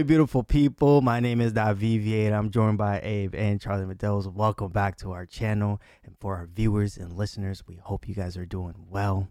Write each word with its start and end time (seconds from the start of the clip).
Hello, 0.00 0.06
beautiful 0.08 0.42
people. 0.42 1.02
My 1.02 1.20
name 1.20 1.42
is 1.42 1.52
Davivier, 1.52 2.24
and 2.24 2.34
I'm 2.34 2.50
joined 2.50 2.78
by 2.78 3.00
Abe 3.02 3.34
and 3.34 3.60
Charlie 3.60 3.84
Meadows. 3.84 4.26
Welcome 4.26 4.72
back 4.72 4.96
to 5.00 5.12
our 5.12 5.26
channel. 5.26 5.78
And 6.02 6.16
for 6.18 6.36
our 6.36 6.46
viewers 6.46 6.96
and 6.96 7.12
listeners, 7.12 7.62
we 7.68 7.76
hope 7.76 8.08
you 8.08 8.14
guys 8.14 8.34
are 8.38 8.46
doing 8.46 8.86
well. 8.88 9.28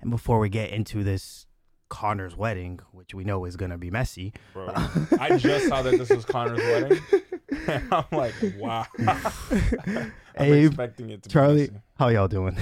And 0.00 0.12
before 0.12 0.38
we 0.38 0.48
get 0.48 0.70
into 0.70 1.02
this 1.02 1.48
Connor's 1.90 2.36
wedding, 2.36 2.78
which 2.92 3.14
we 3.14 3.24
know 3.24 3.44
is 3.46 3.56
going 3.56 3.72
to 3.72 3.78
be 3.78 3.90
messy, 3.90 4.32
Bro, 4.52 4.68
I 5.18 5.38
just 5.38 5.66
saw 5.66 5.82
that 5.82 5.98
this 5.98 6.10
was 6.10 6.24
Connor's 6.24 6.60
wedding. 6.60 7.00
I'm 7.90 8.04
like, 8.12 8.34
wow. 8.58 8.86
I'm 9.00 10.12
Abe, 10.38 10.66
expecting 10.66 11.10
it 11.10 11.24
to 11.24 11.30
Charlie, 11.30 11.66
be 11.66 11.72
messy. 11.72 11.84
how 11.98 12.08
y'all 12.10 12.28
doing? 12.28 12.56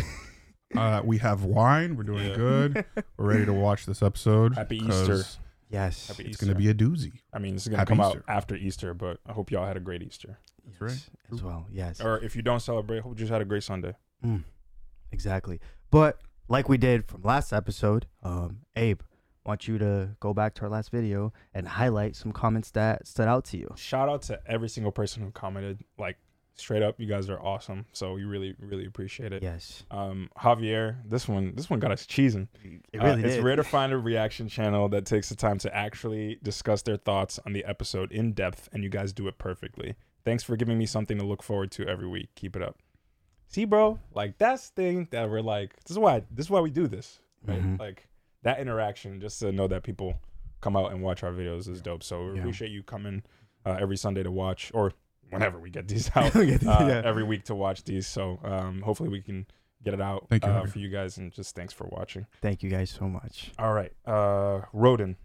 Uh, 0.75 1.03
we 1.05 1.19
have 1.19 1.45
wine. 1.45 1.95
We're 1.99 2.05
doing 2.05 2.27
Yeah. 2.31 2.37
good. 2.37 2.85
We're 3.19 3.27
ready 3.27 3.45
to 3.45 3.53
watch 3.53 3.85
this 3.85 4.03
episode. 4.03 4.55
Happy 4.55 4.79
Easter. 4.79 5.25
Yes. 5.71 6.09
Happy 6.09 6.25
It's 6.25 6.37
going 6.37 6.53
to 6.53 6.59
be 6.59 6.69
a 6.69 6.75
doozy. 6.75 7.13
I 7.33 7.39
mean, 7.39 7.55
this 7.55 7.63
is 7.63 7.69
going 7.69 7.81
to 7.81 7.87
come 7.87 8.01
Easter. 8.01 8.25
out 8.29 8.37
after 8.37 8.57
Easter, 8.57 8.95
but 8.95 9.19
I 9.27 9.33
hope 9.33 9.51
y'all 9.51 9.67
had 9.67 9.77
a 9.77 9.81
great 9.81 10.03
Easter. 10.03 10.39
That's 10.67 10.81
right. 10.81 11.11
As 11.33 11.43
well, 11.43 11.67
yes. 11.71 12.01
Or 12.01 12.19
if 12.19 12.37
you 12.37 12.43
don't 12.43 12.61
celebrate, 12.61 13.01
hope 13.01 13.13
you 13.13 13.19
just 13.19 13.33
had 13.33 13.41
a 13.41 13.45
great 13.45 13.63
Sunday. 13.63 13.95
Mm, 14.25 14.45
exactly. 15.11 15.61
But 15.91 16.21
like 16.49 16.69
we 16.69 16.77
did 16.77 17.07
from 17.07 17.23
last 17.23 17.53
episode, 17.53 18.07
um, 18.23 18.59
Abe, 18.77 19.01
want 19.47 19.67
you 19.67 19.79
to 19.79 20.11
go 20.21 20.35
back 20.35 20.55
to 20.55 20.63
our 20.63 20.69
last 20.69 20.91
video 20.91 21.33
and 21.55 21.67
highlight 21.67 22.15
some 22.15 22.33
comments 22.33 22.71
that 22.73 23.07
stood 23.07 23.29
out 23.29 23.45
to 23.47 23.57
you. 23.57 23.73
Shout 23.77 24.09
out 24.09 24.23
to 24.23 24.41
every 24.47 24.69
single 24.69 24.93
person 24.93 25.23
who 25.23 25.31
commented. 25.31 25.81
Like, 25.99 26.19
straight 26.61 26.83
up, 26.83 27.01
you 27.01 27.07
guys 27.07 27.29
are 27.31 27.41
awesome. 27.43 27.87
So 27.93 28.13
we 28.13 28.25
really, 28.25 28.55
really 28.61 28.87
appreciate 28.87 29.33
it. 29.33 29.43
Yes. 29.43 29.85
Um, 29.91 30.31
Javier, 30.39 30.97
this 31.09 31.27
one, 31.27 31.55
this 31.57 31.69
one 31.69 31.81
got 31.81 31.91
us 31.91 32.07
cheesing. 32.07 32.49
It 32.93 32.99
Uh, 33.01 33.05
really 33.07 33.25
it's 33.25 33.43
rare 33.43 33.57
to 33.57 33.65
find 33.77 33.93
a 33.93 33.99
reaction 33.99 34.49
channel 34.49 34.89
that 34.91 35.07
takes 35.07 35.29
the 35.29 35.35
time 35.37 35.59
to 35.59 35.75
actually 35.75 36.39
discuss 36.43 36.83
their 36.83 36.97
thoughts 36.97 37.39
on 37.47 37.53
the 37.53 37.65
episode 37.65 38.13
in 38.13 38.33
depth, 38.33 38.69
and 38.73 38.83
you 38.85 38.89
guys 38.91 39.13
do 39.13 39.27
it 39.29 39.39
perfectly. 39.39 39.95
Thanks 40.25 40.43
for 40.45 40.57
giving 40.57 40.79
me 40.79 40.87
something 40.87 41.19
to 41.19 41.25
look 41.25 41.43
forward 41.43 41.71
to 41.73 41.87
every 41.89 42.07
week. 42.07 42.29
Keep 42.35 42.55
it 42.57 42.63
up. 42.63 42.79
See, 43.49 43.65
bro, 43.65 43.99
like 44.15 44.39
that's 44.39 44.71
the 44.71 44.83
thing 44.83 45.09
that 45.11 45.29
we're 45.29 45.41
like. 45.41 45.75
This 45.85 45.91
is 45.93 45.99
why. 45.99 46.23
This 46.31 46.47
is 46.47 46.51
why 46.51 46.61
we 46.61 46.71
do 46.71 46.87
this. 46.87 47.19
Right? 47.45 47.61
Mhm. 47.61 47.79
Like 47.81 48.07
that 48.43 48.61
interaction, 48.61 49.21
just 49.21 49.41
to 49.41 49.51
know 49.51 49.67
that 49.69 49.83
people 49.83 50.21
come 50.61 50.77
out 50.77 50.93
and 50.93 51.03
watch 51.03 51.23
our 51.23 51.33
videos 51.33 51.69
is 51.69 51.81
dope. 51.81 52.03
So 52.03 52.27
we 52.27 52.35
Yeah. 52.35 52.41
appreciate 52.41 52.71
you 52.71 52.83
coming 52.83 53.23
uh, 53.67 53.77
every 53.81 53.97
Sunday 53.97 54.23
to 54.23 54.31
watch, 54.31 54.71
or 54.73 54.93
whenever 55.31 55.59
we 55.59 55.71
get 55.71 55.89
these 55.89 56.11
out 56.17 56.35
We 56.35 56.47
get 56.47 56.61
these, 56.61 56.69
uh, 56.69 56.87
yeah. 56.89 57.03
every 57.05 57.25
week 57.25 57.45
to 57.45 57.55
watch 57.55 57.85
these. 57.85 58.07
So 58.07 58.39
um, 58.45 58.83
hopefully 58.83 59.09
we 59.09 59.21
can 59.23 59.47
get 59.83 59.95
it 59.95 60.01
out 60.01 60.27
Thank 60.29 60.45
you, 60.45 60.51
uh, 60.51 60.67
for 60.67 60.79
you 60.79 60.89
guys, 60.91 61.17
and 61.19 61.33
just 61.33 61.55
thanks 61.55 61.73
for 61.73 61.87
watching. 61.91 62.27
Thank 62.43 62.63
you 62.63 62.71
guys 62.71 62.91
so 62.91 63.09
much. 63.09 63.53
All 63.59 63.73
right. 63.73 63.93
Uh, 64.05 64.63
Roden 64.73 65.17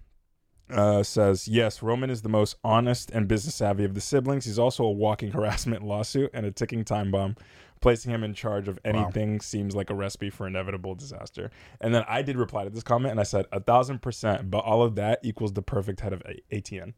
uh, 0.70 1.04
says, 1.04 1.48
yes, 1.48 1.82
Roman 1.84 2.10
is 2.10 2.22
the 2.22 2.30
most 2.30 2.56
honest 2.64 3.12
and 3.12 3.28
business 3.28 3.56
savvy 3.56 3.84
of 3.84 3.94
the 3.94 4.02
siblings. 4.02 4.46
He's 4.46 4.60
also 4.60 4.84
a 4.86 4.92
walking 4.92 5.32
harassment 5.34 5.84
lawsuit 5.84 6.32
and 6.34 6.46
a 6.46 6.52
ticking 6.52 6.84
time 6.86 7.12
bomb. 7.12 7.36
Placing 7.82 8.12
him 8.12 8.24
in 8.24 8.34
charge 8.34 8.68
of 8.70 8.80
anything 8.86 9.42
seems 9.42 9.76
like 9.76 9.90
a 9.90 9.94
recipe 9.94 10.30
for 10.32 10.48
inevitable 10.48 10.96
disaster. 10.96 11.52
And 11.82 11.94
then 11.94 12.04
I 12.08 12.22
did 12.24 12.38
reply 12.38 12.64
to 12.64 12.70
this 12.70 12.82
comment 12.82 13.12
and 13.12 13.20
I 13.20 13.24
said, 13.24 13.46
a 13.52 13.60
thousand 13.60 14.02
percent, 14.02 14.50
but 14.50 14.60
all 14.60 14.82
of 14.82 14.96
that 14.96 15.20
equals 15.24 15.54
the 15.54 15.62
perfect 15.62 16.00
head 16.00 16.14
of 16.14 16.24
a- 16.26 16.42
ATN. 16.62 16.94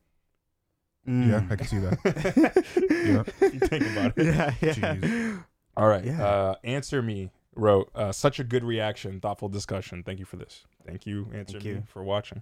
Yeah, 1.07 1.13
Mm. 1.39 1.51
I 1.51 1.55
can 1.55 1.67
see 1.67 1.77
that. 1.79 1.97
yeah. 3.39 3.47
You 3.47 3.59
think 3.59 3.85
about 3.91 4.13
it. 4.17 4.25
yeah, 4.25 4.53
yeah. 4.61 4.73
Jeez. 4.73 5.43
All 5.77 5.87
right. 5.87 6.03
Yeah. 6.03 6.21
Uh, 6.25 6.55
Answer 6.63 7.01
Me 7.01 7.31
wrote, 7.55 7.89
uh, 7.95 8.11
such 8.11 8.39
a 8.39 8.43
good 8.43 8.63
reaction, 8.63 9.19
thoughtful 9.21 9.47
discussion. 9.49 10.03
Thank 10.03 10.19
you 10.19 10.25
for 10.25 10.35
this. 10.35 10.65
Thank 10.85 11.05
you, 11.05 11.27
Answer 11.33 11.53
Thank 11.59 11.63
Me, 11.63 11.69
you. 11.71 11.83
for 11.87 12.03
watching 12.03 12.41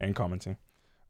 and 0.00 0.14
commenting. 0.16 0.56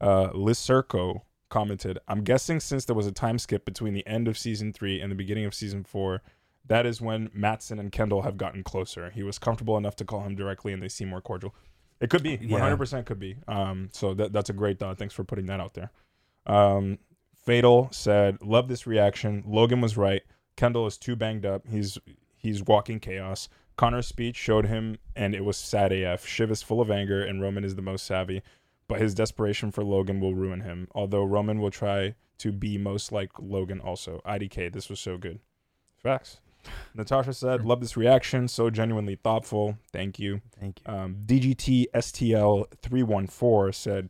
Uh, 0.01 0.29
Liz 0.33 0.59
Circo 0.59 1.21
commented, 1.49 1.97
I'm 2.09 2.23
guessing 2.23 2.59
since 2.59 2.83
there 2.85 2.95
was 2.95 3.07
a 3.07 3.11
time 3.11 3.39
skip 3.39 3.63
between 3.63 3.93
the 3.93 4.05
end 4.05 4.27
of 4.27 4.37
season 4.37 4.73
three 4.73 4.99
and 4.99 5.09
the 5.11 5.15
beginning 5.15 5.45
of 5.45 5.53
season 5.53 5.83
four, 5.85 6.21
that 6.67 6.85
is 6.85 6.99
when 6.99 7.29
Matsson 7.33 7.79
and 7.79 7.89
Kendall 7.91 8.23
have 8.23 8.37
gotten 8.37 8.63
closer. 8.63 9.09
He 9.11 9.23
was 9.23 9.39
comfortable 9.39 9.77
enough 9.77 9.95
to 9.97 10.05
call 10.05 10.21
him 10.23 10.35
directly 10.35 10.73
and 10.73 10.83
they 10.83 10.89
seem 10.89 11.07
more 11.07 11.21
cordial. 11.21 11.55
It 12.01 12.09
could 12.09 12.21
be. 12.21 12.37
Yeah. 12.41 12.59
100% 12.59 13.05
could 13.05 13.17
be. 13.19 13.37
Um, 13.47 13.89
so 13.93 14.13
that, 14.15 14.33
that's 14.33 14.49
a 14.49 14.53
great 14.53 14.77
thought. 14.77 14.97
Thanks 14.99 15.13
for 15.13 15.23
putting 15.23 15.45
that 15.45 15.59
out 15.61 15.73
there. 15.73 15.89
Um, 16.45 16.99
Fatal 17.47 17.87
said, 17.93 18.41
"Love 18.41 18.67
this 18.67 18.85
reaction. 18.85 19.41
Logan 19.47 19.79
was 19.79 19.95
right. 19.95 20.21
Kendall 20.57 20.85
is 20.85 20.97
too 20.97 21.15
banged 21.15 21.45
up. 21.45 21.65
He's 21.65 21.97
he's 22.35 22.61
walking 22.61 22.99
chaos. 22.99 23.47
Connor's 23.77 24.05
speech 24.05 24.35
showed 24.35 24.65
him, 24.65 24.97
and 25.15 25.33
it 25.33 25.45
was 25.45 25.55
sad 25.55 25.93
AF. 25.93 26.27
Shiv 26.27 26.51
is 26.51 26.61
full 26.61 26.81
of 26.81 26.91
anger, 26.91 27.23
and 27.23 27.41
Roman 27.41 27.63
is 27.63 27.75
the 27.75 27.81
most 27.81 28.05
savvy, 28.05 28.41
but 28.89 28.99
his 28.99 29.15
desperation 29.15 29.71
for 29.71 29.81
Logan 29.81 30.19
will 30.19 30.35
ruin 30.35 30.59
him. 30.59 30.89
Although 30.93 31.23
Roman 31.23 31.61
will 31.61 31.71
try 31.71 32.15
to 32.39 32.51
be 32.51 32.77
most 32.77 33.13
like 33.13 33.31
Logan. 33.39 33.79
Also, 33.79 34.19
IDK, 34.25 34.73
this 34.73 34.89
was 34.89 34.99
so 34.99 35.17
good. 35.17 35.39
Facts." 35.95 36.41
Natasha 36.93 37.31
said, 37.31 37.63
"Love 37.63 37.79
this 37.79 37.95
reaction. 37.95 38.49
So 38.49 38.69
genuinely 38.69 39.15
thoughtful. 39.15 39.77
Thank 39.93 40.19
you." 40.19 40.41
Thank 40.59 40.81
you. 40.85 40.93
Um, 40.93 41.15
DGT 41.25 41.85
STL 41.93 42.65
three 42.81 43.03
one 43.03 43.25
four 43.25 43.71
said, 43.71 44.09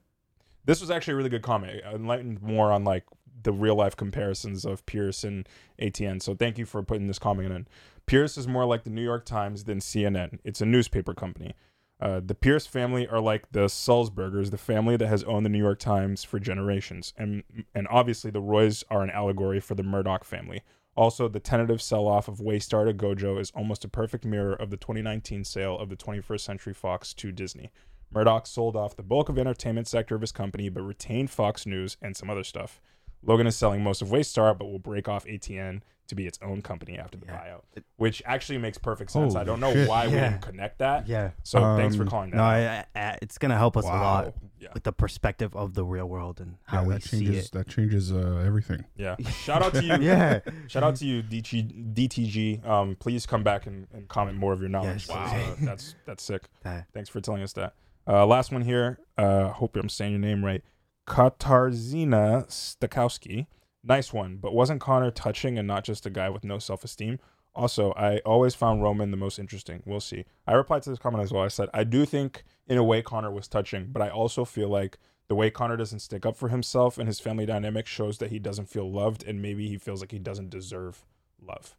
"This 0.65 0.81
was 0.81 0.89
actually 0.89 1.13
a 1.13 1.17
really 1.17 1.29
good 1.29 1.43
comment. 1.43 1.73
It 1.73 1.83
enlightened 1.85 2.41
more 2.41 2.71
on 2.71 2.83
like 2.83 3.03
the 3.47 3.53
real 3.53 3.75
life 3.75 3.95
comparisons 3.95 4.65
of 4.65 4.85
Pierce 4.85 5.23
and 5.23 5.47
ATN. 5.81 6.21
So 6.21 6.35
thank 6.35 6.57
you 6.57 6.65
for 6.65 6.83
putting 6.83 7.07
this 7.07 7.17
comment 7.17 7.53
in. 7.53 7.67
Pierce 8.05 8.37
is 8.37 8.45
more 8.45 8.65
like 8.65 8.83
the 8.83 8.89
New 8.89 9.01
York 9.01 9.23
Times 9.25 9.63
than 9.63 9.79
CNN. 9.79 10.39
It's 10.43 10.59
a 10.59 10.65
newspaper 10.65 11.13
company. 11.13 11.55
Uh, 12.01 12.19
the 12.23 12.35
Pierce 12.35 12.67
family 12.67 13.07
are 13.07 13.21
like 13.21 13.49
the 13.53 13.65
Sulzbergers, 13.67 14.51
the 14.51 14.57
family 14.57 14.97
that 14.97 15.07
has 15.07 15.23
owned 15.23 15.45
the 15.45 15.49
New 15.49 15.57
York 15.57 15.79
Times 15.79 16.25
for 16.25 16.39
generations, 16.39 17.13
and 17.17 17.43
and 17.73 17.87
obviously 17.89 18.29
the 18.29 18.41
Roys 18.41 18.83
are 18.91 19.01
an 19.01 19.09
allegory 19.09 19.59
for 19.59 19.73
the 19.73 19.81
Murdoch 19.81 20.23
family." 20.23 20.61
Also, 20.95 21.27
the 21.27 21.39
tentative 21.39 21.81
sell 21.81 22.07
off 22.07 22.27
of 22.27 22.39
Waystar 22.39 22.85
to 22.85 22.93
Gojo 22.93 23.39
is 23.39 23.51
almost 23.51 23.85
a 23.85 23.87
perfect 23.87 24.25
mirror 24.25 24.53
of 24.53 24.71
the 24.71 24.77
2019 24.77 25.43
sale 25.43 25.77
of 25.77 25.89
the 25.89 25.95
21st 25.95 26.41
Century 26.41 26.73
Fox 26.73 27.13
to 27.13 27.31
Disney. 27.31 27.71
Murdoch 28.11 28.47
sold 28.47 28.75
off 28.75 28.95
the 28.95 29.03
bulk 29.03 29.29
of 29.29 29.37
entertainment 29.37 29.87
sector 29.87 30.15
of 30.15 30.21
his 30.21 30.31
company, 30.31 30.69
but 30.69 30.81
retained 30.81 31.29
Fox 31.29 31.65
News 31.65 31.97
and 32.01 32.15
some 32.15 32.29
other 32.29 32.43
stuff. 32.43 32.81
Logan 33.23 33.47
is 33.47 33.55
selling 33.55 33.83
most 33.83 34.01
of 34.01 34.09
Waystar, 34.09 34.57
but 34.57 34.65
will 34.65 34.79
break 34.79 35.07
off 35.07 35.25
ATN 35.25 35.81
to 36.07 36.15
be 36.15 36.25
its 36.25 36.39
own 36.41 36.61
company 36.61 36.97
after 36.97 37.17
the 37.17 37.25
Yeah. 37.25 37.37
buyout, 37.37 37.83
which 37.97 38.23
actually 38.25 38.57
makes 38.59 38.77
perfect 38.77 39.11
sense. 39.11 39.35
I 39.35 39.43
don't 39.43 39.59
know 39.59 39.73
shit. 39.73 39.89
why 39.89 40.05
we 40.07 40.13
didn't 40.13 40.39
connect 40.41 40.77
that. 40.79 41.05
Yeah. 41.05 41.31
So 41.43 41.59
thanks 41.75 41.97
for 41.97 42.03
Um, 42.03 42.07
calling 42.09 42.29
that. 42.31 42.37
No. 42.37 42.43
I, 42.43 42.85
I, 42.95 43.17
it's 43.21 43.37
gonna 43.37 43.57
help 43.57 43.75
us 43.75 43.83
a 43.83 43.87
lot 43.87 44.33
yeah. 44.57 44.69
with 44.73 44.83
the 44.83 44.93
perspective 44.93 45.53
of 45.53 45.73
the 45.73 45.83
real 45.83 46.05
world 46.07 46.39
and 46.39 46.55
how 46.63 46.81
Yeah, 46.83 46.87
we 46.87 46.93
that 46.93 47.03
see 47.03 47.25
changes. 47.25 47.45
it. 47.47 47.51
That 47.51 47.67
changes 47.67 48.13
uh, 48.13 48.41
everything. 48.45 48.85
Yeah. 48.95 49.17
Shout 49.43 49.61
out 49.61 49.73
to 49.73 49.83
you. 49.83 49.97
yeah. 49.99 50.39
Shout 50.67 50.83
out 50.83 50.95
to 50.97 51.05
you, 51.05 51.21
DG, 51.21 51.93
DTG. 51.93 52.65
Um, 52.65 52.95
please 52.97 53.25
come 53.25 53.43
back 53.43 53.67
and, 53.67 53.87
and 53.93 54.07
comment 54.07 54.37
more 54.37 54.53
of 54.53 54.61
your 54.61 54.69
knowledge. 54.69 55.07
Yes. 55.09 55.17
'cause, 55.17 55.33
uh, 55.33 55.55
that's 55.65 55.95
that's 56.05 56.23
sick. 56.23 56.43
That- 56.63 56.87
Thanks 56.93 57.09
for 57.09 57.19
telling 57.19 57.43
us 57.43 57.51
that. 57.53 57.73
Uh, 58.07 58.25
last 58.25 58.53
one 58.53 58.61
here. 58.61 58.97
Uh, 59.17 59.49
hope 59.49 59.75
I'm 59.75 59.89
saying 59.89 60.13
your 60.13 60.21
name 60.21 60.45
right. 60.45 60.63
Katarzina 61.07 62.45
Stakowski. 62.47 63.47
Nice 63.83 64.11
one, 64.11 64.37
but 64.37 64.53
wasn't 64.53 64.81
Connor 64.81 65.11
touching 65.11 65.57
and 65.57 65.67
not 65.67 65.83
just 65.83 66.05
a 66.05 66.09
guy 66.09 66.29
with 66.29 66.43
no 66.43 66.59
self 66.59 66.83
esteem? 66.83 67.19
Also, 67.55 67.91
I 67.93 68.19
always 68.19 68.53
found 68.53 68.83
Roman 68.83 69.09
the 69.09 69.17
most 69.17 69.39
interesting. 69.39 69.81
We'll 69.85 69.99
see. 69.99 70.25
I 70.45 70.53
replied 70.53 70.83
to 70.83 70.91
this 70.91 70.99
comment 70.99 71.23
as 71.23 71.31
well. 71.31 71.43
I 71.43 71.47
said, 71.47 71.69
I 71.73 71.83
do 71.85 72.05
think 72.05 72.43
in 72.67 72.77
a 72.77 72.83
way 72.83 73.01
Connor 73.01 73.31
was 73.31 73.47
touching, 73.47 73.87
but 73.91 74.01
I 74.01 74.09
also 74.09 74.45
feel 74.45 74.69
like 74.69 74.99
the 75.27 75.35
way 75.35 75.49
Connor 75.49 75.77
doesn't 75.77 75.99
stick 75.99 76.25
up 76.25 76.35
for 76.35 76.49
himself 76.49 76.97
and 76.97 77.07
his 77.07 77.19
family 77.19 77.45
dynamic 77.45 77.87
shows 77.87 78.19
that 78.19 78.29
he 78.29 78.37
doesn't 78.37 78.69
feel 78.69 78.91
loved 78.91 79.23
and 79.25 79.41
maybe 79.41 79.67
he 79.67 79.77
feels 79.77 80.01
like 80.01 80.11
he 80.11 80.19
doesn't 80.19 80.49
deserve 80.49 81.03
love. 81.41 81.75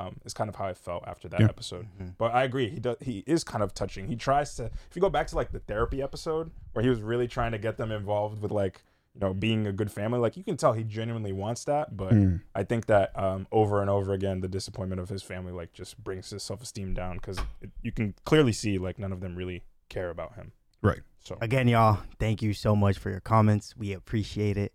Um, 0.00 0.16
is 0.24 0.32
kind 0.32 0.48
of 0.48 0.54
how 0.54 0.66
I 0.66 0.74
felt 0.74 1.02
after 1.08 1.28
that 1.28 1.40
Yeah. 1.40 1.46
episode. 1.46 1.88
Mhm. 2.00 2.14
But 2.18 2.32
I 2.32 2.44
agree. 2.44 2.68
He 2.70 2.78
does. 2.78 2.96
He 3.00 3.24
is 3.26 3.42
kind 3.42 3.64
of 3.64 3.74
touching. 3.74 4.06
He 4.06 4.14
tries 4.14 4.54
to. 4.54 4.66
If 4.66 4.90
you 4.94 5.02
go 5.02 5.10
back 5.10 5.26
to 5.28 5.36
like 5.36 5.50
the 5.50 5.58
therapy 5.58 6.00
episode 6.00 6.52
where 6.72 6.84
he 6.84 6.88
was 6.88 7.00
really 7.02 7.26
trying 7.26 7.50
to 7.52 7.58
get 7.58 7.76
them 7.78 7.90
involved 7.90 8.40
with 8.40 8.52
like 8.52 8.82
you 9.14 9.20
know 9.20 9.34
being 9.34 9.66
a 9.66 9.72
good 9.72 9.90
family, 9.90 10.20
like 10.20 10.36
you 10.36 10.44
can 10.44 10.56
tell 10.56 10.72
he 10.74 10.84
genuinely 10.84 11.32
wants 11.32 11.64
that. 11.64 11.96
But 11.96 12.12
Mm. 12.12 12.42
I 12.54 12.62
think 12.62 12.86
that 12.86 13.10
um, 13.18 13.48
over 13.50 13.80
and 13.80 13.90
over 13.90 14.12
again, 14.12 14.40
the 14.40 14.46
disappointment 14.46 15.00
of 15.00 15.08
his 15.08 15.22
family 15.24 15.50
like 15.52 15.72
just 15.72 16.02
brings 16.04 16.30
his 16.30 16.44
self 16.44 16.62
esteem 16.62 16.94
down 16.94 17.16
because 17.16 17.40
you 17.82 17.90
can 17.90 18.14
clearly 18.24 18.52
see 18.52 18.78
like 18.78 19.00
none 19.00 19.12
of 19.12 19.20
them 19.20 19.34
really 19.34 19.64
care 19.88 20.10
about 20.10 20.34
him. 20.36 20.52
Right. 20.80 21.00
So 21.18 21.36
Again, 21.40 21.66
y'all, 21.66 21.98
thank 22.20 22.40
you 22.40 22.54
so 22.54 22.76
much 22.76 22.98
for 22.98 23.10
your 23.10 23.20
comments. 23.20 23.76
We 23.76 23.92
appreciate 23.92 24.56
it. 24.56 24.72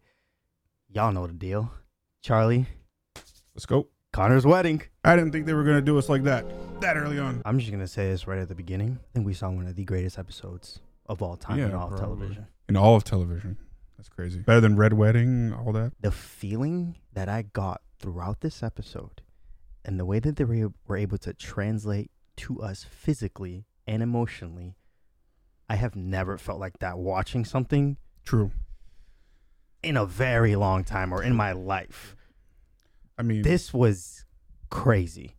Y'all 0.90 1.14
know 1.14 1.28
the 1.28 1.34
deal. 1.34 1.72
Charlie, 2.22 2.68
Let's 3.56 3.66
go. 3.66 3.88
Connor's 4.14 4.46
wedding. 4.46 4.82
I 5.04 5.16
didn't 5.18 5.32
think 5.34 5.46
they 5.48 5.54
were 5.54 5.64
gonna 5.64 5.82
do 5.82 5.98
us 5.98 6.08
like 6.08 6.24
that 6.24 6.46
that 6.82 6.96
early 6.98 7.20
on. 7.20 7.42
I'm 7.46 7.60
just 7.60 7.72
gonna 7.72 7.88
say 7.88 8.10
this 8.10 8.28
right 8.28 8.40
at 8.40 8.48
the 8.48 8.56
beginning. 8.56 9.00
I 9.02 9.14
think 9.14 9.26
we 9.26 9.34
saw 9.34 9.50
one 9.50 9.68
of 9.68 9.76
the 9.76 9.84
greatest 9.84 10.18
episodes 10.18 10.80
of 11.08 11.22
all 11.22 11.36
time 11.36 11.60
in 11.60 11.70
Yeah, 11.72 11.76
all 11.78 11.92
of 11.92 11.98
probably. 11.98 12.18
television. 12.20 12.48
In 12.70 12.78
all 12.78 12.96
of 12.96 13.04
television. 13.04 13.58
That's 13.98 14.10
crazy. 14.10 14.40
Better 14.40 14.62
than 14.62 14.76
Red 14.76 14.94
Wedding, 14.94 15.54
all 15.54 15.72
that. 15.74 15.94
The 16.00 16.12
feeling 16.12 16.96
that 17.14 17.28
I 17.28 17.42
got 17.42 17.82
throughout 18.00 18.42
this 18.42 18.62
episode 18.64 19.22
and 19.86 20.00
the 20.00 20.06
way 20.06 20.20
that 20.20 20.36
they 20.38 20.44
were, 20.44 20.72
were 20.88 20.98
able 20.98 21.18
to 21.20 21.34
translate 21.34 22.12
to 22.38 22.62
us 22.62 22.84
physically 22.84 23.66
and 23.88 24.02
emotionally, 24.04 24.76
I 25.70 25.76
have 25.76 25.96
never 25.96 26.38
felt 26.38 26.60
like 26.60 26.80
that 26.80 26.98
watching 27.00 27.46
something. 27.46 27.98
True. 28.24 28.52
in 29.82 29.98
a 29.98 30.06
very 30.06 30.56
long 30.56 30.84
time 30.86 31.12
or 31.12 31.22
in 31.24 31.36
my 31.36 31.52
life. 31.52 32.16
I 33.18 33.22
mean, 33.24 33.42
This 33.44 33.74
was 33.74 34.26
crazy. 34.70 35.36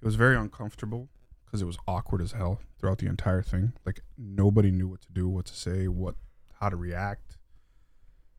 it 0.00 0.04
was 0.04 0.14
very 0.16 0.36
uncomfortable 0.36 1.08
because 1.44 1.62
it 1.62 1.64
was 1.66 1.78
awkward 1.88 2.20
as 2.22 2.32
hell 2.32 2.60
throughout 2.78 2.98
the 2.98 3.06
entire 3.06 3.42
thing. 3.42 3.72
Like 3.84 4.00
nobody 4.16 4.70
knew 4.70 4.88
what 4.88 5.00
to 5.02 5.12
do, 5.12 5.28
what 5.28 5.46
to 5.46 5.54
say, 5.54 5.88
what, 5.88 6.14
how 6.60 6.68
to 6.68 6.76
react. 6.76 7.38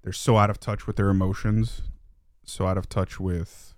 They're 0.03 0.13
so 0.13 0.37
out 0.37 0.49
of 0.49 0.59
touch 0.59 0.87
with 0.87 0.95
their 0.95 1.09
emotions, 1.09 1.81
so 2.45 2.65
out 2.67 2.77
of 2.77 2.87
touch 2.87 3.19
with 3.19 3.73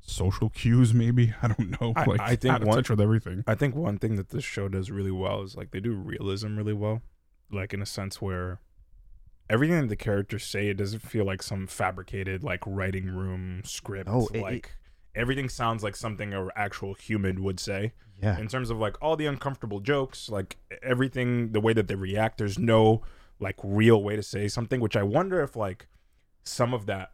social 0.00 0.50
cues. 0.50 0.92
Maybe 0.92 1.34
I 1.42 1.48
don't 1.48 1.80
know. 1.80 1.92
I- 1.96 2.04
like 2.04 2.20
I 2.20 2.36
think 2.36 2.54
out 2.54 2.62
of 2.62 2.68
one- 2.68 2.76
touch 2.76 2.90
with 2.90 3.00
everything. 3.00 3.44
I 3.46 3.54
think 3.54 3.74
one 3.74 3.98
thing 3.98 4.16
that 4.16 4.28
this 4.30 4.44
show 4.44 4.68
does 4.68 4.90
really 4.90 5.10
well 5.10 5.42
is 5.42 5.56
like 5.56 5.70
they 5.70 5.80
do 5.80 5.94
realism 5.94 6.56
really 6.56 6.72
well, 6.74 7.02
like 7.50 7.72
in 7.72 7.80
a 7.82 7.86
sense 7.86 8.20
where 8.20 8.60
everything 9.50 9.80
that 9.80 9.88
the 9.88 9.96
characters 9.96 10.44
say 10.44 10.68
it 10.68 10.74
doesn't 10.76 11.00
feel 11.00 11.24
like 11.24 11.42
some 11.42 11.66
fabricated 11.66 12.42
like 12.44 12.60
writing 12.66 13.06
room 13.06 13.62
script. 13.64 14.08
No, 14.08 14.28
it- 14.32 14.36
it- 14.38 14.42
like 14.42 14.72
everything 15.14 15.48
sounds 15.48 15.82
like 15.82 15.96
something 15.96 16.32
an 16.34 16.50
actual 16.56 16.94
human 16.94 17.42
would 17.42 17.58
say. 17.60 17.92
Yeah. 18.20 18.36
in 18.36 18.48
terms 18.48 18.68
of 18.68 18.78
like 18.78 18.96
all 19.00 19.14
the 19.14 19.26
uncomfortable 19.26 19.78
jokes, 19.78 20.28
like 20.28 20.56
everything, 20.82 21.52
the 21.52 21.60
way 21.60 21.72
that 21.72 21.86
they 21.86 21.94
react, 21.94 22.38
there's 22.38 22.58
no 22.58 23.02
like 23.38 23.54
real 23.62 24.02
way 24.02 24.16
to 24.16 24.24
say 24.24 24.48
something, 24.48 24.80
which 24.80 24.96
I 24.96 25.04
wonder 25.04 25.40
if 25.40 25.54
like 25.54 25.86
some 26.42 26.74
of 26.74 26.86
that 26.86 27.12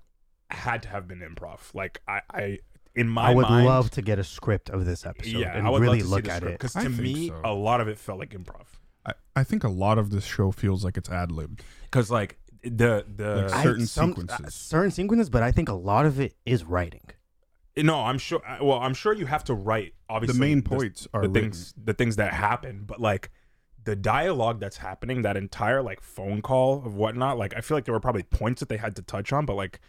had 0.50 0.82
to 0.84 0.88
have 0.88 1.06
been 1.06 1.20
improv. 1.20 1.75
Like 1.75 2.00
I, 2.08 2.20
I 2.32 2.58
in 2.94 3.06
my 3.10 3.28
I 3.31 3.34
would 3.34 3.42
mind, 3.42 3.66
love 3.66 3.90
to 3.90 4.02
get 4.02 4.19
a 4.19 4.25
script 4.25 4.70
of 4.70 4.86
this 4.86 5.04
episode 5.04 5.40
yeah, 5.40 5.54
and 5.54 5.66
I 5.66 5.70
would 5.70 5.82
really 5.82 6.02
love 6.02 6.08
to 6.08 6.10
look 6.14 6.25
see 6.25 6.28
the 6.28 6.32
at 6.32 6.36
script 6.38 6.54
it. 6.54 6.58
because 6.58 6.72
to 6.84 6.88
me, 7.02 7.28
so. 7.28 7.40
a 7.44 7.52
lot 7.52 7.82
of 7.82 7.88
it 7.88 7.98
felt 7.98 8.19
like 8.19 8.31
improv. 8.31 8.64
I, 9.06 9.12
I 9.37 9.45
think 9.45 9.65
a 9.65 9.69
lot 9.69 9.99
of 9.99 10.11
this 10.11 10.25
show 10.25 10.51
feels 10.53 10.85
like 10.85 10.97
it's 10.97 11.11
ad 11.11 11.31
libbed. 11.33 11.62
Because 11.85 12.11
like 12.11 12.39
the 12.62 13.05
the 13.17 13.43
Like, 13.43 13.53
I- 13.53 13.62
certain 13.62 13.87
some- 13.87 14.11
sequences. 14.11 14.47
uh, 14.47 14.51
certain 14.51 14.91
sequences, 14.91 15.29
but 15.31 15.43
I 15.43 15.53
think 15.53 15.69
a 15.69 15.75
lot 15.75 16.06
of 16.06 16.19
it 16.21 16.35
is 16.47 16.65
writing. 16.65 17.03
no, 17.77 17.97
I'm 18.05 18.19
sure. 18.19 18.41
Well, 18.62 18.79
I'm 18.79 18.95
sure 18.95 19.12
you 19.12 19.27
have 19.27 19.45
to 19.45 19.55
write 19.55 19.95
obviously 20.09 20.39
the 20.39 20.41
main 20.47 20.62
the- 20.62 20.69
points 20.71 21.09
are 21.12 21.23
the 21.23 21.29
written. 21.29 21.43
things 21.51 21.75
the 21.83 21.93
things 21.95 22.17
that 22.17 22.33
happen 22.35 22.85
but 22.87 23.01
like 23.01 23.31
the 23.83 23.97
dialogue 23.97 24.61
that's 24.61 24.77
happening 24.79 25.23
that 25.23 25.37
entire 25.37 25.83
like 25.83 26.01
phone 26.01 26.41
call 26.41 26.85
of 26.87 26.95
whatnot 26.95 27.37
like 27.37 27.53
i 27.56 27.61
feel 27.61 27.77
like 27.77 27.85
there 27.85 27.93
were 27.95 28.01
probably 28.01 28.23
points 28.23 28.61
that 28.61 28.69
they 28.69 28.77
had 28.77 28.95
to 28.97 29.03
touch 29.03 29.33
on 29.33 29.45
but 29.45 29.56
like 29.56 29.81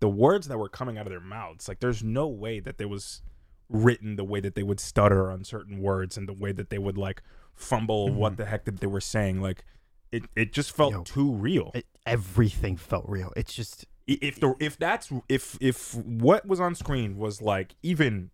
the 0.00 0.08
words 0.08 0.48
that 0.48 0.56
were 0.58 0.68
coming 0.68 0.96
out 0.96 1.06
of 1.06 1.10
their 1.10 1.20
mouths 1.20 1.68
like 1.68 1.80
there's 1.80 2.02
no 2.02 2.26
way 2.26 2.60
that 2.60 2.78
there 2.78 2.88
was 2.88 3.20
written 3.68 4.16
the 4.16 4.24
way 4.24 4.40
that 4.40 4.54
they 4.54 4.62
would 4.62 4.80
stutter 4.80 5.30
on 5.30 5.44
certain 5.44 5.80
words 5.80 6.16
and 6.16 6.26
the 6.28 6.32
way 6.32 6.50
that 6.52 6.70
they 6.70 6.78
would 6.78 6.96
like 6.96 7.22
fumble 7.54 8.08
what 8.12 8.36
the 8.36 8.44
heck 8.44 8.64
that 8.64 8.80
they 8.80 8.86
were 8.86 9.00
saying 9.00 9.40
like 9.40 9.64
it, 10.12 10.24
it 10.36 10.52
just 10.52 10.70
felt 10.72 10.92
Yo. 10.92 11.02
too 11.02 11.32
real 11.32 11.70
It, 11.74 11.86
everything 12.06 12.76
felt 12.76 13.04
real. 13.08 13.32
It's 13.36 13.52
just 13.54 13.84
if 14.06 14.38
the 14.38 14.54
if 14.60 14.76
that's 14.78 15.10
if 15.28 15.56
if 15.60 15.94
what 15.94 16.46
was 16.46 16.60
on 16.60 16.74
screen 16.74 17.16
was 17.16 17.40
like 17.42 17.74
even 17.82 18.30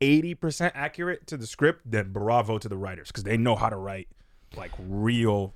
80% 0.00 0.70
accurate 0.74 1.26
to 1.26 1.36
the 1.36 1.46
script 1.46 1.82
then 1.90 2.12
bravo 2.12 2.56
to 2.58 2.68
the 2.68 2.76
writers 2.78 3.08
because 3.08 3.24
they 3.24 3.36
know 3.36 3.54
how 3.56 3.68
to 3.68 3.76
write 3.76 4.08
like 4.56 4.70
real 4.78 5.54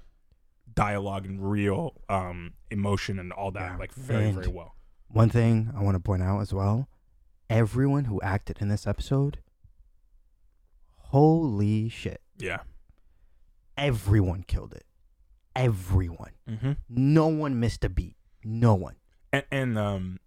dialogue 0.75 1.25
and 1.25 1.51
real 1.51 1.95
um 2.09 2.53
emotion 2.71 3.19
and 3.19 3.33
all 3.33 3.51
that 3.53 3.73
Yeah. 3.73 3.77
like 3.79 3.93
very 3.95 4.25
And- 4.27 4.35
very 4.35 4.49
well 4.49 4.75
one 5.09 5.31
thing 5.31 5.71
I 5.77 5.83
want 5.83 5.95
to 5.95 6.01
point 6.01 6.23
out 6.23 6.41
as 6.41 6.53
well. 6.53 6.89
Everyone 7.49 8.07
who 8.07 8.21
acted 8.23 8.59
in 8.61 8.67
this 8.69 8.85
episode, 8.87 9.39
holy 10.97 11.89
shit. 11.89 12.21
yeah 12.39 12.59
Everyone 13.77 14.43
killed 14.43 14.73
it. 14.73 14.85
Everyone. 15.57 16.33
mm-hmm. 16.49 16.73
No 16.89 17.29
one 17.29 17.61
missed 17.61 17.85
a 17.85 17.89
beat. 17.89 18.17
No 18.45 18.75
one. 18.75 18.97
and, 19.33 19.45
and 19.51 19.79
um 19.79 20.19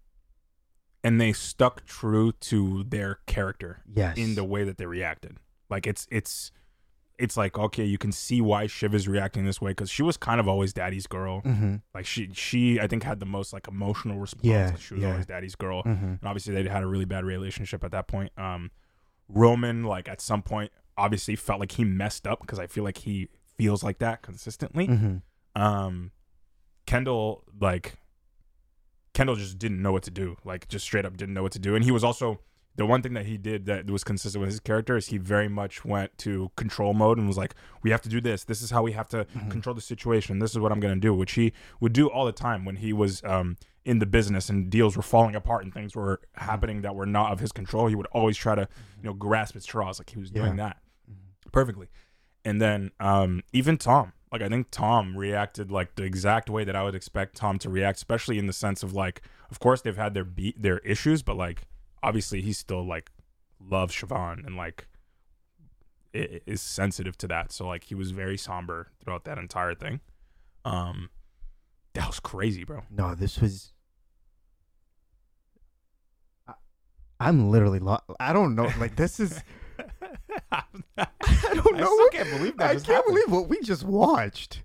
and 1.04 1.20
they 1.20 1.32
stuck 1.32 1.84
true 1.86 2.32
to 2.32 2.84
their 2.84 3.20
character 3.26 3.82
Yes. 3.94 4.16
in 4.18 4.34
the 4.34 4.44
way 4.44 4.64
that 4.64 4.78
they 4.78 4.86
reacted. 4.86 5.36
Like 5.70 5.86
it's 5.86 6.06
it's 6.10 6.50
it's 7.18 7.36
like 7.36 7.58
okay, 7.58 7.84
you 7.84 7.98
can 7.98 8.10
see 8.12 8.40
why 8.40 8.66
Shiv 8.66 8.94
is 8.94 9.06
reacting 9.06 9.44
this 9.44 9.60
way 9.60 9.72
because 9.72 9.90
she 9.90 10.02
was 10.02 10.16
kind 10.16 10.40
of 10.40 10.48
always 10.48 10.72
daddy's 10.72 11.06
girl. 11.06 11.42
Mm-hmm. 11.42 11.76
Like 11.94 12.06
she 12.06 12.30
she 12.32 12.80
I 12.80 12.86
think 12.86 13.02
had 13.02 13.20
the 13.20 13.26
most 13.26 13.52
like 13.52 13.68
emotional 13.68 14.18
response. 14.18 14.44
Yeah, 14.46 14.74
she 14.76 14.94
was 14.94 15.02
yeah. 15.02 15.10
always 15.10 15.26
daddy's 15.26 15.54
girl. 15.54 15.82
Mm-hmm. 15.84 16.04
And 16.06 16.24
obviously 16.24 16.54
they 16.54 16.68
had 16.68 16.82
a 16.82 16.86
really 16.86 17.04
bad 17.04 17.24
relationship 17.24 17.84
at 17.84 17.92
that 17.92 18.08
point. 18.08 18.32
Um 18.38 18.70
Roman 19.28 19.84
like 19.84 20.08
at 20.08 20.20
some 20.20 20.42
point 20.42 20.72
obviously 20.96 21.36
felt 21.36 21.60
like 21.60 21.72
he 21.72 21.84
messed 21.84 22.26
up 22.26 22.40
because 22.40 22.58
I 22.58 22.66
feel 22.66 22.82
like 22.82 22.98
he 22.98 23.28
feels 23.58 23.82
like 23.82 23.98
that 23.98 24.22
consistently. 24.22 24.88
Mm-hmm. 24.88 25.60
Um 25.62 26.12
Kendall 26.86 27.44
like 27.60 27.98
Kendall 29.14 29.36
just 29.36 29.58
didn't 29.58 29.82
know 29.82 29.92
what 29.92 30.04
to 30.04 30.10
do. 30.10 30.36
Like 30.44 30.68
just 30.68 30.84
straight 30.84 31.04
up 31.04 31.16
didn't 31.16 31.34
know 31.34 31.42
what 31.42 31.52
to 31.52 31.58
do. 31.58 31.74
And 31.74 31.84
he 31.84 31.90
was 31.90 32.04
also 32.04 32.40
the 32.76 32.86
one 32.86 33.02
thing 33.02 33.14
that 33.14 33.26
he 33.26 33.36
did 33.36 33.66
that 33.66 33.90
was 33.90 34.04
consistent 34.04 34.40
with 34.40 34.50
his 34.50 34.60
character 34.60 34.96
is 34.96 35.08
he 35.08 35.18
very 35.18 35.48
much 35.48 35.84
went 35.84 36.16
to 36.18 36.52
control 36.56 36.94
mode 36.94 37.18
and 37.18 37.26
was 37.26 37.36
like, 37.36 37.56
"We 37.82 37.90
have 37.90 38.00
to 38.02 38.08
do 38.08 38.20
this. 38.20 38.44
This 38.44 38.62
is 38.62 38.70
how 38.70 38.84
we 38.84 38.92
have 38.92 39.08
to 39.08 39.24
Mhm. 39.24 39.50
control 39.50 39.74
the 39.74 39.80
situation. 39.80 40.38
This 40.38 40.52
is 40.52 40.60
what 40.60 40.70
I'm 40.70 40.78
going 40.78 40.94
to 40.94 41.00
do," 41.00 41.12
which 41.12 41.32
he 41.32 41.52
would 41.80 41.92
do 41.92 42.08
all 42.08 42.24
the 42.24 42.30
time 42.32 42.64
when 42.64 42.76
he 42.76 42.92
was 42.92 43.20
um, 43.24 43.56
in 43.84 43.98
the 43.98 44.06
business 44.06 44.48
and 44.48 44.70
deals 44.70 44.96
were 44.96 45.02
falling 45.02 45.34
apart 45.34 45.64
and 45.64 45.74
things 45.74 45.96
were 45.96 46.20
happening 46.34 46.82
that 46.82 46.94
were 46.94 47.06
not 47.06 47.32
of 47.32 47.40
his 47.40 47.50
control. 47.50 47.88
He 47.88 47.96
would 47.96 48.06
always 48.12 48.36
try 48.36 48.54
to, 48.54 48.68
you 48.98 49.02
know, 49.02 49.12
grasp 49.14 49.56
at 49.56 49.62
straws. 49.64 49.98
Like 49.98 50.10
he 50.10 50.18
was 50.20 50.30
doing 50.30 50.56
Yeah. 50.56 50.68
that 50.68 50.76
perfectly. 51.50 51.88
And 52.48 52.62
then 52.62 52.92
um, 52.98 53.42
even 53.52 53.76
Tom, 53.76 54.14
like 54.32 54.40
I 54.40 54.48
think 54.48 54.68
Tom 54.70 55.14
reacted 55.14 55.70
like 55.70 55.96
the 55.96 56.04
exact 56.04 56.48
way 56.48 56.64
that 56.64 56.74
I 56.74 56.82
would 56.82 56.94
expect 56.94 57.36
Tom 57.36 57.58
to 57.58 57.68
react, 57.68 57.98
especially 57.98 58.38
in 58.38 58.46
the 58.46 58.54
sense 58.54 58.82
of 58.82 58.94
like, 58.94 59.20
of 59.50 59.60
course 59.60 59.82
they've 59.82 59.94
had 59.94 60.14
their 60.14 60.24
beat 60.24 60.62
their 60.62 60.78
issues, 60.78 61.22
but 61.22 61.36
like 61.36 61.64
obviously 62.02 62.40
he 62.40 62.54
still 62.54 62.86
like 62.86 63.10
loves 63.60 63.94
Siobhan 63.94 64.46
and 64.46 64.56
like 64.56 64.86
is 66.14 66.62
sensitive 66.62 67.18
to 67.18 67.28
that. 67.28 67.52
So 67.52 67.68
like 67.68 67.84
he 67.84 67.94
was 67.94 68.12
very 68.12 68.38
somber 68.38 68.92
throughout 69.04 69.24
that 69.24 69.36
entire 69.36 69.74
thing. 69.74 70.00
Um, 70.64 71.10
that 71.92 72.06
was 72.06 72.18
crazy, 72.18 72.64
bro. 72.64 72.80
No, 72.90 73.14
this 73.14 73.42
was. 73.42 73.74
I, 76.46 76.54
I'm 77.20 77.50
literally 77.50 77.78
lost. 77.78 78.04
I 78.18 78.32
don't 78.32 78.54
know. 78.54 78.72
Like 78.78 78.96
this 78.96 79.20
is. 79.20 79.42
I 80.52 80.62
don't 81.54 81.76
know 81.76 81.84
still 81.84 81.96
what- 81.96 82.12
can't 82.12 82.30
believe 82.30 82.56
that. 82.58 82.70
I 82.70 82.74
just 82.74 82.86
can't 82.86 82.96
happened. 82.96 83.14
believe 83.14 83.30
what 83.32 83.48
we 83.48 83.60
just 83.62 83.84
watched. 83.84 84.62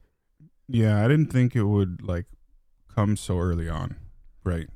Yeah, 0.67 1.03
I 1.03 1.07
didn't 1.07 1.31
think 1.31 1.55
it 1.55 1.63
would 1.63 2.01
like 2.01 2.25
come 2.93 3.15
so 3.17 3.37
early 3.39 3.69
on. 3.69 3.95
Right. 4.43 4.69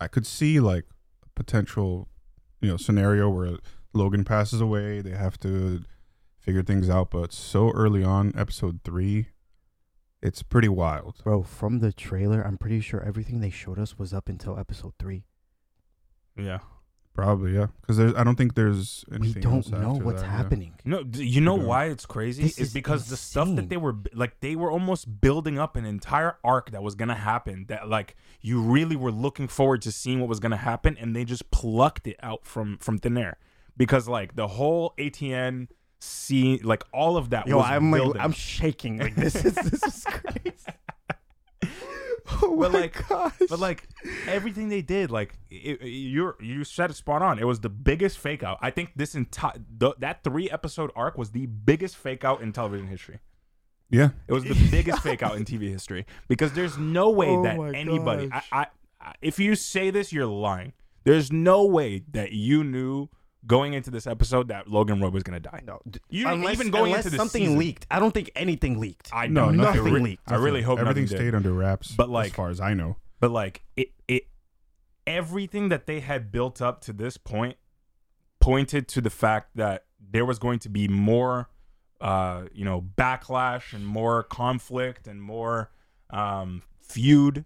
I 0.00 0.08
could 0.08 0.26
see 0.26 0.60
like 0.60 0.84
a 1.24 1.28
potential, 1.34 2.08
you 2.60 2.68
know, 2.70 2.76
scenario 2.76 3.28
where 3.28 3.56
Logan 3.92 4.24
passes 4.24 4.60
away, 4.60 5.00
they 5.00 5.10
have 5.10 5.38
to 5.40 5.82
figure 6.38 6.62
things 6.62 6.88
out, 6.88 7.10
but 7.10 7.32
so 7.32 7.70
early 7.72 8.02
on, 8.02 8.32
episode 8.36 8.80
3, 8.84 9.26
it's 10.22 10.42
pretty 10.42 10.68
wild. 10.68 11.16
Bro, 11.22 11.42
from 11.44 11.80
the 11.80 11.92
trailer, 11.92 12.42
I'm 12.42 12.56
pretty 12.56 12.80
sure 12.80 13.02
everything 13.02 13.40
they 13.40 13.50
showed 13.50 13.78
us 13.78 13.98
was 13.98 14.14
up 14.14 14.28
until 14.28 14.58
episode 14.58 14.92
three. 14.98 15.24
Yeah. 16.36 16.58
Probably, 17.14 17.54
yeah, 17.54 17.66
cuz 17.86 17.96
there's 17.96 18.14
I 18.14 18.22
don't 18.24 18.36
think 18.36 18.54
there's 18.54 19.04
Anything 19.12 19.34
We 19.34 19.40
don't 19.40 19.52
else 19.56 19.68
know 19.70 19.90
after 19.92 20.04
what's 20.04 20.22
that, 20.22 20.28
yeah. 20.28 20.36
happening. 20.36 20.74
No, 20.84 21.02
d- 21.02 21.24
you 21.26 21.40
know 21.40 21.56
Yeah. 21.58 21.64
why 21.64 21.84
it's 21.86 22.06
crazy? 22.06 22.44
This 22.44 22.52
is 22.58 22.68
is 22.68 22.72
because 22.72 23.08
the 23.08 23.16
stuff 23.16 23.48
that 23.56 23.68
they 23.68 23.76
were 23.76 23.96
like 24.14 24.40
they 24.40 24.54
were 24.56 24.70
almost 24.70 25.20
building 25.20 25.58
up 25.58 25.76
an 25.76 25.84
entire 25.84 26.36
arc 26.44 26.70
that 26.70 26.82
was 26.82 26.94
gonna 26.94 27.16
happen. 27.16 27.66
That 27.68 27.88
like 27.88 28.16
you 28.40 28.60
really 28.62 28.96
were 28.96 29.10
looking 29.12 29.48
forward 29.48 29.82
to 29.82 29.92
seeing 29.92 30.20
what 30.20 30.28
was 30.28 30.40
gonna 30.40 30.56
happen, 30.56 30.96
and 30.98 31.14
they 31.14 31.24
just 31.24 31.50
plucked 31.50 32.06
it 32.06 32.16
out 32.22 32.46
from 32.46 32.78
from 32.78 32.96
thin 32.98 33.18
air 33.18 33.36
because 33.76 34.06
like 34.08 34.36
the 34.36 34.46
whole 34.48 34.94
ATN 34.96 35.66
scene, 35.98 36.60
like 36.62 36.84
all 36.94 37.16
of 37.18 37.28
that. 37.30 37.46
Yo, 37.46 37.58
was 37.58 37.66
I'm 37.68 37.90
like. 37.90 38.16
I'm 38.18 38.32
shaking. 38.32 38.98
Like 38.98 39.16
this 39.16 39.34
is 39.44 39.54
this 39.54 39.82
is 39.82 40.04
crazy. 40.08 40.54
oh 42.42 42.56
But, 42.58 42.72
like- 42.72 43.08
gosh. 43.08 43.32
But 43.48 43.58
like 43.58 43.88
everything 44.26 44.68
they 44.68 44.82
did, 44.82 45.10
like 45.10 45.38
it, 45.50 45.80
it- 45.82 45.86
you're 45.88 46.36
you 46.40 46.64
said 46.64 46.90
it 46.90 46.94
spot 46.94 47.22
on. 47.22 47.38
It 47.38 47.46
was 47.46 47.60
the 47.60 47.68
biggest 47.68 48.18
fake 48.18 48.42
out. 48.42 48.58
I 48.60 48.70
think 48.70 48.92
this 48.96 49.14
entire 49.14 49.54
that 49.98 50.24
three 50.24 50.50
episode 50.50 50.90
arc 50.96 51.16
was 51.18 51.30
the 51.30 51.46
biggest 51.46 51.96
fake 51.96 52.24
out 52.24 52.40
in 52.42 52.52
television 52.52 52.86
history. 52.88 53.18
Yeah. 53.90 54.10
It 54.28 54.32
was 54.32 54.44
the 54.44 54.54
biggest 54.70 55.02
fake 55.02 55.22
out 55.22 55.36
in 55.36 55.44
TV 55.44 55.68
history 55.70 56.06
because 56.28 56.52
there's 56.52 56.78
no 56.78 57.10
way 57.10 57.30
Oh 57.30 57.42
that 57.42 57.58
anybody. 57.74 58.28
I. 58.32 58.42
I, 58.52 58.66
I, 59.00 59.14
if 59.22 59.38
you 59.38 59.54
say 59.54 59.90
this, 59.90 60.12
you're 60.12 60.26
lying. 60.26 60.74
There's 61.04 61.32
no 61.32 61.64
way 61.64 62.02
that 62.12 62.32
you 62.32 62.62
knew 62.62 63.08
going 63.46 63.72
into 63.74 63.90
this 63.90 64.06
episode 64.06 64.48
that 64.48 64.68
Logan 64.68 65.00
Roy 65.00 65.08
was 65.08 65.22
gonna 65.22 65.40
die. 65.40 65.62
no, 65.64 65.80
You 66.08 66.28
unless, 66.28 66.54
even 66.54 66.70
going 66.70 66.86
unless 66.92 67.06
into 67.06 67.10
the 67.10 67.16
something 67.16 67.42
season. 67.42 67.58
leaked. 67.58 67.86
I 67.90 67.98
don't 67.98 68.12
think 68.12 68.30
anything 68.36 68.78
leaked. 68.78 69.10
I 69.12 69.26
No, 69.28 69.46
know 69.50 69.64
nothing 69.64 69.80
I 69.80 69.84
re- 69.90 70.00
leaked. 70.00 70.30
I 70.30 70.36
really 70.36 70.62
hope 70.62 70.78
everything 70.78 71.04
nothing 71.04 71.16
did. 71.18 71.24
stayed 71.24 71.34
under 71.34 71.52
wraps 71.52 71.92
But, 71.92 72.10
like- 72.10 72.30
as 72.30 72.36
far 72.36 72.50
as 72.50 72.60
I 72.60 72.74
know. 72.74 72.96
but 73.18 73.30
like 73.30 73.62
it 73.76 73.88
it 74.08 74.24
everything 75.06 75.68
that 75.70 75.86
they 75.86 76.00
had 76.00 76.30
built 76.30 76.60
up 76.60 76.80
to 76.82 76.92
this 76.92 77.16
point 77.16 77.56
pointed 78.40 78.88
to 78.88 79.00
the 79.00 79.10
fact 79.10 79.56
that 79.56 79.84
there 79.98 80.24
was 80.24 80.38
going 80.38 80.58
to 80.58 80.68
be 80.68 80.88
more 80.88 81.48
uh 82.00 82.44
you 82.52 82.64
know 82.64 82.80
backlash 82.96 83.72
and 83.74 83.86
more 83.86 84.22
conflict 84.22 85.06
and 85.06 85.22
more 85.22 85.70
um 86.10 86.62
feud 86.80 87.44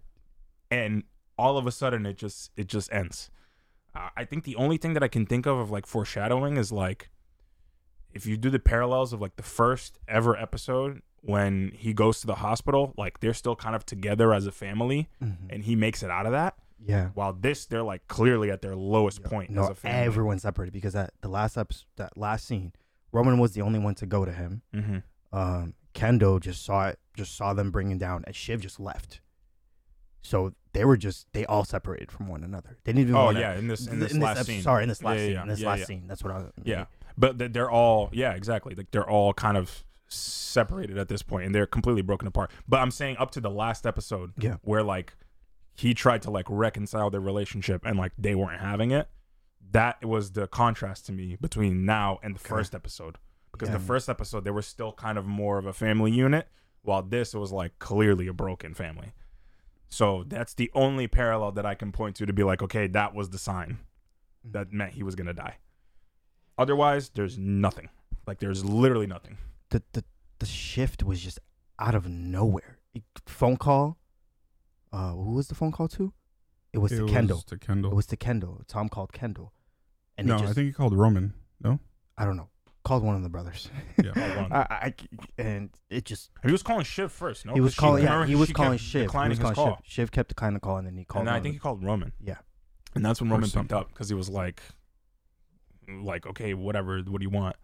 and 0.71 1.03
all 1.37 1.57
of 1.57 1.67
a 1.67 1.71
sudden 1.71 2.05
it 2.05 2.17
just 2.17 2.51
it 2.55 2.67
just 2.67 2.91
ends. 2.93 3.29
I 4.15 4.25
think 4.25 4.43
the 4.43 4.55
only 4.55 4.77
thing 4.77 4.93
that 4.93 5.03
I 5.03 5.07
can 5.07 5.25
think 5.25 5.45
of 5.45 5.57
of 5.57 5.71
like 5.71 5.85
foreshadowing 5.85 6.57
is 6.57 6.71
like 6.71 7.09
if 8.13 8.25
you 8.25 8.37
do 8.37 8.49
the 8.49 8.59
parallels 8.59 9.13
of 9.13 9.21
like 9.21 9.35
the 9.35 9.43
first 9.43 9.99
ever 10.07 10.37
episode 10.37 11.01
when 11.21 11.71
he 11.75 11.93
goes 11.93 12.19
to 12.21 12.27
the 12.27 12.35
hospital, 12.35 12.93
like 12.97 13.19
they're 13.19 13.33
still 13.33 13.55
kind 13.55 13.75
of 13.75 13.85
together 13.85 14.33
as 14.33 14.45
a 14.45 14.51
family, 14.51 15.09
Mhm. 15.23 15.37
and 15.49 15.63
he 15.63 15.75
makes 15.75 16.03
it 16.03 16.09
out 16.11 16.25
of 16.25 16.31
that. 16.31 16.55
Yeah. 16.79 17.09
While 17.15 17.33
this, 17.33 17.65
they're 17.65 17.83
like 17.83 18.07
clearly 18.07 18.51
at 18.51 18.61
their 18.61 18.75
lowest 18.75 19.23
point 19.23 19.49
as 19.49 19.55
No, 19.55 19.67
a 19.67 19.73
family. 19.75 20.05
everyone 20.05 20.39
separated 20.39 20.71
because 20.71 20.93
that 20.93 21.13
the 21.21 21.27
last 21.29 21.57
episode, 21.57 21.85
that 21.95 22.15
last 22.17 22.45
scene, 22.45 22.73
Roman 23.11 23.37
was 23.39 23.53
the 23.53 23.61
only 23.61 23.79
one 23.79 23.95
to 23.95 24.05
go 24.05 24.23
to 24.25 24.31
him. 24.31 24.61
hmm 24.73 24.97
Um, 25.33 25.73
Kendo 25.93 26.39
just 26.39 26.63
saw 26.63 26.87
it, 26.89 26.99
just 27.15 27.35
saw 27.35 27.53
them 27.53 27.71
bringing 27.71 27.97
down, 27.97 28.23
and 28.27 28.35
Shiv 28.35 28.61
just 28.61 28.79
left. 28.79 29.19
So 30.25 30.53
they 30.73 30.83
were 30.85 30.97
just 30.97 31.27
they 31.33 31.45
all 31.45 31.63
separated 31.63 32.11
from 32.11 32.27
one 32.27 32.43
another. 32.43 32.77
They 32.83 32.91
didn't 32.93 33.09
even. 33.09 33.15
Oh 33.15 33.29
yeah, 33.29 33.55
in 33.57 33.67
this 33.67 33.85
in 33.87 33.99
this 33.99 34.11
in 34.13 34.19
last 34.19 34.45
scene. 34.45 34.61
Sorry, 34.61 34.83
in 34.83 34.89
this 34.89 35.03
last 35.03 35.17
Yeah, 35.19 35.21
yeah, 35.21 35.27
scene. 35.27 35.33
yeah. 35.35 35.41
In 35.43 35.47
this 35.49 35.59
Yeah, 35.59 35.67
last 35.69 35.79
yeah. 35.79 35.85
scene. 35.85 36.03
That's 36.07 36.23
what 36.23 36.33
I. 36.33 36.37
was 36.37 36.51
Yeah, 36.63 36.85
but 37.17 37.53
they're 37.53 37.69
all 37.69 38.09
yeah 38.11 38.31
exactly 38.33 38.73
like 38.75 38.89
they're 38.91 39.07
all 39.09 39.33
kind 39.33 39.55
of 39.55 39.83
separated 40.07 40.97
at 40.97 41.07
this 41.07 41.21
point 41.21 41.45
and 41.45 41.53
they're 41.53 41.65
completely 41.67 42.01
broken 42.01 42.27
apart. 42.27 42.51
But 42.67 42.79
I'm 42.79 42.91
saying 42.91 43.17
up 43.17 43.31
to 43.31 43.41
the 43.41 43.49
last 43.49 43.85
episode, 43.85 44.33
Yeah. 44.37 44.57
where 44.63 44.83
like 44.83 45.13
he 45.75 45.93
tried 45.93 46.21
to 46.23 46.31
like 46.31 46.45
reconcile 46.49 47.09
their 47.09 47.21
relationship 47.21 47.81
and 47.85 47.97
like 47.97 48.13
they 48.17 48.33
weren't 48.35 48.61
having 48.61 48.91
it. 48.91 49.07
That 49.71 50.03
was 50.05 50.31
the 50.31 50.47
contrast 50.47 51.05
to 51.07 51.11
me 51.11 51.37
between 51.39 51.85
now 51.85 52.19
and 52.23 52.35
the 52.35 52.39
Okay. 52.39 52.49
first 52.49 52.73
episode 52.73 53.17
because 53.51 53.69
the 53.69 53.79
first 53.79 54.09
episode 54.09 54.43
they 54.43 54.51
were 54.51 54.61
still 54.61 54.91
kind 54.93 55.17
of 55.17 55.25
more 55.25 55.57
of 55.57 55.65
a 55.65 55.73
family 55.73 56.11
unit, 56.11 56.47
while 56.81 57.01
this 57.03 57.33
was 57.33 57.51
like 57.51 57.77
clearly 57.79 58.27
a 58.27 58.33
broken 58.33 58.73
family. 58.73 59.11
So 59.89 60.25
that's 60.27 60.53
the 60.53 60.71
only 60.73 61.07
parallel 61.07 61.51
that 61.53 61.65
I 61.65 61.75
can 61.75 61.91
point 61.91 62.15
to 62.17 62.25
to 62.25 62.33
be 62.33 62.43
like, 62.43 62.61
okay, 62.61 62.87
that 62.87 63.13
was 63.13 63.29
the 63.29 63.37
sign 63.37 63.79
that 64.43 64.71
meant 64.73 64.93
he 64.93 65.03
was 65.03 65.15
gonna 65.15 65.33
die. 65.33 65.57
Otherwise, 66.57 67.09
there's 67.09 67.37
nothing. 67.37 67.89
Like 68.27 68.39
there's 68.39 68.63
literally 68.65 69.07
nothing. 69.07 69.37
the 69.69 69.83
the 69.93 70.03
the 70.39 70.45
shift 70.45 71.03
was 71.03 71.21
just 71.21 71.39
out 71.79 71.95
of 71.95 72.07
nowhere. 72.07 72.79
It- 72.93 73.03
phone 73.25 73.57
call. 73.57 73.97
Uh, 74.91 75.11
who 75.11 75.33
was 75.33 75.47
the 75.47 75.55
phone 75.55 75.71
call 75.71 75.87
to? 75.89 76.13
It 76.71 76.79
was 76.79 76.91
it 76.91 76.97
to 76.97 77.03
was 77.03 77.11
Kendall. 77.11 77.41
to 77.41 77.55
It 77.55 77.93
was 77.93 78.05
to 78.07 78.17
Kendall. 78.17 78.61
Tom 78.67 78.89
called 78.89 79.13
Kendall, 79.13 79.53
and 80.17 80.27
no, 80.27 80.37
just, 80.37 80.51
I 80.51 80.53
think 80.53 80.67
he 80.67 80.73
called 80.73 80.93
Roman. 80.93 81.33
No, 81.61 81.79
I 82.17 82.25
don't 82.25 82.37
know. 82.37 82.49
Called 82.85 83.03
one 83.03 83.15
of 83.15 83.23
the 83.23 83.29
brothers. 83.29 83.69
Yeah. 84.01 84.41
One. 84.43 84.51
I, 84.53 84.59
I- 84.69 84.93
and 85.37 85.71
it 85.89 86.05
just 86.05 86.29
he 86.45 86.51
was 86.51 86.61
calling 86.63 86.85
Shiv 86.85 87.11
first. 87.11 87.45
No, 87.45 87.53
he 87.53 87.59
was 87.59 87.71
'Cause 87.71 87.75
she- 87.75 87.79
calling. 87.79 88.03
Yeah, 88.03 88.25
he 88.27 88.35
was 88.35 88.51
calling 88.53 88.77
Shiv. 88.77 89.11
He 89.11 89.17
was 89.29 89.39
calling 89.39 89.55
call. 89.55 89.77
Shiv. 89.77 89.91
Shiv 89.91 90.11
kept 90.11 90.29
declining 90.29 90.53
the 90.53 90.59
call, 90.59 90.77
and 90.77 90.85
then 90.87 90.95
he 90.95 91.03
called. 91.03 91.21
And 91.27 91.29
I 91.35 91.39
think 91.39 91.55
he 91.55 91.59
called 91.59 91.83
Roman. 91.83 92.13
Yeah. 92.23 92.35
And 92.93 93.03
that's 93.03 93.19
when 93.19 93.29
Roman 93.31 93.49
picked 93.49 93.73
up 93.73 93.89
because 93.89 94.07
he 94.07 94.15
was 94.15 94.29
like, 94.29 94.61
like, 96.03 96.25
okay, 96.27 96.53
whatever. 96.53 96.99
What 97.01 97.19
do 97.19 97.23
you 97.23 97.29
want? 97.29 97.55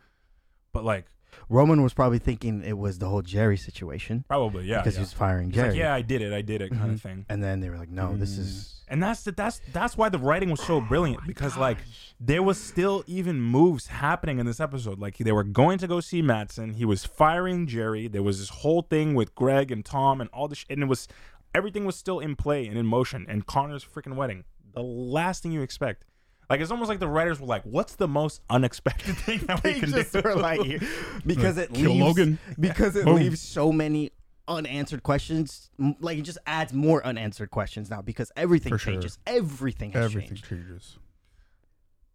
But 0.73 0.83
like, 0.83 1.05
the- 1.05 1.11
Roman 1.49 1.81
was 1.83 1.93
probably 1.93 2.19
thinking 2.19 2.63
it 2.63 2.77
was 2.77 2.99
the 2.99 3.07
whole 3.09 3.21
Jerry 3.21 3.57
situation 3.57 4.23
probably 4.27 4.65
yeah. 4.65 4.77
because 4.79 4.95
yeah. 4.95 4.99
he 4.99 5.03
was 5.03 5.13
firing 5.13 5.51
Jerry. 5.51 5.69
like, 5.69 5.77
yeah, 5.77 5.93
I 5.93 6.01
did 6.01 6.21
it. 6.21 6.33
I 6.33 6.41
did 6.41 6.61
it, 6.61 6.69
kind 6.71 6.91
Mhm. 6.91 6.93
of 6.95 7.01
thing. 7.01 7.25
And 7.29 7.43
then 7.43 7.59
they 7.61 7.69
were 7.69 7.77
like, 7.77 7.89
"No, 7.89 8.15
this 8.15 8.35
Mm. 8.35 8.39
is." 8.39 8.77
And 8.87 9.01
that's 9.01 9.23
the, 9.23 9.31
that's 9.31 9.61
that's 9.71 9.95
why 9.97 10.09
the 10.09 10.17
writing 10.17 10.49
was 10.49 10.61
so 10.61 10.81
brilliant 10.81 11.21
Oh 11.23 11.27
because 11.27 11.55
like 11.57 11.77
there 12.19 12.43
was 12.43 12.59
still 12.59 13.03
even 13.07 13.39
moves 13.41 13.87
happening 13.87 14.39
in 14.39 14.45
this 14.45 14.59
episode. 14.59 14.99
Like 14.99 15.17
they 15.17 15.31
were 15.31 15.45
going 15.45 15.77
to 15.79 15.87
go 15.87 15.99
see 16.01 16.21
Matsson. 16.21 16.73
He 16.73 16.83
was 16.85 17.05
firing 17.05 17.67
Jerry. 17.67 18.07
There 18.09 18.23
was 18.23 18.39
this 18.39 18.49
whole 18.49 18.81
thing 18.81 19.15
with 19.15 19.33
Greg 19.33 19.71
and 19.71 19.85
Tom 19.85 20.19
and 20.19 20.29
all 20.33 20.47
this, 20.49 20.59
sh- 20.59 20.65
and 20.69 20.83
it 20.83 20.87
was 20.87 21.07
everything 21.55 21.85
was 21.85 21.95
still 21.95 22.19
in 22.19 22.35
play 22.35 22.67
and 22.67 22.77
in 22.77 22.85
motion. 22.85 23.25
And 23.29 23.45
Connor's 23.45 23.83
freaking 23.85 24.15
wedding, 24.15 24.43
the 24.73 24.83
last 24.83 25.43
thing 25.43 25.51
you 25.53 25.61
expect. 25.61 26.03
Like 26.51 26.59
it's 26.61 26.69
almost 26.69 26.89
like 26.89 26.99
the 26.99 27.07
writers 27.07 27.39
were 27.39 27.47
like, 27.47 27.63
"What's 27.63 27.95
the 27.95 28.07
most 28.09 28.41
unexpected 28.49 29.15
thing 29.17 29.39
that 29.47 29.63
we 29.63 29.79
can 29.79 29.89
just 29.89 30.11
do?" 30.11 30.21
were 30.21 30.35
like, 30.35 30.59
because 31.25 31.57
it 31.57 31.73
Kill 31.73 31.91
leaves 31.91 31.99
Logan. 32.05 32.39
because 32.59 32.95
it 32.97 33.05
Boom. 33.05 33.15
leaves 33.15 33.39
so 33.39 33.71
many 33.71 34.11
unanswered 34.49 35.01
questions. 35.01 35.69
M- 35.79 35.95
Like 36.01 36.17
it 36.17 36.23
just 36.23 36.39
adds 36.45 36.73
more 36.73 37.05
unanswered 37.05 37.51
questions 37.51 37.89
now 37.89 38.01
because 38.01 38.31
everything 38.35 38.69
For 38.71 38.77
sure. 38.77 38.91
changes. 38.93 39.17
Everything 39.25 39.93
has 39.93 40.03
everything 40.05 40.29
changed. 40.31 40.45
changes. 40.49 40.97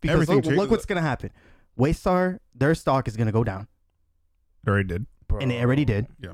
Because 0.03 0.13
everything 0.15 0.37
look, 0.37 0.45
cha- 0.45 0.51
look 0.51 0.71
what's 0.71 0.85
gonna 0.85 1.01
happen. 1.01 1.31
Waystar, 1.79 2.39
their 2.55 2.75
stock 2.75 3.09
is 3.09 3.17
gonna 3.17 3.33
go 3.33 3.43
down, 3.43 3.67
It 4.67 4.69
already 4.71 4.87
did. 4.89 5.07
and 5.41 5.51
it 5.51 5.63
already 5.63 5.87
did. 5.87 6.09
Yeah. 6.21 6.33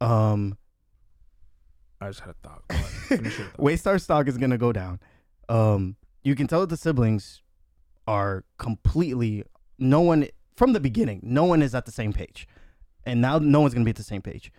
Um, 0.00 0.58
I 2.00 2.08
just 2.08 2.20
had 2.20 2.30
a 2.30 2.34
thought. 2.42 2.62
Go 2.68 2.74
ahead. 2.76 2.86
Finish 2.86 3.38
your 3.38 3.46
thought. 3.50 3.58
Waystar 3.58 4.00
stock 4.00 4.26
is 4.26 4.36
gonna 4.36 4.58
go 4.58 4.72
down. 4.72 4.98
Um, 5.48 5.94
you 6.22 6.34
can 6.34 6.46
tell 6.46 6.60
that 6.60 6.70
the 6.70 6.76
siblings 6.76 7.42
are 8.06 8.44
completely 8.58 9.44
no 9.78 10.00
one 10.00 10.28
from 10.56 10.72
the 10.72 10.80
beginning. 10.80 11.20
No 11.22 11.44
one 11.44 11.62
is 11.62 11.74
at 11.74 11.86
the 11.86 11.92
same 11.92 12.12
page, 12.12 12.48
and 13.04 13.20
now 13.20 13.38
no 13.38 13.60
one's 13.60 13.74
gonna 13.74 13.84
be 13.84 13.90
at 13.90 13.96
the 13.96 14.02
same 14.02 14.22
page. 14.22 14.52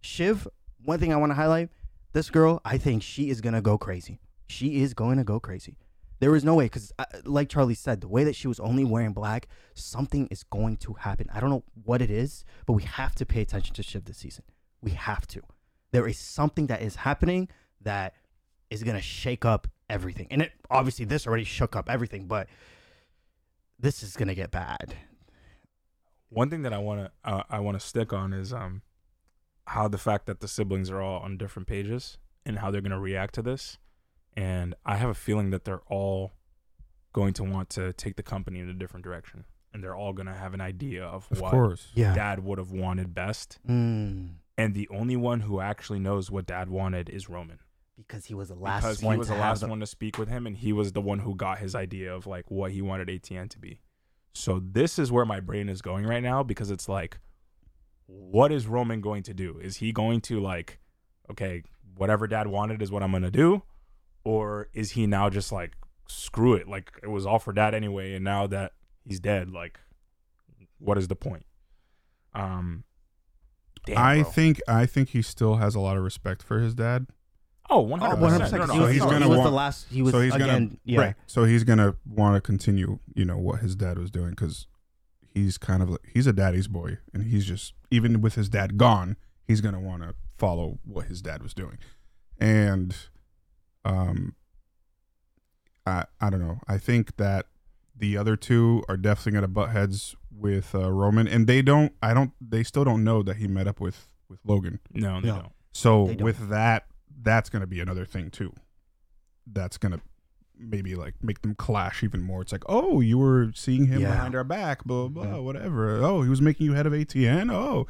Shiv, 0.00 0.46
one 0.84 0.98
thing 0.98 1.12
I 1.12 1.16
want 1.16 1.30
to 1.30 1.34
highlight: 1.34 1.70
this 2.12 2.30
girl, 2.30 2.60
I 2.64 2.78
think 2.78 3.02
she 3.02 3.30
is 3.30 3.40
gonna 3.40 3.62
go 3.62 3.78
crazy. 3.78 4.20
She 4.50 4.82
is 4.82 4.94
going 4.94 5.16
to 5.18 5.24
go 5.24 5.38
crazy. 5.38 5.78
There 6.18 6.34
is 6.34 6.44
no 6.44 6.54
way, 6.54 6.64
because 6.64 6.92
uh, 6.98 7.04
like 7.24 7.48
Charlie 7.48 7.74
said, 7.74 8.00
the 8.00 8.08
way 8.08 8.24
that 8.24 8.34
she 8.34 8.48
was 8.48 8.58
only 8.58 8.84
wearing 8.84 9.12
black, 9.12 9.46
something 9.74 10.26
is 10.26 10.42
going 10.42 10.76
to 10.78 10.94
happen. 10.94 11.28
I 11.32 11.38
don't 11.38 11.50
know 11.50 11.62
what 11.84 12.02
it 12.02 12.10
is, 12.10 12.44
but 12.66 12.72
we 12.72 12.82
have 12.82 13.14
to 13.14 13.24
pay 13.24 13.40
attention 13.40 13.74
to 13.76 13.82
Shiv 13.82 14.04
this 14.04 14.18
season. 14.18 14.44
We 14.82 14.90
have 14.90 15.26
to. 15.28 15.40
There 15.92 16.06
is 16.06 16.18
something 16.18 16.66
that 16.66 16.82
is 16.82 16.96
happening 16.96 17.48
that 17.80 18.14
is 18.70 18.82
gonna 18.82 19.00
shake 19.00 19.44
up 19.44 19.68
everything. 19.90 20.26
And 20.30 20.42
it 20.42 20.52
obviously 20.70 21.04
this 21.04 21.26
already 21.26 21.44
shook 21.44 21.74
up 21.76 21.90
everything, 21.90 22.26
but 22.26 22.48
this 23.78 24.02
is 24.02 24.16
gonna 24.16 24.34
get 24.34 24.50
bad. 24.50 24.94
One 26.28 26.48
thing 26.48 26.62
that 26.62 26.72
I 26.72 26.78
want 26.78 27.00
to 27.00 27.10
uh, 27.30 27.42
I 27.50 27.58
want 27.60 27.78
to 27.80 27.84
stick 27.84 28.12
on 28.12 28.32
is 28.32 28.52
um 28.52 28.82
how 29.66 29.88
the 29.88 29.98
fact 29.98 30.26
that 30.26 30.40
the 30.40 30.48
siblings 30.48 30.90
are 30.90 31.00
all 31.00 31.20
on 31.20 31.36
different 31.36 31.68
pages 31.68 32.18
and 32.46 32.58
how 32.58 32.70
they're 32.70 32.80
going 32.80 32.90
to 32.90 32.98
react 32.98 33.34
to 33.36 33.42
this. 33.42 33.78
And 34.36 34.74
I 34.84 34.96
have 34.96 35.10
a 35.10 35.14
feeling 35.14 35.50
that 35.50 35.64
they're 35.64 35.82
all 35.86 36.32
going 37.12 37.34
to 37.34 37.44
want 37.44 37.70
to 37.70 37.92
take 37.92 38.16
the 38.16 38.22
company 38.22 38.58
in 38.58 38.68
a 38.68 38.72
different 38.72 39.04
direction 39.04 39.44
and 39.72 39.84
they're 39.84 39.94
all 39.94 40.12
going 40.12 40.26
to 40.26 40.34
have 40.34 40.54
an 40.54 40.60
idea 40.60 41.04
of, 41.04 41.28
Of 41.30 41.40
what 41.40 41.50
course. 41.52 41.88
Yeah. 41.94 42.14
dad 42.14 42.42
would 42.42 42.58
have 42.58 42.72
wanted 42.72 43.14
best. 43.14 43.58
Mm, 43.68 44.30
And 44.58 44.74
the 44.74 44.88
only 44.88 45.16
one 45.16 45.40
who 45.40 45.60
actually 45.60 46.00
knows 46.00 46.30
what 46.32 46.46
dad 46.46 46.68
wanted 46.68 47.08
is 47.08 47.28
Roman. 47.28 47.60
Because 48.06 48.24
he 48.26 48.34
was 48.34 48.48
the 48.48 48.54
last 48.54 48.82
because 48.82 49.02
one 49.02 49.14
he 49.14 49.18
was 49.18 49.28
to 49.28 49.34
the 49.34 49.40
last 49.40 49.60
the- 49.60 49.68
one 49.68 49.80
to 49.80 49.86
speak 49.86 50.18
with 50.18 50.28
him 50.28 50.46
and 50.46 50.56
he 50.56 50.72
was 50.72 50.92
the 50.92 51.00
one 51.00 51.20
who 51.20 51.34
got 51.34 51.58
his 51.58 51.74
idea 51.74 52.14
of 52.14 52.26
like 52.26 52.50
what 52.50 52.72
he 52.72 52.82
wanted 52.82 53.08
ATN 53.08 53.48
to 53.50 53.58
be. 53.58 53.80
So 54.32 54.60
this 54.60 54.98
is 54.98 55.10
where 55.10 55.24
my 55.24 55.40
brain 55.40 55.68
is 55.68 55.82
going 55.82 56.06
right 56.06 56.22
now 56.22 56.42
because 56.42 56.70
it's 56.70 56.88
like 56.88 57.18
what 58.06 58.50
is 58.50 58.66
Roman 58.66 59.00
going 59.00 59.22
to 59.24 59.34
do? 59.34 59.58
Is 59.62 59.76
he 59.76 59.92
going 59.92 60.20
to 60.22 60.40
like 60.40 60.78
okay, 61.30 61.62
whatever 61.94 62.26
dad 62.26 62.46
wanted 62.48 62.82
is 62.82 62.90
what 62.90 63.02
I'm 63.02 63.10
going 63.10 63.22
to 63.22 63.30
do 63.30 63.62
or 64.24 64.68
is 64.72 64.92
he 64.92 65.06
now 65.06 65.30
just 65.30 65.52
like 65.52 65.72
screw 66.08 66.54
it 66.54 66.66
like 66.68 66.92
it 67.02 67.08
was 67.08 67.24
all 67.24 67.38
for 67.38 67.52
dad 67.52 67.72
anyway 67.74 68.14
and 68.14 68.24
now 68.24 68.46
that 68.46 68.72
he's 69.04 69.20
dead 69.20 69.50
like 69.50 69.78
what 70.78 70.98
is 70.98 71.08
the 71.08 71.16
point? 71.16 71.44
Um 72.34 72.84
damn, 73.86 73.98
I 73.98 74.22
bro. 74.22 74.30
think 74.30 74.60
I 74.66 74.86
think 74.86 75.10
he 75.10 75.22
still 75.22 75.56
has 75.56 75.74
a 75.74 75.80
lot 75.80 75.96
of 75.96 76.02
respect 76.02 76.42
for 76.42 76.60
his 76.60 76.74
dad. 76.74 77.06
Oh, 77.70 77.84
100%. 77.86 78.00
Oh, 78.02 78.16
100%. 78.16 78.52
No, 78.52 78.64
no, 78.66 78.72
he 78.74 78.78
So 78.80 78.86
he's 78.88 79.00
gonna 79.02 79.18
he 79.20 79.28
was 79.28 79.36
the 79.36 79.42
want- 79.42 79.52
last. 79.54 79.86
He 79.90 80.02
was 80.02 80.12
so 80.12 80.20
he's 80.20 80.34
again. 80.34 80.48
gonna 80.48 80.70
yeah. 80.84 81.00
right. 81.00 81.14
So 81.26 81.44
he's 81.44 81.64
gonna 81.64 81.94
want 82.04 82.34
to 82.36 82.40
continue, 82.40 82.98
you 83.14 83.24
know, 83.24 83.38
what 83.38 83.60
his 83.60 83.76
dad 83.76 83.98
was 83.98 84.10
doing 84.10 84.30
because 84.30 84.66
he's 85.22 85.56
kind 85.58 85.82
of 85.82 85.90
like 85.90 86.00
he's 86.12 86.26
a 86.26 86.32
daddy's 86.32 86.66
boy, 86.68 86.98
and 87.14 87.22
he's 87.24 87.46
just 87.46 87.74
even 87.90 88.20
with 88.20 88.34
his 88.34 88.48
dad 88.48 88.76
gone, 88.76 89.16
he's 89.46 89.60
gonna 89.60 89.80
want 89.80 90.02
to 90.02 90.14
follow 90.36 90.78
what 90.84 91.06
his 91.06 91.22
dad 91.22 91.42
was 91.42 91.54
doing, 91.54 91.78
and 92.40 92.96
um, 93.84 94.34
I 95.86 96.04
I 96.20 96.30
don't 96.30 96.40
know. 96.40 96.58
I 96.68 96.78
think 96.78 97.16
that 97.16 97.46
the 97.96 98.16
other 98.16 98.36
two 98.36 98.82
are 98.88 98.96
definitely 98.96 99.32
gonna 99.32 99.48
butt 99.48 99.70
heads 99.70 100.16
with 100.34 100.74
uh, 100.74 100.90
Roman, 100.90 101.28
and 101.28 101.46
they 101.46 101.62
don't. 101.62 101.92
I 102.02 102.14
don't. 102.14 102.32
They 102.40 102.62
still 102.62 102.84
don't 102.84 103.04
know 103.04 103.22
that 103.22 103.36
he 103.36 103.46
met 103.46 103.66
up 103.68 103.80
with 103.80 104.08
with 104.28 104.40
Logan. 104.44 104.80
No, 104.92 105.20
they 105.20 105.28
No. 105.28 105.34
don't. 105.36 105.52
So 105.72 106.06
They 106.06 106.14
don't. 106.16 106.24
with 106.24 106.48
that, 106.48 106.86
that's 107.22 107.48
going 107.50 107.60
to 107.60 107.66
be 107.66 107.80
another 107.80 108.04
thing 108.04 108.30
too. 108.30 108.52
That's 109.46 109.76
going 109.78 109.92
to 109.92 110.00
maybe 110.58 110.94
like 110.94 111.14
make 111.22 111.42
them 111.42 111.54
clash 111.54 112.02
even 112.04 112.22
more. 112.22 112.42
It's 112.42 112.52
like, 112.52 112.64
oh, 112.68 113.00
you 113.00 113.18
were 113.18 113.50
seeing 113.54 113.86
him 113.86 114.02
Yeah. 114.02 114.10
behind 114.10 114.34
our 114.34 114.44
back, 114.44 114.84
blah 114.84 115.08
blah, 115.08 115.24
blah 115.24 115.38
Mhm. 115.38 115.44
whatever. 115.44 116.02
Oh, 116.02 116.22
he 116.22 116.28
was 116.28 116.40
making 116.42 116.66
you 116.66 116.74
head 116.74 116.86
of 116.86 116.92
ATN. 116.92 117.50
Oh, 117.50 117.86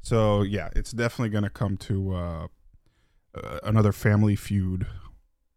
so 0.00 0.42
yeah, 0.42 0.70
it's 0.74 0.92
definitely 0.92 1.30
going 1.30 1.44
to 1.44 1.50
come 1.50 1.76
to 1.78 2.14
uh, 2.14 2.46
uh, 3.34 3.58
another 3.62 3.92
family 3.92 4.36
feud 4.36 4.86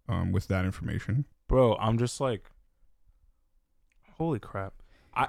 um, 0.10 0.32
with 0.32 0.48
that 0.48 0.66
information. 0.66 1.26
bro 1.48 1.76
i'm 1.76 1.98
just 1.98 2.20
like 2.20 2.50
holy 4.18 4.40
crap 4.40 4.74
i 5.14 5.28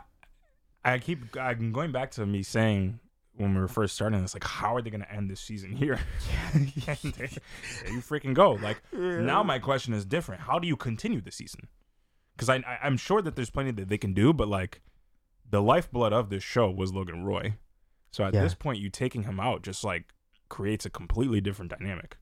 i 0.85 0.99
keep 0.99 1.37
i'm 1.37 1.73
going 1.73 1.93
back 1.93 2.11
to 2.11 2.25
me 2.27 2.43
saying 2.43 2.99
when 3.39 3.55
we 3.55 3.61
were 3.61 3.69
first 3.69 3.95
starting. 3.95 4.23
It's 4.23 4.35
like, 4.35 4.45
how 4.45 4.75
are 4.77 4.83
they 4.83 4.91
going 4.91 5.01
to 5.03 5.13
end 5.13 5.31
this 5.31 5.41
season 5.41 5.73
here? 5.73 5.99
and 6.55 6.69
there, 6.77 7.29
there 7.29 7.93
you 7.93 8.01
freaking 8.01 8.35
go. 8.35 8.53
Like 8.53 8.83
now, 8.93 9.43
my 9.43 9.59
question 9.59 9.95
is 9.95 10.05
different. 10.05 10.43
How 10.43 10.59
do 10.59 10.69
you 10.69 10.77
continue 10.77 11.21
the 11.21 11.31
season? 11.33 11.69
Because 12.37 12.49
I, 12.49 12.57
I 12.57 12.79
I'm 12.83 12.97
sure 12.97 13.23
that 13.23 13.37
there's 13.37 13.51
plenty 13.51 13.71
that 13.73 13.89
they 13.89 13.99
can 13.99 14.13
do, 14.13 14.33
but 14.33 14.49
like 14.49 14.81
the 15.51 15.63
lifeblood 15.63 16.13
of 16.13 16.29
this 16.31 16.43
show 16.43 16.71
was 16.71 16.93
Logan 16.93 17.25
Roy. 17.25 17.55
So 18.11 18.25
at 18.25 18.35
Yeah. 18.35 18.43
this 18.43 18.55
point, 18.55 18.79
you 18.81 18.91
taking 18.91 19.23
him 19.25 19.41
out 19.41 19.63
just 19.63 19.83
like 19.85 20.13
creates 20.49 20.85
a 20.87 20.91
completely 20.91 21.41
different 21.41 21.71
dynamic. 21.71 22.17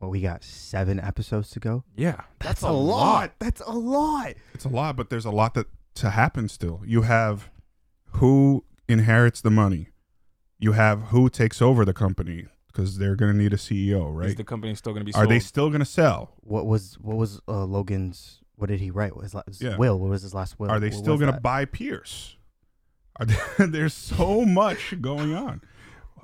Well, 0.00 0.10
we 0.10 0.20
got 0.20 0.44
seven 0.44 1.00
episodes 1.00 1.50
to 1.50 1.60
go. 1.60 1.82
Yeah, 1.96 2.20
That's, 2.38 2.62
a 2.62 2.70
lot. 2.70 3.32
That's 3.40 3.60
a 3.60 3.72
lot. 3.72 4.34
It's 4.54 4.64
a 4.64 4.68
lot, 4.68 4.96
but 4.96 5.10
there's 5.10 5.24
a 5.24 5.30
lot 5.32 5.54
that 5.54 5.66
to 5.96 6.10
happen 6.10 6.48
still. 6.48 6.82
You 6.86 7.02
have 7.02 7.50
who 8.12 8.64
inherits 8.88 9.40
the 9.40 9.50
money. 9.50 9.88
You 10.58 10.72
have 10.72 11.02
who 11.04 11.28
takes 11.30 11.62
over 11.62 11.84
the 11.84 11.92
company 11.94 12.46
because 12.66 12.98
they're 12.98 13.14
going 13.16 13.32
to 13.32 13.38
need 13.38 13.52
a 13.52 13.56
CEO, 13.56 14.10
Is 14.10 14.16
right? 14.28 14.36
the 14.36 14.44
company 14.44 14.74
still 14.74 14.92
going 14.92 15.04
to 15.04 15.12
be? 15.12 15.14
Are 15.16 15.26
they 15.26 15.38
still 15.38 15.68
going 15.68 15.80
to 15.80 15.84
sell? 15.86 16.32
What 16.40 16.66
was 16.66 16.98
what 17.00 17.16
was 17.16 17.40
uh, 17.48 17.64
Logan's? 17.64 18.40
What 18.56 18.68
did 18.68 18.80
he 18.80 18.90
write? 18.90 19.12
His 19.22 19.34
last 19.34 19.60
Yeah. 19.62 19.76
will. 19.76 19.98
What 20.00 20.10
was 20.10 20.22
his 20.22 20.34
last 20.34 20.58
will? 20.58 20.70
Are 20.70 20.80
they 20.80 20.88
What 20.88 20.98
still 20.98 21.16
going 21.16 21.32
to 21.32 21.40
buy 21.40 21.64
Pierce? 21.64 22.36
Are 23.20 23.26
they, 23.26 23.36
there's 23.66 23.94
so 23.94 24.44
much 24.44 25.00
going 25.00 25.32
on. 25.34 25.60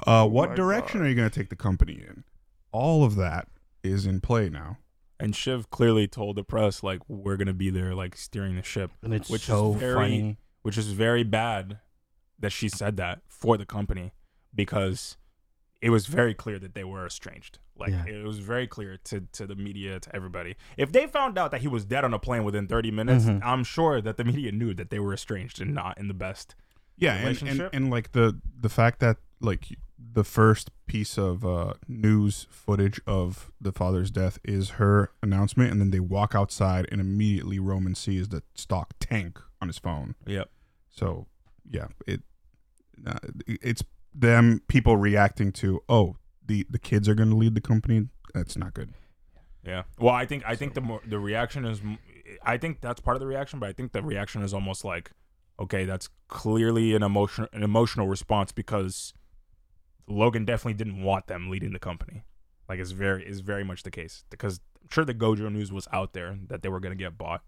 Uh, 0.05 0.27
what 0.27 0.47
Oh 0.49 0.51
my 0.51 0.57
direction 0.57 0.99
God. 1.01 1.07
are 1.07 1.09
you 1.11 1.15
going 1.15 1.31
to 1.31 1.39
take 1.41 1.51
the 1.51 1.57
company 1.57 1.93
in? 1.95 2.25
All 2.73 3.05
of 3.05 3.15
that 3.17 3.47
is 3.85 4.05
in 4.07 4.21
play 4.21 4.49
now. 4.49 4.79
And 5.21 5.37
Shiv 5.37 5.71
clearly 5.71 6.09
told 6.09 6.35
the 6.35 6.43
press 6.43 6.83
like 6.83 7.01
we're 7.09 7.37
going 7.37 7.47
to 7.47 7.55
be 7.55 7.71
there, 7.71 7.95
like 7.95 8.17
steering 8.17 8.57
the 8.57 8.65
ship. 8.65 8.91
And 9.01 9.15
it's 9.15 9.31
which 9.31 9.49
is 9.49 9.75
very- 9.77 9.95
funny. 9.95 10.39
which 10.63 10.77
is 10.77 10.89
very 10.89 11.23
bad 11.23 11.79
that 12.41 12.51
she 12.51 12.69
said 12.69 12.97
that 12.97 13.21
for 13.29 13.57
the 13.57 13.65
company 13.65 14.13
because 14.55 15.17
it 15.81 15.91
was 15.91 16.07
very 16.07 16.33
clear 16.35 16.59
that 16.59 16.75
they 16.75 16.85
were 16.85 17.05
estranged. 17.07 17.59
Like 17.77 17.91
Yeah. 17.91 18.07
it 18.07 18.25
was 18.25 18.39
very 18.39 18.67
clear 18.67 18.97
to 19.05 19.21
to 19.33 19.47
the 19.47 19.55
media, 19.55 20.01
to 20.01 20.17
everybody. 20.17 20.57
If 20.77 20.93
they 20.93 21.07
found 21.07 21.37
out 21.39 21.51
that 21.51 21.61
he 21.61 21.69
was 21.69 21.85
dead 21.85 22.05
on 22.05 22.15
a 22.15 22.19
plane 22.19 22.45
within 22.45 22.67
30 22.67 22.91
minutes, 22.91 23.25
Mhm. 23.27 23.41
I'm 23.45 23.65
sure 23.65 24.01
that 24.01 24.17
the 24.17 24.25
media 24.25 24.53
knew 24.53 24.73
that 24.75 24.91
they 24.91 24.99
were 24.99 25.13
estranged 25.13 25.61
and 25.61 25.75
not 25.75 25.99
in 25.99 26.09
the 26.09 26.15
best. 26.15 26.55
Yeah, 26.97 27.15
and, 27.17 27.43
and 27.43 27.69
and 27.73 27.91
like 27.91 28.13
the 28.13 28.41
the 28.61 28.69
fact 28.69 29.01
that 29.01 29.17
like 29.41 29.77
the 29.99 30.25
first 30.25 30.71
piece 30.87 31.19
of 31.19 31.45
uh, 31.45 31.75
news 31.89 32.47
footage 32.51 33.01
of 33.07 33.51
the 33.61 33.73
father's 33.73 34.11
death 34.11 34.39
is 34.45 34.71
her 34.81 35.11
announcement, 35.23 35.73
and 35.73 35.81
then 35.81 35.91
they 35.91 36.01
walk 36.01 36.35
outside, 36.37 36.87
and 36.93 37.01
immediately 37.01 37.59
Roman 37.59 37.95
sees 37.97 38.29
the 38.29 38.43
stock 38.55 38.95
tank 39.01 39.41
on 39.61 39.69
his 39.69 39.79
phone. 39.79 40.15
Yep. 40.27 40.51
So 40.91 41.27
yeah, 41.69 41.89
it 42.07 42.23
uh, 43.05 43.19
it's 43.47 43.83
them 44.15 44.63
people 44.69 44.97
reacting 44.97 45.53
to 45.53 45.83
oh 45.89 46.17
the 46.47 46.67
the 46.71 46.79
kids 46.79 47.09
are 47.09 47.15
going 47.15 47.31
to 47.31 47.37
lead 47.37 47.55
the 47.55 47.61
company. 47.61 48.09
That's 48.33 48.57
not 48.57 48.75
good. 48.75 48.93
Yeah. 49.65 49.85
Well, 49.99 50.15
I 50.15 50.27
think 50.27 50.45
I 50.47 50.57
think 50.57 50.75
the 50.75 50.81
more 50.81 51.01
the 51.07 51.19
reaction 51.19 51.65
is 51.65 51.81
I 52.43 52.57
think 52.57 52.81
that's 52.81 53.01
part 53.01 53.17
of 53.17 53.21
the 53.21 53.27
reaction, 53.27 53.59
but 53.59 53.69
I 53.69 53.73
think 53.73 53.93
the 53.93 54.03
reaction 54.03 54.43
is 54.43 54.55
almost 54.55 54.85
like 54.85 55.11
okay, 55.59 55.85
that's 55.85 56.09
clearly 56.29 56.95
an 56.95 57.03
emotion 57.03 57.49
an 57.53 57.63
emotional 57.63 58.07
response 58.07 58.53
because 58.53 59.15
Logan 60.07 60.45
definitely 60.45 60.75
didn't 60.75 61.03
want 61.03 61.27
them 61.27 61.51
leading 61.51 61.73
the 61.73 61.79
company. 61.79 62.25
Like 62.69 62.79
it's 62.79 62.93
very 62.93 63.27
is 63.27 63.41
very 63.41 63.65
much 63.65 63.83
the 63.83 63.91
case 63.91 64.25
because 64.31 64.61
I'm 64.83 64.89
sure 64.91 65.05
the 65.05 65.15
Gojo 65.15 65.51
news 65.51 65.73
was 65.73 65.89
out 65.93 66.13
there 66.13 66.39
that 66.49 66.63
they 66.63 66.69
were 66.69 66.81
going 66.81 66.97
to 66.97 67.03
get 67.03 67.17
bought, 67.17 67.43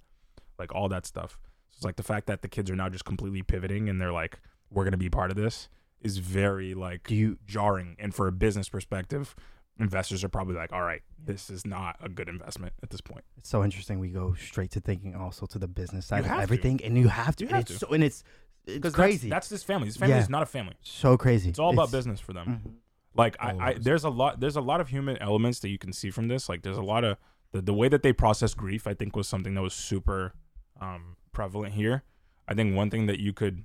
like 0.59 0.75
all 0.75 0.89
that 0.89 1.07
stuff. 1.07 1.39
So 1.71 1.77
it's 1.79 1.85
like 1.85 1.97
the 1.97 2.03
fact 2.03 2.27
that 2.29 2.43
the 2.43 2.49
kids 2.49 2.71
are 2.71 2.77
now 2.77 2.89
just 2.89 3.05
completely 3.05 3.43
pivoting 3.43 3.89
and 3.89 4.01
they're 4.01 4.13
like, 4.13 4.41
we're 4.71 4.85
going 4.85 4.93
to 4.93 4.99
be 4.99 5.11
part 5.11 5.31
of 5.31 5.37
this 5.37 5.69
is 6.01 6.19
very 6.19 6.75
like 6.75 7.11
you 7.11 7.39
jarring. 7.47 7.97
And 7.99 8.15
for 8.15 8.27
a 8.29 8.33
business 8.33 8.69
perspective, 8.69 9.35
investors 9.79 10.23
are 10.25 10.29
probably 10.29 10.55
like, 10.55 10.73
all 10.73 10.83
right, 10.83 11.03
this 11.23 11.51
is 11.51 11.67
not 11.67 11.97
a 12.03 12.09
good 12.09 12.29
investment 12.29 12.73
at 12.83 12.91
this 12.91 13.01
point. 13.01 13.25
It's 13.37 13.49
so 13.49 13.65
interesting. 13.65 13.99
We 13.99 14.09
go 14.09 14.35
straight 14.35 14.71
to 14.73 14.81
thinking 14.81 15.15
also 15.15 15.47
to 15.47 15.59
the 15.59 15.69
business 15.69 16.07
side 16.07 16.21
of 16.21 16.27
have 16.27 16.39
to. 16.39 16.43
everything, 16.43 16.81
and 16.85 16.97
you 16.97 17.09
have 17.09 17.37
to. 17.37 17.45
You 17.45 17.49
and 17.49 17.57
have 17.57 17.63
it's 17.63 17.73
to. 17.81 17.87
so 17.87 17.93
and 17.93 18.05
it's 18.05 18.23
it's 18.67 18.95
crazy. 18.95 19.29
That's, 19.29 19.47
that's 19.47 19.49
this 19.49 19.63
family. 19.63 19.89
This 19.89 19.97
family 19.97 20.15
Yeah. 20.17 20.23
is 20.23 20.29
not 20.29 20.43
a 20.43 20.47
family. 20.47 20.75
so 20.83 21.17
crazy. 21.17 21.49
It's 21.51 21.59
all 21.59 21.73
about 21.73 21.91
business 21.93 22.21
for 22.21 22.33
them. 22.33 22.63
Mhm. 22.67 22.73
Like 23.15 23.37
I, 23.41 23.69
I 23.71 23.75
there's 23.75 24.05
a 24.05 24.11
lot 24.11 24.41
there's 24.41 24.57
a 24.57 24.61
lot 24.61 24.81
of 24.81 24.89
human 24.89 25.17
elements 25.19 25.61
that 25.61 25.69
you 25.71 25.79
can 25.79 25.93
see 25.93 26.11
from 26.11 26.29
this. 26.29 26.49
Like 26.49 26.63
there's 26.63 26.77
a 26.77 26.83
lot 26.83 27.03
of 27.05 27.17
the, 27.53 27.63
the 27.63 27.73
way 27.73 27.89
that 27.89 28.03
they 28.03 28.13
process 28.13 28.53
grief, 28.55 28.87
I 28.87 28.93
think 28.95 29.17
was 29.17 29.27
something 29.29 29.55
that 29.55 29.63
was 29.63 29.73
super 29.75 30.35
um 30.81 31.17
prevalent 31.33 31.75
here. 31.75 32.03
I 32.49 32.55
think 32.55 32.77
one 32.77 32.91
thing 32.91 33.07
that 33.07 33.19
you 33.19 33.33
could 33.33 33.65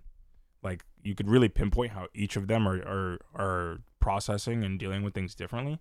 like 0.63 0.85
you 1.03 1.15
could 1.15 1.29
really 1.29 1.49
pinpoint 1.49 1.91
how 1.91 2.07
each 2.13 2.35
of 2.35 2.47
them 2.47 2.67
are 2.67 2.77
are 2.81 3.19
are 3.35 3.77
processing 3.99 4.63
and 4.63 4.79
dealing 4.79 5.03
with 5.03 5.13
things 5.13 5.35
differently. 5.35 5.79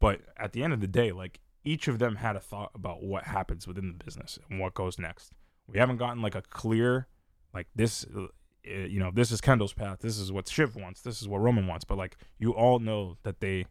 But 0.00 0.20
at 0.36 0.52
the 0.52 0.62
end 0.62 0.72
of 0.72 0.80
the 0.80 0.86
day, 0.86 1.12
like 1.12 1.40
each 1.64 1.88
of 1.88 1.98
them 1.98 2.16
had 2.16 2.36
a 2.36 2.40
thought 2.40 2.70
about 2.74 3.02
what 3.02 3.24
happens 3.24 3.66
within 3.66 3.88
the 3.88 4.04
business 4.04 4.38
and 4.50 4.60
what 4.60 4.74
goes 4.74 4.98
next. 4.98 5.32
We 5.66 5.78
haven't 5.78 5.96
gotten 5.96 6.20
like 6.22 6.34
a 6.34 6.42
clear 6.42 7.08
like 7.54 7.68
this 7.74 8.04
uh, 8.14 8.26
you 8.66 8.98
know, 8.98 9.10
this 9.12 9.30
is 9.30 9.40
Kendall's 9.42 9.74
path. 9.74 9.98
This 10.00 10.18
is 10.18 10.32
what 10.32 10.48
Shiv 10.48 10.74
wants. 10.74 11.02
This 11.02 11.20
is 11.20 11.28
what 11.28 11.38
Roman 11.42 11.66
wants. 11.66 11.84
But 11.84 11.98
like, 11.98 12.16
you 12.38 12.52
all 12.52 12.78
know 12.78 13.16
that 13.22 13.40
they 13.40 13.66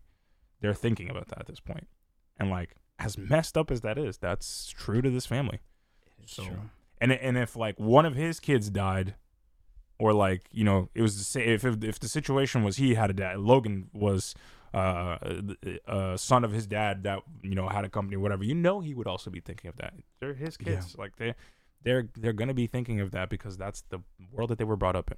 they're 0.62 0.74
thinking 0.76 1.10
about 1.10 1.28
that 1.30 1.40
at 1.40 1.48
this 1.48 1.60
point. 1.60 1.88
And 2.40 2.50
like, 2.50 2.76
as 3.00 3.18
messed 3.18 3.58
up 3.58 3.70
as 3.72 3.82
that 3.82 3.98
is, 3.98 4.18
that's 4.18 4.70
true 4.70 5.02
to 5.02 5.10
this 5.10 5.26
family. 5.26 5.60
It's 6.22 6.36
So- 6.36 6.46
true. 6.46 6.70
And 7.02 7.12
and 7.12 7.38
if 7.38 7.56
like 7.56 7.80
one 7.80 8.06
of 8.06 8.16
his 8.16 8.40
kids 8.40 8.70
died, 8.70 9.16
or 10.00 10.14
like 10.14 10.44
you 10.52 10.64
know, 10.64 10.90
it 10.96 11.02
was 11.02 11.18
the 11.18 11.24
same. 11.24 11.48
If 11.50 11.64
if, 11.66 11.84
if 11.84 12.00
the 12.00 12.08
situation 12.08 12.64
was 12.64 12.78
he 12.78 12.96
had 12.96 13.10
a 13.10 13.14
dad, 13.14 13.40
Logan 13.40 13.90
was 13.94 14.36
uh, 14.74 15.18
a 15.88 16.18
son 16.18 16.44
of 16.44 16.52
his 16.52 16.66
dad 16.68 17.04
that 17.04 17.20
you 17.42 17.56
know 17.56 17.68
had 17.70 17.86
a 17.86 17.90
company, 17.90 18.16
or 18.18 18.20
whatever. 18.20 18.44
You 18.44 18.56
know, 18.56 18.80
he 18.82 18.94
would 18.94 19.08
also 19.08 19.30
be 19.30 19.40
thinking 19.40 19.70
of 19.70 19.76
that. 19.78 19.94
They're 20.20 20.34
his 20.34 20.58
Yeah. 20.60 20.76
kids. 20.76 20.96
Like 20.98 21.16
they 21.18 21.36
they're 21.84 22.10
they're 22.16 22.34
gonna 22.34 22.54
be 22.54 22.68
thinking 22.68 23.00
of 23.00 23.12
that 23.12 23.30
because 23.30 23.58
that's 23.58 23.82
the 23.90 24.00
world 24.32 24.50
that 24.50 24.58
they 24.58 24.64
were 24.64 24.76
brought 24.78 24.96
up 24.96 25.12
in. 25.12 25.18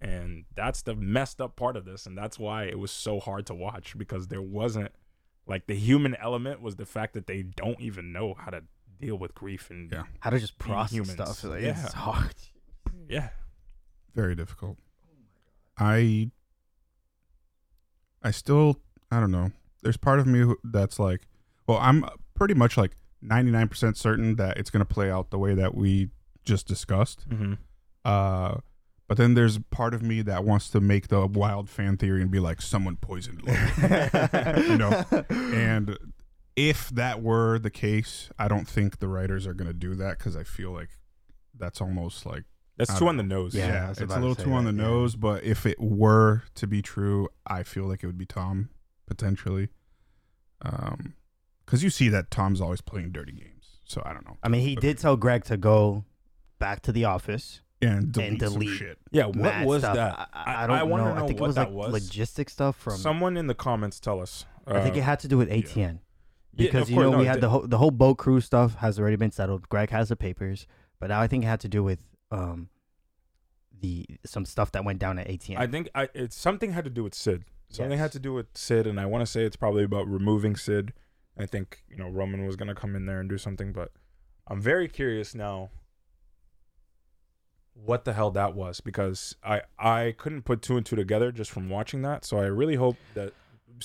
And 0.00 0.44
that's 0.54 0.82
the 0.82 0.94
messed 0.94 1.40
up 1.40 1.56
part 1.56 1.76
of 1.76 1.84
this, 1.84 2.04
and 2.04 2.18
that's 2.18 2.38
why 2.38 2.64
it 2.64 2.78
was 2.78 2.90
so 2.90 3.20
hard 3.20 3.46
to 3.46 3.54
watch 3.54 3.96
because 3.96 4.28
there 4.28 4.42
wasn't 4.42 4.90
like 5.46 5.66
the 5.66 5.74
human 5.76 6.14
element 6.16 6.60
was 6.60 6.76
the 6.76 6.86
fact 6.86 7.14
that 7.14 7.26
they 7.26 7.42
don't 7.42 7.80
even 7.80 8.12
know 8.12 8.34
how 8.34 8.50
to 8.50 8.64
deal 8.98 9.16
with 9.16 9.34
grief 9.34 9.70
and 9.70 9.90
Yeah. 9.92 10.02
How 10.20 10.30
to 10.30 10.38
just 10.38 10.58
process 10.58 10.92
humans. 10.92 11.12
stuff. 11.12 11.44
Like, 11.44 11.62
Yeah. 11.62 11.84
It's 11.84 11.92
hard. 11.94 12.34
yeah. 13.08 13.28
Very 14.14 14.34
difficult. 14.34 14.78
I 15.78 16.30
I 18.22 18.30
still 18.30 18.78
I 19.10 19.20
don't 19.20 19.30
know. 19.30 19.52
There's 19.82 19.96
part 19.96 20.18
of 20.18 20.26
me 20.26 20.54
that's 20.64 20.98
like, 20.98 21.22
well, 21.66 21.78
I'm 21.80 22.04
pretty 22.34 22.54
much 22.54 22.76
like 22.76 22.96
99% 23.22 23.96
certain 23.96 24.36
that 24.36 24.56
it's 24.56 24.70
going 24.70 24.84
to 24.84 24.92
play 24.92 25.10
out 25.10 25.30
the 25.30 25.38
way 25.38 25.54
that 25.54 25.74
we 25.74 26.10
just 26.44 26.66
discussed. 26.66 27.28
Mm-hmm. 27.28 27.54
Uh 28.04 28.56
but 29.06 29.18
then 29.18 29.34
there's 29.34 29.58
part 29.70 29.92
of 29.92 30.02
me 30.02 30.22
that 30.22 30.44
wants 30.44 30.70
to 30.70 30.80
make 30.80 31.08
the 31.08 31.26
wild 31.26 31.68
fan 31.68 31.98
theory 31.98 32.22
and 32.22 32.30
be 32.30 32.40
like 32.40 32.62
someone 32.62 32.96
poisoned 32.96 33.42
Logan. 33.42 34.64
You 34.70 34.78
know, 34.78 35.04
and 35.28 35.98
if 36.56 36.88
that 36.88 37.20
were 37.22 37.58
the 37.58 37.70
case, 37.70 38.30
I 38.38 38.48
don't 38.48 38.66
think 38.66 39.00
the 39.00 39.08
writers 39.08 39.46
are 39.46 39.52
going 39.52 39.68
to 39.68 39.74
do 39.74 39.94
that 39.96 40.18
cuz 40.18 40.36
I 40.36 40.44
feel 40.44 40.70
like 40.70 40.88
that's 41.54 41.80
almost 41.82 42.24
like 42.24 42.44
That's 42.76 42.90
I 42.90 42.98
too 42.98 43.08
on 43.08 43.16
the 43.16 43.22
nose. 43.22 43.54
Yeah, 43.54 43.66
yeah, 43.66 43.90
it's 43.90 44.00
a 44.00 44.06
little 44.06 44.34
say 44.34 44.44
too 44.44 44.52
on 44.52 44.64
the 44.64 44.72
yeah. 44.72 44.82
nose. 44.88 45.14
But 45.16 45.44
if 45.44 45.64
it 45.66 45.80
were 45.80 46.42
to 46.56 46.66
be 46.66 46.82
true, 46.82 47.28
I 47.46 47.62
feel 47.62 47.84
like 47.84 48.02
it 48.02 48.06
would 48.06 48.18
be 48.18 48.26
Tom 48.26 48.70
potentially, 49.06 49.68
um, 50.62 51.14
because 51.64 51.82
you 51.82 51.90
see 51.90 52.08
that 52.08 52.30
Tom's 52.30 52.60
always 52.60 52.80
playing 52.80 53.12
dirty 53.12 53.32
games. 53.32 53.78
So 53.84 54.02
I 54.04 54.12
don't 54.12 54.26
know. 54.26 54.36
I 54.42 54.48
mean, 54.48 54.62
he 54.62 54.74
did 54.76 54.98
tell 54.98 55.16
Greg 55.16 55.44
to 55.44 55.56
go 55.56 56.04
back 56.58 56.80
to 56.82 56.92
the 56.92 57.04
office. 57.04 57.60
And 57.82 58.12
delete, 58.12 58.30
And 58.30 58.40
some 58.40 58.52
delete. 58.60 58.78
shit. 58.78 58.98
Yeah, 59.10 59.26
what 59.26 59.66
was 59.66 59.82
stuff. 59.82 59.94
that? 59.96 60.28
I, 60.32 60.42
I, 60.52 60.64
I 60.64 60.66
don't 60.66 60.88
wanna 60.88 61.14
know. 61.14 61.22
I 61.22 61.26
think 61.26 61.38
it 61.38 61.42
was 61.42 61.56
that 61.56 61.70
like 61.74 61.92
was. 61.92 62.08
logistic 62.10 62.48
stuff 62.48 62.76
from. 62.76 62.96
Someone 62.96 63.36
in 63.36 63.46
the 63.46 63.54
comments 63.54 64.00
tell 64.00 64.20
us. 64.20 64.46
I 64.66 64.80
think 64.80 64.94
Uh, 64.94 64.98
it 65.00 65.02
had 65.02 65.20
to 65.20 65.28
do 65.28 65.36
with 65.36 65.50
ATN 65.50 65.76
yeah, 65.76 65.98
because 66.56 66.82
of 66.84 66.90
you 66.90 66.94
course, 66.96 67.04
know 67.04 67.10
no, 67.12 67.18
we 67.18 67.26
had 67.26 67.34
did. 67.34 67.42
the 67.42 67.48
whole 67.50 67.66
the 67.66 67.76
whole 67.76 67.90
boat 67.90 68.14
crew 68.16 68.40
stuff 68.40 68.76
has 68.76 68.98
already 68.98 69.16
been 69.16 69.32
settled. 69.32 69.68
Greg 69.68 69.90
has 69.90 70.08
the 70.08 70.16
papers, 70.16 70.66
but 70.98 71.08
now 71.10 71.20
I 71.20 71.26
think 71.26 71.44
it 71.44 71.46
had 71.48 71.60
to 71.60 71.68
do 71.68 71.82
with 71.84 71.98
um 72.34 72.68
the 73.80 74.06
some 74.24 74.44
stuff 74.44 74.72
that 74.72 74.84
went 74.84 74.98
down 74.98 75.18
at 75.18 75.26
ATN. 75.28 75.58
I 75.58 75.66
think 75.66 75.88
I, 75.94 76.08
it's 76.14 76.36
something 76.36 76.72
had 76.72 76.84
to 76.84 76.90
do 76.90 77.02
with 77.04 77.14
Cyd. 77.14 77.44
Something 77.68 77.92
Yes. 77.92 78.00
had 78.00 78.12
to 78.12 78.18
do 78.20 78.32
with 78.32 78.46
Cyd, 78.54 78.86
and 78.86 79.00
I 79.00 79.06
want 79.06 79.22
to 79.22 79.26
say 79.26 79.44
it's 79.44 79.56
probably 79.56 79.84
about 79.84 80.06
removing 80.08 80.54
Cyd. 80.56 80.92
I 81.38 81.46
think 81.46 81.82
you 81.88 81.96
know 81.96 82.08
Roman 82.08 82.46
was 82.46 82.56
gonna 82.56 82.74
come 82.74 82.94
in 82.94 83.06
there 83.06 83.20
and 83.20 83.28
do 83.28 83.38
something, 83.38 83.72
but 83.72 83.90
I'm 84.46 84.60
very 84.60 84.88
curious 84.88 85.34
now. 85.34 85.70
What 87.74 88.04
the 88.04 88.12
hell 88.12 88.30
that 88.30 88.54
was 88.54 88.80
because 88.80 89.34
I 89.42 89.62
I 89.78 90.14
couldn't 90.16 90.42
put 90.42 90.62
two 90.62 90.76
and 90.76 90.86
two 90.86 90.94
together 90.94 91.32
just 91.32 91.50
from 91.50 91.68
watching 91.68 92.02
that. 92.02 92.24
So 92.24 92.38
I 92.38 92.44
really 92.44 92.76
hope 92.76 92.96
that 93.14 93.32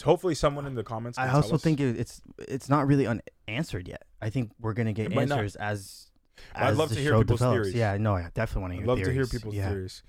hopefully 0.03 0.35
someone 0.35 0.67
in 0.67 0.75
the 0.75 0.83
comments. 0.83 1.17
I 1.17 1.29
also 1.29 1.57
think 1.57 1.79
it's 1.79 2.21
it's 2.38 2.69
not 2.69 2.85
really 2.85 3.07
unanswered 3.07 3.88
yet. 3.88 4.03
I 4.21 4.29
think 4.29 4.51
we're 4.59 4.73
gonna 4.73 4.93
get 4.93 5.12
might 5.13 5.27
not. 5.27 5.39
answers 5.39 5.55
as. 5.55 6.08
I'd 6.56 6.75
love 6.75 6.89
to 6.89 6.95
hear 6.99 7.17
people's 7.17 7.39
develops. 7.39 7.67
theories. 7.69 7.73
Yeah, 7.75 7.97
no, 7.97 8.15
I 8.15 8.30
definitely 8.34 8.62
want 8.62 8.71
to 8.73 8.75
I'd 8.75 8.80
hear. 8.80 8.88
love 8.88 8.99
to 9.04 9.12
hear 9.13 9.25
people's 9.28 9.56
yeah. 9.56 9.69
theories. 9.69 10.04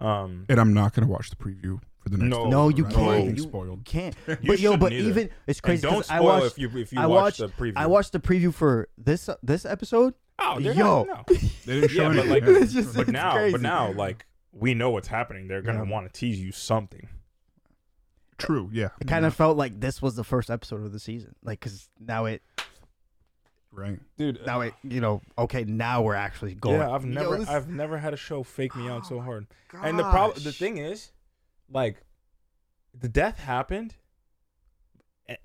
Um, 0.00 0.44
And 0.48 0.60
I'm 0.60 0.74
not 0.74 0.92
gonna 0.94 1.06
watch 1.08 1.30
the 1.30 1.36
preview 1.36 1.80
for 2.00 2.08
the 2.10 2.18
next. 2.18 2.30
No. 2.30 2.36
episode. 2.42 2.50
No, 2.50 2.68
you 2.68 2.86
I 2.86 2.90
don't 2.90 3.00
want 3.00 3.08
can't. 3.08 3.14
anything 3.20 3.36
You 3.36 3.42
spoiled. 3.42 3.84
can't. 3.84 4.14
You 4.28 4.36
but 4.46 4.60
yo, 4.60 4.76
but 4.76 4.92
shouldn't 4.92 4.92
either. 4.92 5.08
even 5.20 5.30
it's 5.46 5.58
And 5.58 5.62
crazy. 5.64 5.82
don't 5.82 5.94
'cause 5.94 6.10
I 6.10 6.16
spoil 6.18 6.26
watched, 6.28 6.46
if 6.46 6.58
you 6.58 6.78
if 6.80 6.92
you 6.92 7.00
I 7.00 7.06
watch 7.06 7.38
the 7.38 7.48
preview. 7.48 7.72
I 7.76 7.86
watched 7.86 8.12
the 8.12 8.20
preview 8.20 8.52
for 8.52 8.88
this 8.98 9.30
this 9.42 9.64
episode. 9.64 10.14
Oh, 10.38 10.60
they're 10.60 10.74
Yo. 10.74 11.04
not, 11.04 11.30
no. 11.30 11.36
They 11.64 11.80
didn't 11.80 11.88
show 11.92 12.10
Yeah, 12.10 12.16
but 12.16 12.26
like, 12.26 12.42
yeah. 12.44 12.50
It's 12.62 12.74
just- 12.74 12.94
but 12.94 13.08
now, 13.08 13.32
crazy. 13.32 13.52
but 13.52 13.62
now, 13.62 13.92
like 13.92 14.26
we 14.52 14.74
know 14.74 14.90
what's 14.90 15.08
happening. 15.08 15.48
They're 15.48 15.62
gonna 15.62 15.84
Yeah. 15.84 15.90
want 15.90 16.12
to 16.12 16.20
tease 16.20 16.38
you 16.38 16.52
something. 16.52 17.08
True. 18.38 18.68
Yeah. 18.70 18.90
It 19.00 19.06
kind 19.06 19.24
of 19.24 19.34
felt 19.34 19.56
like 19.56 19.80
this 19.80 20.02
was 20.02 20.14
the 20.14 20.24
first 20.24 20.50
episode 20.50 20.82
of 20.84 20.92
the 20.92 21.00
season. 21.00 21.34
Like, 21.42 21.60
cause 21.60 21.88
now 21.98 22.26
it 22.26 22.42
right. 23.76 23.98
Dude, 24.18 24.40
now 24.46 24.60
it 24.62 24.74
you 24.82 25.00
know 25.00 25.22
okay 25.38 25.64
now 25.64 26.02
we're 26.02 26.14
actually 26.14 26.54
going. 26.54 26.78
yeah, 26.80 26.90
I've 26.90 27.04
Yo, 27.04 27.10
never, 27.12 27.38
this- 27.38 27.48
I've 27.48 27.68
never 27.68 27.98
had 27.98 28.12
a 28.14 28.16
show 28.16 28.42
fake 28.42 28.74
me 28.76 28.88
out 28.88 29.06
so 29.06 29.16
Oh 29.18 29.20
hard. 29.20 29.46
And 29.72 29.98
the 29.98 30.02
problem, 30.10 30.42
the 30.42 30.52
thing 30.52 30.78
is, 30.78 31.12
like, 31.70 32.02
the 32.98 33.08
death 33.08 33.38
happened, 33.38 33.94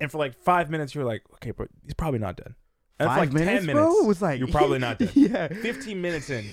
and 0.00 0.10
for 0.10 0.18
like 0.18 0.34
five 0.42 0.70
minutes 0.70 0.94
you're 0.94 1.04
like, 1.04 1.22
okay, 1.34 1.50
but 1.50 1.68
he's 1.84 1.94
probably 1.94 2.18
not 2.20 2.36
dead. 2.36 2.54
And 2.98 3.08
five 3.08 3.16
for 3.16 3.20
like 3.20 3.32
minutes, 3.32 3.50
ten 3.58 3.66
minutes, 3.66 3.84
bro. 3.86 4.04
It 4.04 4.06
was 4.06 4.22
like 4.22 4.38
you're 4.38 4.48
probably 4.48 4.78
not 4.78 4.98
dead. 5.00 5.10
yeah. 5.14 5.48
fifteen 5.48 6.00
minutes 6.00 6.30
in, 6.30 6.44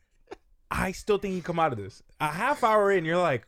I 0.70 0.92
still 0.92 1.18
think 1.18 1.34
he 1.34 1.40
come 1.40 1.58
out 1.58 1.72
of 1.72 1.78
this. 1.78 2.02
A 2.20 2.28
half 2.28 2.64
hour 2.64 2.90
in, 2.92 3.04
you're 3.04 3.16
like, 3.18 3.46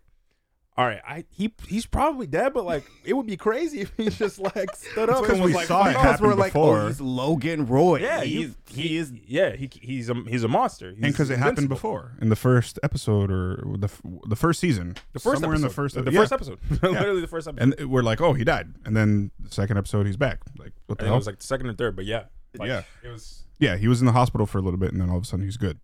all 0.78 0.86
right, 0.86 1.00
I 1.04 1.24
he 1.28 1.52
he's 1.66 1.86
probably 1.86 2.28
dead, 2.28 2.54
but 2.54 2.64
like 2.64 2.84
it 3.04 3.12
would 3.14 3.26
be 3.26 3.36
crazy 3.36 3.80
if 3.80 3.92
he 3.96 4.08
just 4.10 4.38
like 4.38 4.74
stood 4.76 5.10
up 5.10 5.22
because 5.22 5.40
we 5.40 5.52
like, 5.52 5.66
saw 5.66 5.88
it 5.88 5.96
off." 5.96 6.02
Because 6.04 6.20
we're 6.20 6.34
like, 6.34 6.54
oh, 6.54 6.60
before. 6.60 6.80
oh, 6.82 6.86
he's 6.86 7.00
Logan 7.00 7.66
Roy. 7.66 7.96
Yeah, 8.00 8.22
he's, 8.22 8.32
you- 8.50 8.54
he 8.70 8.96
is. 8.96 9.12
Yeah, 9.26 9.56
he 9.56 9.68
he's 9.82 10.08
a 10.08 10.14
he's 10.28 10.44
a 10.44 10.48
monster. 10.48 10.90
And 10.90 11.00
because 11.00 11.30
it 11.30 11.38
happened 11.40 11.68
before 11.68 12.12
in 12.20 12.28
the 12.28 12.36
first 12.36 12.78
episode 12.84 13.30
or 13.32 13.56
the 13.76 13.88
the 14.28 14.36
first 14.36 14.60
season, 14.60 14.94
The 15.14 15.18
first 15.18 15.40
somewhere 15.40 15.56
episode. 15.56 15.64
in 15.64 15.68
the 15.68 15.74
first 15.74 15.94
the 16.04 16.12
yeah. 16.12 16.20
first 16.20 16.32
episode, 16.32 16.58
literally 16.82 17.20
the 17.22 17.26
first 17.26 17.48
episode. 17.48 17.74
and 17.80 17.90
we're 17.90 18.02
like, 18.02 18.20
oh, 18.20 18.32
he 18.34 18.44
died, 18.44 18.72
and 18.84 18.96
then 18.96 19.32
the 19.40 19.50
second 19.50 19.78
episode, 19.78 20.06
he's 20.06 20.16
back. 20.16 20.42
Like, 20.58 20.72
what 20.86 20.98
the 20.98 21.06
And 21.06 21.12
it 21.12 21.16
was 21.16 21.26
like 21.26 21.40
the 21.40 21.46
second 21.46 21.66
and 21.68 21.76
third, 21.76 21.96
but 21.96 22.04
yeah, 22.04 22.26
like, 22.56 22.68
Yeah. 22.68 22.82
it 23.02 23.08
was. 23.08 23.42
yeah, 23.58 23.76
he 23.76 23.88
was 23.88 23.98
in 24.00 24.06
the 24.06 24.12
hospital 24.12 24.46
for 24.46 24.58
a 24.58 24.62
little 24.62 24.78
bit, 24.78 24.92
and 24.92 25.00
then 25.00 25.10
all 25.10 25.16
of 25.16 25.24
a 25.24 25.26
sudden 25.26 25.44
he's 25.44 25.56
good. 25.56 25.80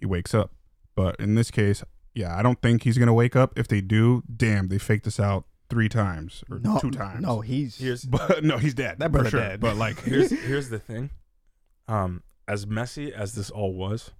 He 0.00 0.04
wakes 0.04 0.34
up, 0.34 0.52
but 0.94 1.16
in 1.18 1.34
this 1.34 1.50
case, 1.50 1.82
yeah, 2.14 2.36
I 2.36 2.42
don't 2.42 2.60
think 2.60 2.82
he's 2.82 2.98
gonna 2.98 3.14
wake 3.14 3.36
up. 3.36 3.58
If 3.58 3.68
they 3.68 3.80
do, 3.80 4.22
damn, 4.34 4.68
they 4.68 4.78
faked 4.78 5.04
this 5.04 5.20
out 5.20 5.44
three 5.70 5.88
times 5.88 6.44
or 6.50 6.58
No, 6.58 6.78
two 6.78 6.90
times. 6.90 7.20
No, 7.20 7.40
he's 7.40 7.78
Here's 7.78 8.04
but 8.04 8.44
no, 8.44 8.58
he's 8.58 8.74
dead. 8.74 8.98
That 8.98 9.06
for 9.06 9.10
brother 9.12 9.30
sure. 9.30 9.40
dead. 9.40 9.60
But 9.60 9.76
like, 9.76 10.00
here's 10.04 10.30
here's 10.30 10.68
the 10.68 10.78
thing. 10.78 11.10
Um, 11.88 12.22
as 12.48 12.66
messy 12.66 13.12
as 13.12 13.34
this 13.34 13.50
all 13.50 13.74
was, 13.74 14.12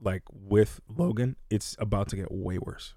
like 0.00 0.22
with 0.32 0.80
Logan, 0.88 1.36
it's 1.50 1.76
about 1.78 2.08
to 2.08 2.16
get 2.16 2.30
way 2.30 2.58
worse 2.58 2.94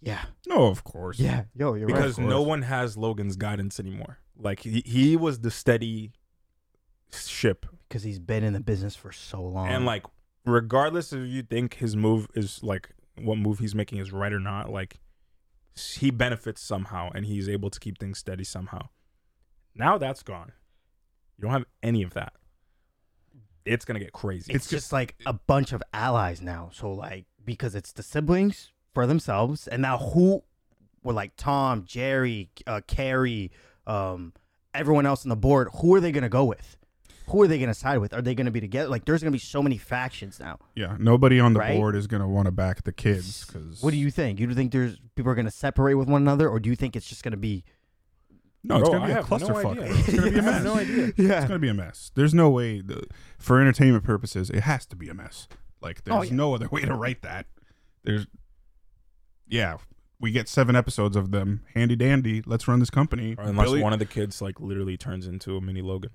yeah, 0.00 0.26
no, 0.46 0.66
of 0.66 0.84
course, 0.84 1.18
yeah. 1.18 1.44
Yo, 1.54 1.74
you're 1.74 1.86
because 1.86 2.18
right. 2.18 2.28
no 2.28 2.42
one 2.42 2.62
has 2.62 2.96
Logan's 2.96 3.36
guidance 3.36 3.80
anymore. 3.80 4.18
Like 4.38 4.60
he, 4.60 4.82
he 4.84 5.16
was 5.16 5.40
the 5.40 5.50
steady 5.50 6.12
ship, 7.12 7.66
Because 7.88 8.02
he's 8.02 8.18
been 8.18 8.44
in 8.44 8.52
the 8.52 8.60
business 8.60 8.94
for 8.94 9.10
so 9.10 9.42
long. 9.42 9.68
and 9.68 9.86
like 9.86 10.04
regardless 10.44 11.12
if 11.12 11.26
you 11.26 11.42
think 11.42 11.74
his 11.74 11.96
move 11.96 12.28
is 12.34 12.62
like 12.62 12.90
what 13.18 13.38
move 13.38 13.58
he's 13.58 13.74
making 13.74 13.98
is 13.98 14.12
right 14.12 14.32
or 14.32 14.40
not, 14.40 14.70
like 14.70 14.98
he 15.74 16.10
benefits 16.10 16.62
somehow, 16.62 17.10
and 17.14 17.26
he's 17.26 17.48
able 17.48 17.70
to 17.70 17.80
keep 17.80 17.98
things 17.98 18.18
steady 18.18 18.44
somehow. 18.44 18.88
Now 19.74 19.98
that's 19.98 20.22
gone. 20.22 20.52
You 21.36 21.42
don't 21.42 21.52
have 21.52 21.66
any 21.82 22.02
of 22.02 22.14
that. 22.14 22.32
It's 23.64 23.84
gonna 23.84 23.98
get 23.98 24.12
crazy. 24.12 24.52
it's 24.52 24.68
just 24.68 24.92
like 24.92 25.16
a 25.26 25.32
bunch 25.32 25.72
of 25.72 25.82
allies 25.92 26.40
now. 26.40 26.70
So 26.72 26.92
like 26.92 27.26
because 27.44 27.74
it's 27.74 27.92
the 27.92 28.02
siblings 28.02 28.70
for 28.94 29.06
themselves, 29.06 29.66
and 29.66 29.82
now 29.82 29.98
who 29.98 30.42
were 31.02 31.12
like 31.12 31.32
Tom, 31.36 31.84
Jerry, 31.84 32.50
uh, 32.66 32.80
Kerry, 32.86 33.50
um, 33.86 34.32
everyone 34.72 35.06
else 35.06 35.24
on 35.24 35.30
the 35.30 35.36
board. 35.36 35.68
Who 35.80 35.94
are 35.94 36.00
they 36.00 36.12
gonna 36.12 36.28
go 36.28 36.44
with? 36.44 36.76
Who 37.28 37.42
are 37.42 37.48
they 37.48 37.58
gonna 37.58 37.74
side 37.74 37.98
with? 37.98 38.14
Are 38.14 38.22
they 38.22 38.34
gonna 38.34 38.50
be 38.50 38.60
together? 38.60 38.88
Like 38.88 39.04
there's 39.04 39.22
gonna 39.22 39.32
be 39.32 39.38
so 39.38 39.62
many 39.62 39.78
factions 39.78 40.38
now. 40.38 40.58
yeah. 40.74 40.96
Nobody 40.98 41.40
on 41.40 41.52
the 41.54 41.60
Right? 41.60 41.76
board 41.76 41.96
is 41.96 42.06
gonna 42.06 42.28
want 42.28 42.46
to 42.46 42.52
back 42.52 42.84
the 42.84 42.92
kids 42.92 43.44
because 43.44 43.82
What 43.82 43.90
do 43.90 43.96
you 43.96 44.10
think? 44.10 44.38
You 44.40 44.52
think 44.54 44.72
there's 44.72 44.98
people 45.16 45.30
are 45.32 45.34
gonna 45.34 45.50
separate 45.50 45.94
with 45.94 46.08
one 46.08 46.22
another, 46.22 46.48
or 46.48 46.60
do 46.60 46.68
you 46.70 46.76
think 46.76 46.94
it's 46.96 47.08
just 47.08 47.22
gonna 47.24 47.36
be? 47.36 47.64
No, 48.62 48.76
it's 48.78 48.88
Bro, 48.88 48.98
gonna 48.98 49.06
be 49.06 49.12
I 49.12 49.18
a 49.18 49.22
have 49.22 49.30
no 49.30 49.36
clusterfuck. 49.48 49.70
idea. 49.80 49.94
It's 49.96 50.14
gonna 50.14 50.30
be 50.30 50.38
a 50.38 50.42
I 50.42 50.44
mess. 50.44 50.64
no 50.64 50.74
idea. 50.74 51.12
Yeah. 51.16 51.36
It's 51.38 51.46
gonna 51.46 51.58
be 51.58 51.68
a 51.68 51.74
mess. 51.74 52.10
There's 52.14 52.34
no 52.34 52.50
way 52.50 52.80
the, 52.80 53.04
for 53.38 53.60
entertainment 53.60 54.04
purposes. 54.04 54.50
It 54.50 54.60
has 54.60 54.86
to 54.86 54.96
be 54.96 55.08
a 55.08 55.14
mess. 55.14 55.46
Like 55.80 56.00
Oh, 56.08 56.18
there's 56.18 56.30
yeah. 56.30 56.36
no 56.36 56.54
other 56.54 56.68
way 56.68 56.82
to 56.82 56.94
write 56.94 57.22
that. 57.22 57.46
There's, 58.04 58.26
yeah, 59.48 59.76
we 60.20 60.30
get 60.32 60.48
seven 60.48 60.74
episodes 60.74 61.16
of 61.16 61.30
them. 61.30 61.62
Handy 61.74 61.94
dandy. 61.96 62.42
Let's 62.46 62.66
run 62.66 62.80
this 62.80 62.90
company. 62.90 63.34
Or 63.38 63.44
unless 63.44 63.66
Billy- 63.68 63.82
one 63.82 63.92
of 63.92 63.98
the 63.98 64.06
kids 64.06 64.40
like 64.42 64.58
literally 64.60 64.96
turns 64.96 65.26
into 65.26 65.56
a 65.56 65.60
mini 65.60 65.82
Logan. 65.82 66.10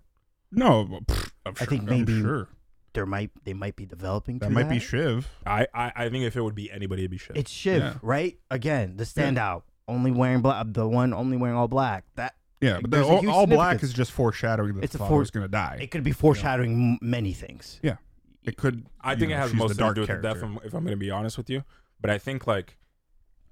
No, 0.52 0.88
well, 0.90 1.02
pfft, 1.02 1.32
I'm 1.46 1.54
I 1.56 1.58
sure, 1.60 1.68
think 1.68 1.82
I'm 1.84 1.88
maybe 1.90 2.20
sure 2.22 2.50
There 2.94 3.06
might 3.06 3.32
they 3.46 3.54
might 3.54 3.76
be 3.76 3.86
developing. 3.86 4.40
that 4.40 4.48
to 4.48 4.52
might 4.52 4.70
be 4.70 4.80
Shiv. 4.80 5.30
I, 5.46 5.68
I 5.74 5.92
I 5.96 6.10
think 6.10 6.26
if 6.26 6.36
it 6.36 6.42
would 6.42 6.56
be 6.56 6.72
anybody, 6.72 7.04
it'd 7.04 7.12
be 7.12 7.18
Shiv. 7.18 7.36
It's 7.38 7.52
Shiv, 7.52 7.82
Yeah. 7.82 7.94
right? 8.02 8.38
Again, 8.50 8.98
the 8.98 9.04
standout, 9.06 9.64
only 9.88 10.12
wearing 10.12 10.42
black, 10.42 10.66
the 10.70 10.88
one 10.88 11.14
only 11.14 11.38
wearing 11.38 11.56
all 11.58 11.68
black. 11.68 12.04
That 12.16 12.36
Yeah, 12.60 12.80
but 12.82 12.92
the, 12.92 13.04
all, 13.04 13.28
all 13.30 13.48
black 13.48 13.82
is 13.84 13.94
just 13.94 14.12
foreshadowing 14.12 14.76
that 14.76 14.84
It's 14.84 14.96
a 14.96 14.98
the 15.00 15.06
for- 15.06 15.24
gonna 15.26 15.48
die. 15.48 15.80
it 15.82 15.90
could 15.92 16.04
be 16.04 16.12
foreshadowing 16.12 16.74
m 16.74 17.00
many 17.02 17.34
things. 17.34 17.80
Yeah, 17.82 17.96
it 18.44 18.58
could. 18.58 18.86
I 19.02 19.16
think 19.16 19.30
know, 19.30 19.38
it 19.38 19.40
has 19.40 19.52
she's 19.52 19.60
most 19.60 19.70
the 19.70 19.74
to 19.76 19.80
dark 19.80 19.96
do 19.96 20.02
with 20.02 20.08
the 20.10 20.16
death. 20.18 20.40
character. 20.42 20.68
If 20.68 20.74
I'm 20.74 20.84
going 20.84 20.92
to 20.94 20.98
be 20.98 21.10
honest 21.12 21.38
with 21.38 21.50
you, 21.50 21.64
but 22.02 22.10
I 22.12 22.18
think 22.18 22.46
like, 22.46 22.78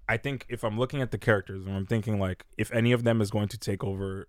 I 0.08 0.18
think 0.18 0.46
if 0.50 0.64
I'm 0.64 0.78
looking 0.78 1.02
at 1.02 1.12
the 1.12 1.18
characters 1.18 1.66
and 1.66 1.76
I'm 1.76 1.86
thinking 1.86 2.20
like, 2.20 2.46
if 2.58 2.72
any 2.74 2.92
of 2.92 3.04
them 3.04 3.22
is 3.22 3.32
going 3.32 3.48
to 3.50 3.58
take 3.58 3.84
over, 3.84 4.28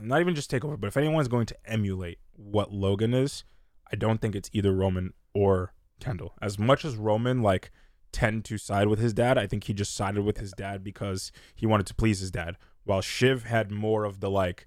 not 0.00 0.20
even 0.20 0.34
just 0.34 0.50
take 0.50 0.64
over, 0.64 0.76
but 0.76 0.86
if 0.88 0.96
anyone 0.96 1.20
is 1.20 1.28
going 1.28 1.46
to 1.46 1.56
emulate 1.66 2.18
what 2.34 2.72
Logan 2.72 3.14
is, 3.14 3.44
I 3.92 3.96
don't 3.96 4.20
think 4.20 4.34
it's 4.34 4.50
either 4.52 4.72
Roman 4.72 5.12
or 5.34 5.72
Kendall. 6.00 6.34
As 6.42 6.58
much 6.58 6.84
as 6.84 6.96
Roman 6.96 7.42
like 7.42 7.70
tend 8.12 8.44
to 8.46 8.58
side 8.58 8.88
with 8.88 8.98
his 8.98 9.12
dad, 9.12 9.38
I 9.38 9.46
think 9.46 9.64
he 9.64 9.74
just 9.74 9.94
sided 9.94 10.22
with 10.22 10.38
his 10.38 10.52
dad 10.52 10.82
because 10.82 11.30
he 11.54 11.66
wanted 11.66 11.86
to 11.86 11.94
please 11.94 12.20
his 12.20 12.30
dad, 12.30 12.56
while 12.84 13.00
Shiv 13.00 13.44
had 13.44 13.70
more 13.70 14.04
of 14.04 14.20
the 14.20 14.30
like, 14.30 14.66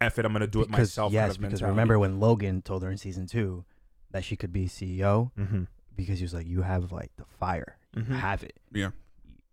"F 0.00 0.18
it, 0.18 0.24
I'm 0.24 0.32
going 0.32 0.40
to 0.40 0.46
do 0.46 0.60
it 0.60 0.68
because 0.68 0.78
myself." 0.90 1.12
yes, 1.12 1.36
because 1.36 1.62
remember 1.62 1.98
when 1.98 2.20
Logan 2.20 2.62
told 2.62 2.82
her 2.82 2.90
in 2.90 2.98
season 2.98 3.26
two 3.26 3.64
that 4.10 4.24
she 4.24 4.36
could 4.36 4.52
be 4.52 4.66
CEO 4.66 5.30
hmm 5.36 5.64
because 5.96 6.18
he 6.18 6.24
was 6.24 6.34
like, 6.34 6.46
"You 6.48 6.62
have 6.62 6.90
like 6.92 7.12
the 7.16 7.24
fire, 7.24 7.78
you 7.94 8.02
hmm 8.02 8.14
have 8.14 8.42
it, 8.42 8.58
Yeah. 8.72 8.90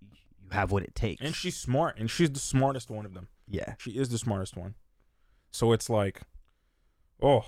you, 0.01 0.17
you 0.43 0.49
have 0.51 0.71
what 0.71 0.83
it 0.83 0.95
takes." 0.95 1.21
and 1.21 1.35
she's 1.35 1.55
smart, 1.57 1.97
and 1.99 2.09
she's 2.09 2.31
the 2.31 2.39
smartest 2.39 2.89
one 2.89 3.05
of 3.05 3.13
them. 3.13 3.27
Yeah, 3.51 3.75
She 3.77 3.91
is 3.91 4.09
the 4.09 4.17
smartest 4.17 4.55
one. 4.55 4.75
So 5.51 5.73
it's 5.73 5.89
like, 5.89 6.21
oh, 7.21 7.43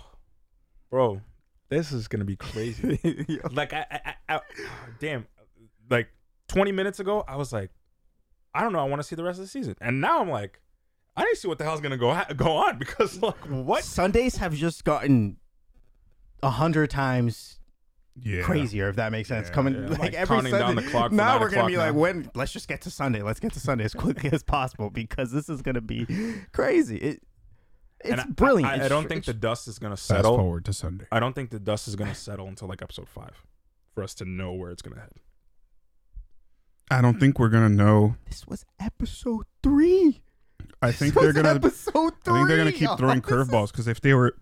bro, 0.89 1.21
this 1.69 1.91
is 1.91 2.07
gonna 2.07 2.25
be 2.25 2.35
crazy. 2.35 2.99
like, 3.51 3.73
I, 3.73 3.85
I, 3.89 3.99
I, 4.29 4.35
I, 4.35 4.41
damn, 4.99 5.25
like 5.89 6.09
twenty 6.47 6.71
minutes 6.71 6.99
ago, 6.99 7.23
I 7.27 7.37
was 7.37 7.53
like, 7.53 7.71
I 8.53 8.61
don't 8.61 8.73
know, 8.73 8.79
I 8.79 8.83
want 8.83 9.01
to 9.01 9.07
see 9.07 9.15
the 9.15 9.23
rest 9.23 9.39
of 9.39 9.45
the 9.45 9.49
season, 9.49 9.75
and 9.79 10.01
now 10.01 10.19
I'm 10.19 10.29
like, 10.29 10.59
I 11.15 11.23
didn't 11.23 11.37
see 11.37 11.47
what 11.47 11.57
the 11.57 11.63
hell's 11.63 11.81
gonna 11.81 11.97
go 11.97 12.13
ha- 12.13 12.27
go 12.35 12.51
on 12.51 12.77
because 12.79 13.21
like 13.21 13.37
what? 13.47 13.83
Sundays 13.83 14.37
have 14.37 14.53
just 14.53 14.83
gotten 14.83 15.37
a 16.41 16.49
hundred 16.49 16.89
times 16.89 17.59
Yeah. 18.21 18.43
crazier, 18.43 18.89
if 18.89 18.95
that 18.97 19.11
makes 19.11 19.27
sense. 19.29 19.47
Yeah, 19.47 19.53
Coming 19.55 19.73
yeah. 19.75 19.87
like, 19.89 19.99
Like 19.99 20.13
every 20.13 20.35
counting 20.37 20.51
Sunday. 20.51 20.65
down 20.67 20.75
the 20.75 20.83
clock 20.91 21.11
now 21.11 21.39
we're 21.39 21.49
gonna 21.49 21.67
be 21.67 21.73
o'clock 21.73 21.87
like, 21.93 21.95
when? 21.99 22.31
Let's 22.35 22.51
just 22.51 22.67
get 22.67 22.81
to 22.81 22.91
Sunday. 22.91 23.21
Let's 23.23 23.39
get 23.39 23.53
to 23.53 23.59
Sunday 23.59 23.83
as 23.85 23.93
quickly 23.93 24.29
as 24.31 24.43
possible 24.43 24.89
because 24.91 25.31
this 25.31 25.49
is 25.49 25.61
gonna 25.63 25.81
be 25.81 26.05
crazy. 26.51 26.97
It, 26.97 27.23
it's 28.05 28.21
And 28.21 28.35
brilliant. 28.35 28.69
I, 28.69 28.73
I 28.73 28.75
It's- 28.75 28.89
don't 28.89 29.07
think 29.07 29.25
the 29.25 29.33
dust 29.33 29.67
is 29.67 29.79
gonna 29.79 29.95
Fast 29.95 30.05
settle. 30.07 30.37
forward 30.37 30.65
to 30.65 30.73
Sunday. 30.73 31.05
I 31.11 31.19
don't 31.19 31.33
think 31.33 31.49
the 31.49 31.59
dust 31.59 31.87
is 31.87 31.95
gonna 31.95 32.13
settle 32.13 32.47
until 32.47 32.67
like 32.67 32.81
episode 32.81 33.09
five, 33.09 33.41
for 33.95 34.03
us 34.03 34.13
to 34.15 34.25
know 34.25 34.51
where 34.53 34.69
it's 34.71 34.81
gonna 34.81 34.99
head. 34.99 35.09
I 36.91 37.01
don't 37.01 37.19
think 37.19 37.39
we're 37.39 37.49
gonna 37.49 37.69
know. 37.69 38.15
This 38.29 38.45
was 38.45 38.65
episode 38.79 39.45
three. 39.63 40.21
I 40.81 40.91
think 40.91 41.13
they're 41.13 41.33
gonna. 41.33 41.55
episode 41.55 42.13
three. 42.23 42.33
I 42.33 42.37
think 42.37 42.47
they're 42.47 42.57
gonna 42.57 42.71
keep 42.71 42.89
throwing 42.97 43.21
This 43.21 43.31
curveballs 43.31 43.71
because 43.71 43.87
if 43.87 44.01
they 44.01 44.13
were, 44.13 44.35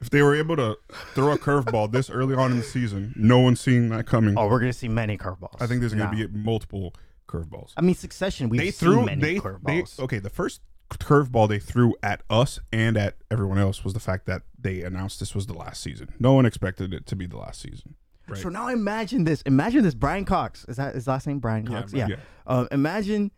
if 0.00 0.10
they 0.10 0.22
were 0.22 0.34
able 0.34 0.56
to 0.56 0.76
throw 1.14 1.32
a 1.32 1.38
curveball 1.38 1.92
this 1.92 2.10
early 2.10 2.34
on 2.34 2.52
in 2.52 2.58
the 2.58 2.64
season, 2.64 3.12
no 3.16 3.38
one's 3.40 3.60
seeing 3.60 3.88
that 3.90 4.06
coming. 4.06 4.36
Oh, 4.38 4.48
we're 4.48 4.60
gonna 4.60 4.72
see 4.72 4.88
many 4.88 5.16
curveballs. 5.18 5.60
I 5.60 5.66
think 5.66 5.80
there's 5.80 5.94
gonna 5.94 6.04
now. 6.14 6.26
be 6.26 6.26
multiple 6.28 6.94
curveballs. 7.28 7.72
I 7.76 7.80
mean, 7.82 7.94
Succession. 7.94 8.48
We've 8.48 8.60
they 8.60 8.70
seen 8.70 8.88
threw 8.92 9.04
many 9.06 9.20
they, 9.20 9.34
they 9.34 9.40
curveballs. 9.40 9.98
okay. 10.00 10.18
The 10.18 10.30
first 10.30 10.60
curveball 10.90 11.48
they 11.48 11.58
threw 11.58 11.94
at 12.02 12.22
us 12.30 12.60
and 12.72 12.96
at 12.96 13.16
everyone 13.30 13.58
else 13.58 13.82
was 13.84 13.94
the 13.94 14.00
fact 14.00 14.26
that 14.26 14.42
they 14.58 14.82
announced 14.82 15.18
this 15.20 15.34
was 15.34 15.46
the 15.46 15.54
last 15.54 15.82
season. 15.82 16.14
No 16.18 16.32
one 16.34 16.46
expected 16.46 16.92
it 16.94 17.06
to 17.06 17.16
be 17.16 17.26
the 17.26 17.36
last 17.38 17.60
season. 17.60 17.94
Right. 18.28 18.40
So 18.40 18.48
now 18.48 18.68
imagine 18.68 19.24
this. 19.24 19.42
Imagine 19.42 19.82
this. 19.82 19.94
Brian 19.94 20.24
Cox. 20.24 20.64
Is 20.68 20.76
that 20.76 20.94
his 20.94 21.06
last 21.06 21.26
name? 21.26 21.40
Brian 21.40 21.66
Yeah, 21.66 21.80
Cox. 21.80 21.92
Yeah. 21.92 22.08
Uh, 22.46 22.66
imagine 22.70 23.30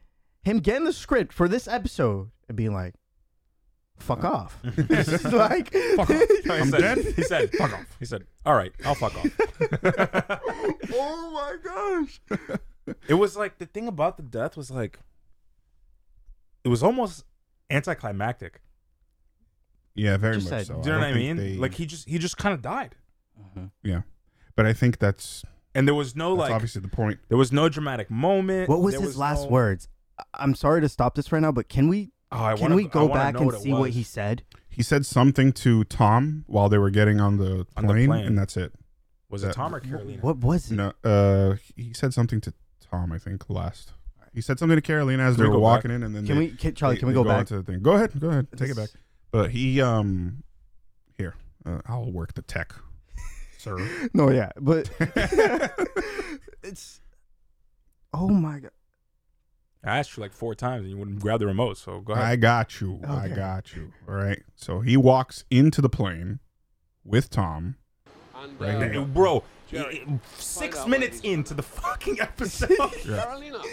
him 0.46 0.60
getting 0.60 0.84
the 0.84 0.92
script 0.92 1.32
for 1.32 1.48
this 1.48 1.66
episode 1.68 2.30
and 2.48 2.56
being 2.56 2.72
like, 2.72 2.94
"Fuck 3.98 4.24
off." 4.24 4.58
It's 4.78 5.24
like, 5.24 5.72
Fuck 5.96 6.10
off. 6.10 6.22
He 6.44 6.50
I'm 6.50 6.70
said, 6.70 6.80
dead? 6.80 6.98
He 7.16 7.22
said, 7.22 7.50
"Fuck 7.52 7.72
off." 7.72 7.86
He 7.98 8.04
said, 8.06 8.24
"All 8.46 8.54
right, 8.54 8.72
I'll 8.84 8.94
fuck 8.94 9.14
off." 9.16 9.26
oh 10.94 11.30
my 11.34 11.56
gosh. 11.62 12.20
it 13.08 13.14
was 13.14 13.36
like 13.36 13.58
the 13.58 13.66
thing 13.66 13.88
about 13.88 14.16
the 14.16 14.22
death 14.22 14.56
was 14.56 14.70
like, 14.70 15.00
it 16.64 16.68
was 16.68 16.82
almost 16.82 17.24
anticlimactic. 17.70 18.60
Yeah, 19.94 20.16
very 20.16 20.36
Just 20.36 20.50
much 20.50 20.58
said- 20.60 20.66
so. 20.68 20.80
Do 20.82 20.88
you 20.88 20.92
know 20.94 20.98
what 21.00 21.06
I 21.06 21.10
don't 21.10 21.18
think 21.20 21.38
mean? 21.38 21.54
they- 21.54 21.58
Like 21.60 21.74
he 21.74 21.86
just 21.86 22.08
he 22.08 22.18
just 22.18 22.36
kind 22.36 22.54
of 22.54 22.62
died, 22.62 22.94
mm-hmm. 23.40 23.66
yeah, 23.82 24.02
but 24.54 24.66
I 24.66 24.72
think 24.72 24.98
that's, 24.98 25.42
and 25.74 25.88
there 25.88 25.94
was 25.94 26.14
no 26.14 26.36
that's 26.36 26.40
like 26.50 26.52
obviously 26.54 26.82
the 26.82 26.88
point. 26.88 27.18
there 27.28 27.38
was 27.38 27.50
no 27.50 27.68
dramatic 27.68 28.10
moment. 28.10 28.68
What 28.68 28.80
was 28.82 28.94
There 28.94 29.02
his 29.02 29.16
last 29.18 29.44
no- 29.44 29.50
words? 29.50 29.88
I- 30.18 30.24
I'm 30.34 30.54
sorry 30.54 30.80
to 30.80 30.88
stop 30.88 31.14
this 31.14 31.30
right 31.32 31.40
now, 31.42 31.52
but 31.52 31.68
can 31.68 31.88
we 31.88 32.10
Oh, 32.32 32.42
I 32.42 32.54
can 32.54 32.62
wanna, 32.62 32.74
we 32.76 32.88
go 32.88 33.06
wanna 33.06 33.14
back 33.32 33.40
and 33.40 33.52
it 33.52 33.60
see 33.60 33.72
what 33.72 33.90
he 33.90 34.02
said? 34.02 34.42
He 34.68 34.82
said 34.82 35.06
something 35.06 35.52
to 35.52 35.84
Tom 35.84 36.44
while 36.48 36.68
they 36.68 36.78
were 36.78 36.90
getting 36.90 37.20
on 37.20 37.36
the 37.38 37.66
On 37.76 37.86
the 37.86 37.92
plane, 37.94 38.08
plane. 38.08 38.26
and 38.26 38.38
that's 38.38 38.56
it. 38.56 38.72
was. 39.30 39.42
It 39.42 39.46
that- 39.48 39.54
Tom 39.54 39.74
or 39.74 39.80
Karolina? 39.80 40.22
What 40.22 40.38
was 40.38 40.70
it? 40.70 40.74
No, 40.74 40.92
uh, 41.04 41.56
he 41.76 41.92
said 41.92 42.12
something 42.12 42.40
to 42.42 42.52
Tom. 42.90 43.12
I 43.12 43.18
think 43.18 43.48
last. 43.48 43.92
He 44.34 44.40
said 44.42 44.58
something 44.58 44.76
to 44.78 44.82
Karolina 44.82 45.20
as 45.20 45.36
Can 45.36 45.44
they 45.44 45.48
we 45.48 45.48
were 45.50 45.56
go 45.56 45.60
walking 45.62 45.90
in, 45.90 46.02
and 46.02 46.14
then 46.14 46.26
Can 46.26 46.36
they, 46.36 46.46
we, 46.48 46.56
can, 46.56 46.74
Charlie? 46.74 46.96
they- 46.96 46.98
Can 47.00 47.08
we 47.08 47.14
they 47.14 47.22
go 47.22 47.24
back? 47.24 47.46
to 47.46 47.56
the 47.56 47.62
thing? 47.62 47.80
Go 47.80 47.92
ahead, 47.92 48.18
go 48.20 48.28
ahead, 48.28 48.48
take 48.56 48.70
it 48.70 48.76
back. 48.76 48.90
But 49.30 49.50
he, 49.50 49.80
um, 49.80 50.42
here, 51.16 51.34
uh, 51.64 51.80
I'll 51.86 52.10
work 52.12 52.34
the 52.34 52.42
tech, 52.42 52.74
sir. 53.58 53.78
No, 54.12 54.30
yeah, 54.30 54.50
but 54.60 54.90
it's. 56.62 57.00
Oh 58.12 58.28
my 58.28 58.58
god! 58.60 58.70
I 59.86 59.98
asked 59.98 60.16
you 60.16 60.22
like 60.22 60.32
four 60.32 60.54
times, 60.54 60.82
and 60.82 60.90
you 60.90 60.96
wouldn't 60.98 61.20
grab 61.20 61.38
the 61.40 61.46
remote. 61.46 61.78
So 61.78 62.00
go 62.00 62.12
ahead. 62.14 62.24
I 62.24 62.36
got 62.36 62.80
you. 62.80 63.00
I 63.06 63.28
got 63.28 63.74
you. 63.74 63.92
All 64.08 64.14
right. 64.16 64.42
So 64.56 64.80
he 64.80 64.96
walks 64.96 65.44
into 65.50 65.80
the 65.80 65.88
plane 65.88 66.40
with 67.04 67.30
Tom. 67.30 67.76
And, 68.34 68.60
Right 68.60 68.74
uh, 68.74 68.80
here. 68.88 69.04
Bro, 69.04 69.44
Jerry, 69.68 70.04
i- 70.06 70.12
i- 70.12 70.20
six 70.38 70.86
minutes 70.86 71.20
into 71.20 71.54
the 71.54 71.62
fucking 71.62 72.20
episode. 72.20 72.70
Yeah. 73.06 73.24
Karolina. 73.24 73.64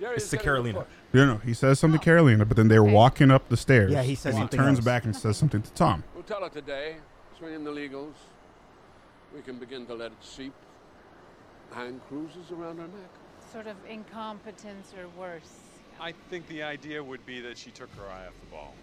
Jerry 0.00 0.14
It's 0.16 0.24
is 0.24 0.30
to 0.30 0.36
Karolina. 0.38 0.72
the 0.74 0.80
push. 0.80 0.88
You 1.12 1.26
know, 1.26 1.36
he 1.36 1.54
says 1.54 1.78
something 1.78 2.00
to 2.00 2.10
Karolina, 2.10 2.46
but 2.48 2.56
then 2.56 2.66
they're 2.68 2.82
walking 2.82 3.30
up 3.30 3.48
the 3.48 3.56
stairs. 3.56 3.92
Yeah, 3.92 4.02
he 4.02 4.16
says 4.16 4.34
and 4.34 4.42
something 4.42 4.58
He 4.58 4.64
turns 4.66 4.78
else. 4.78 4.84
back 4.84 5.04
and 5.04 5.14
says 5.14 5.36
something 5.36 5.62
to 5.62 5.72
Tom. 5.74 6.02
We'll 6.14 6.24
tell 6.24 6.40
her 6.42 6.48
today. 6.48 6.96
Swing 7.38 7.54
in 7.54 7.62
the 7.64 7.70
legals. 7.70 8.14
We 9.34 9.40
can 9.42 9.58
begin 9.58 9.86
to 9.86 9.94
let 9.94 10.10
it 10.10 10.18
seep. 10.22 10.52
Hand 11.72 12.00
cruises 12.08 12.50
around 12.50 12.78
her 12.78 12.88
neck. 12.88 13.10
Sort 13.54 13.66
of 13.68 13.76
incompetence 13.88 14.92
or 14.98 15.06
worse. 15.18 15.60
I 16.00 16.12
think 16.28 16.46
the 16.48 16.62
idea 16.62 17.02
would 17.02 17.24
be 17.24 17.40
that 17.40 17.56
she 17.56 17.70
took 17.70 17.88
her 17.94 18.02
eye 18.04 18.26
off 18.26 18.34
the 18.40 18.46
ball. 18.50 18.74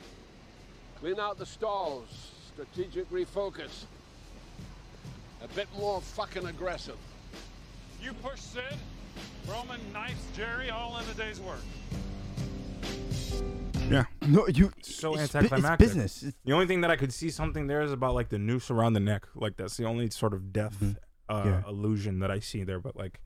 Clean 0.99 1.19
out 1.19 1.37
the 1.37 1.45
stalls. 1.45 2.31
Strategic 2.53 3.09
refocus. 3.11 3.83
A 5.43 5.47
bit 5.49 5.67
more 5.77 5.99
fucking 6.01 6.45
aggressive. 6.47 6.95
You 8.01 8.13
push 8.13 8.39
Cyd, 8.39 8.63
Roman 9.47 9.79
knifes 9.93 10.23
Jerry 10.37 10.69
all 10.69 10.97
in 10.99 11.09
a 11.09 11.13
day's 11.15 11.41
work. 11.41 11.59
Yeah. 13.89 14.05
No, 14.25 14.47
you. 14.47 14.71
So 14.83 15.15
it's, 15.15 15.33
bu- 15.33 15.39
anticlimactic. 15.39 15.85
It's 15.85 15.93
business. 15.95 16.17
It's- 16.23 16.33
The 16.45 16.53
only 16.53 16.65
thing 16.67 16.79
that 16.81 16.91
I 16.91 16.95
could 16.95 17.11
see 17.13 17.29
something 17.29 17.67
there 17.67 17.81
is 17.81 17.91
about 17.91 18.13
like 18.15 18.29
the 18.29 18.39
noose 18.39 18.71
around 18.71 18.93
the 18.93 18.99
neck. 19.01 19.27
Like 19.35 19.57
that's 19.57 19.75
the 19.75 19.83
only 19.85 20.09
sort 20.11 20.33
of 20.33 20.53
death 20.53 20.77
Mm-hmm. 20.81 20.91
uh, 21.27 21.43
Yeah. 21.45 21.63
illusion 21.69 22.19
that 22.19 22.31
I 22.31 22.39
see 22.39 22.63
there. 22.63 22.79
But 22.79 22.95
like, 22.95 23.19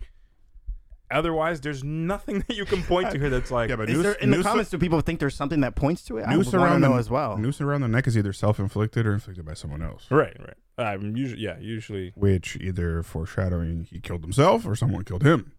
otherwise, 1.11 1.61
there's 1.61 1.83
nothing 1.83 2.39
that 2.47 2.55
you 2.55 2.65
can 2.65 2.83
point 2.83 3.11
to 3.11 3.19
here 3.19 3.29
that's 3.29 3.51
like. 3.51 3.69
Yeah, 3.69 3.75
but 3.75 3.89
Is 3.89 3.95
noose, 3.95 4.03
there, 4.03 4.13
in 4.13 4.29
the 4.31 4.37
noose- 4.37 4.45
comments, 4.45 4.69
do 4.71 4.77
people 4.77 5.01
think 5.01 5.19
there's 5.19 5.35
something 5.35 5.61
that 5.61 5.75
points 5.75 6.03
to 6.05 6.17
it? 6.17 6.23
I 6.23 6.35
noose 6.35 6.47
would 6.47 6.55
wanna 6.59 6.71
around 6.71 6.81
know 6.81 6.93
the, 6.93 6.99
as 6.99 7.09
well. 7.09 7.37
Noose 7.37 7.61
around 7.61 7.81
the 7.81 7.87
neck 7.87 8.07
is 8.07 8.17
either 8.17 8.33
self-inflicted 8.33 9.05
or 9.05 9.13
inflicted 9.13 9.45
by 9.45 9.53
someone 9.53 9.81
else. 9.81 10.05
right, 10.09 10.35
right. 10.39 10.53
I'm 10.77 11.15
usually 11.15 11.41
yeah, 11.41 11.57
usually 11.59 12.11
Which 12.15 12.57
either 12.57 13.01
foreshadowing 13.01 13.87
he 13.89 13.99
killed 14.01 14.21
himself 14.23 14.65
or 14.65 14.75
someone 14.75 15.05
killed 15.05 15.23
him. 15.23 15.53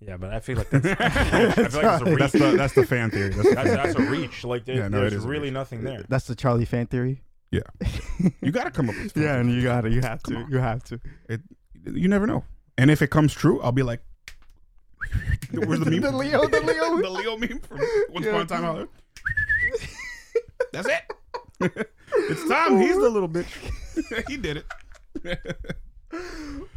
yeah, 0.00 0.16
but 0.16 0.32
I 0.32 0.38
feel 0.38 0.58
like 0.58 0.70
that's 0.70 0.86
I 1.00 1.08
feel 1.08 1.46
like 1.48 1.72
that's 1.72 1.74
a 2.02 2.04
reach. 2.04 2.18
That's 2.18 2.32
the 2.32 2.54
that's 2.56 2.72
the 2.74 2.86
fan 2.86 3.10
theory. 3.10 3.30
That's, 3.30 3.48
the 3.48 3.54
That's, 3.56 3.68
fan 3.70 3.76
that's 3.84 3.98
a 3.98 4.02
reach. 4.02 4.44
Like 4.44 4.64
there, 4.64 4.76
Yeah, 4.76 4.88
no, 4.88 4.98
it 4.98 5.10
there's 5.10 5.14
is 5.14 5.24
a 5.24 5.28
really 5.28 5.44
reach. 5.48 5.54
nothing 5.54 5.82
there. 5.82 6.04
That's 6.08 6.26
the 6.28 6.36
Charlie 6.36 6.64
fan 6.64 6.86
theory. 6.86 7.22
Yeah. 7.50 7.62
You 8.40 8.52
got 8.52 8.64
to 8.64 8.70
come 8.70 8.88
up 8.88 8.94
with. 8.96 9.12
fan 9.14 9.22
Yeah, 9.24 9.36
and 9.38 9.52
you 9.52 9.62
got 9.62 9.84
it. 9.84 9.92
You 9.92 10.00
have 10.02 10.22
to. 10.22 10.46
You 10.48 10.58
have 10.58 10.84
to. 10.84 11.00
It, 11.28 11.40
you 11.84 12.08
never 12.08 12.26
know. 12.26 12.44
And 12.78 12.90
if 12.92 13.02
it 13.02 13.08
comes 13.10 13.34
true, 13.34 13.60
I'll 13.60 13.72
be 13.72 13.82
like, 13.82 14.00
"Where's 15.52 15.80
the 15.80 15.90
meme? 15.90 16.00
The 16.00 16.12
Leo- 16.12 16.48
the 16.48 16.60
Leo- 16.64 17.00
the 17.02 17.10
Leo 17.10 17.36
meme 17.36 17.60
from 17.60 17.80
Once 18.10 18.26
Upon 18.26 18.40
a 18.40 18.46
Time 18.46 18.62
Hollywood." 18.64 18.88
That's 20.72 20.88
it. 20.88 21.12
it's 22.14 22.48
Tom. 22.48 22.80
He's 22.80 22.96
the 22.96 23.10
little 23.10 23.28
bitch. 23.28 24.28
he 24.28 24.36
did 24.36 24.58
it. 24.58 24.66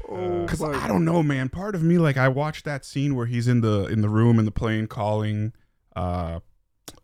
Oh, 0.08 0.42
Because 0.44 0.62
I 0.62 0.88
don't 0.88 1.04
know, 1.06 1.22
man. 1.24 1.50
Part 1.50 1.76
of 1.76 1.84
me, 1.84 1.98
like, 1.98 2.18
I 2.18 2.28
watched 2.30 2.66
that 2.66 2.86
scene 2.86 3.16
where 3.16 3.26
he's 3.26 3.48
in 3.48 3.62
the 3.62 3.86
in 3.88 4.02
the 4.02 4.10
room 4.10 4.40
in 4.40 4.46
the 4.46 4.52
plane 4.52 4.88
calling 4.88 5.54
uh 5.96 6.40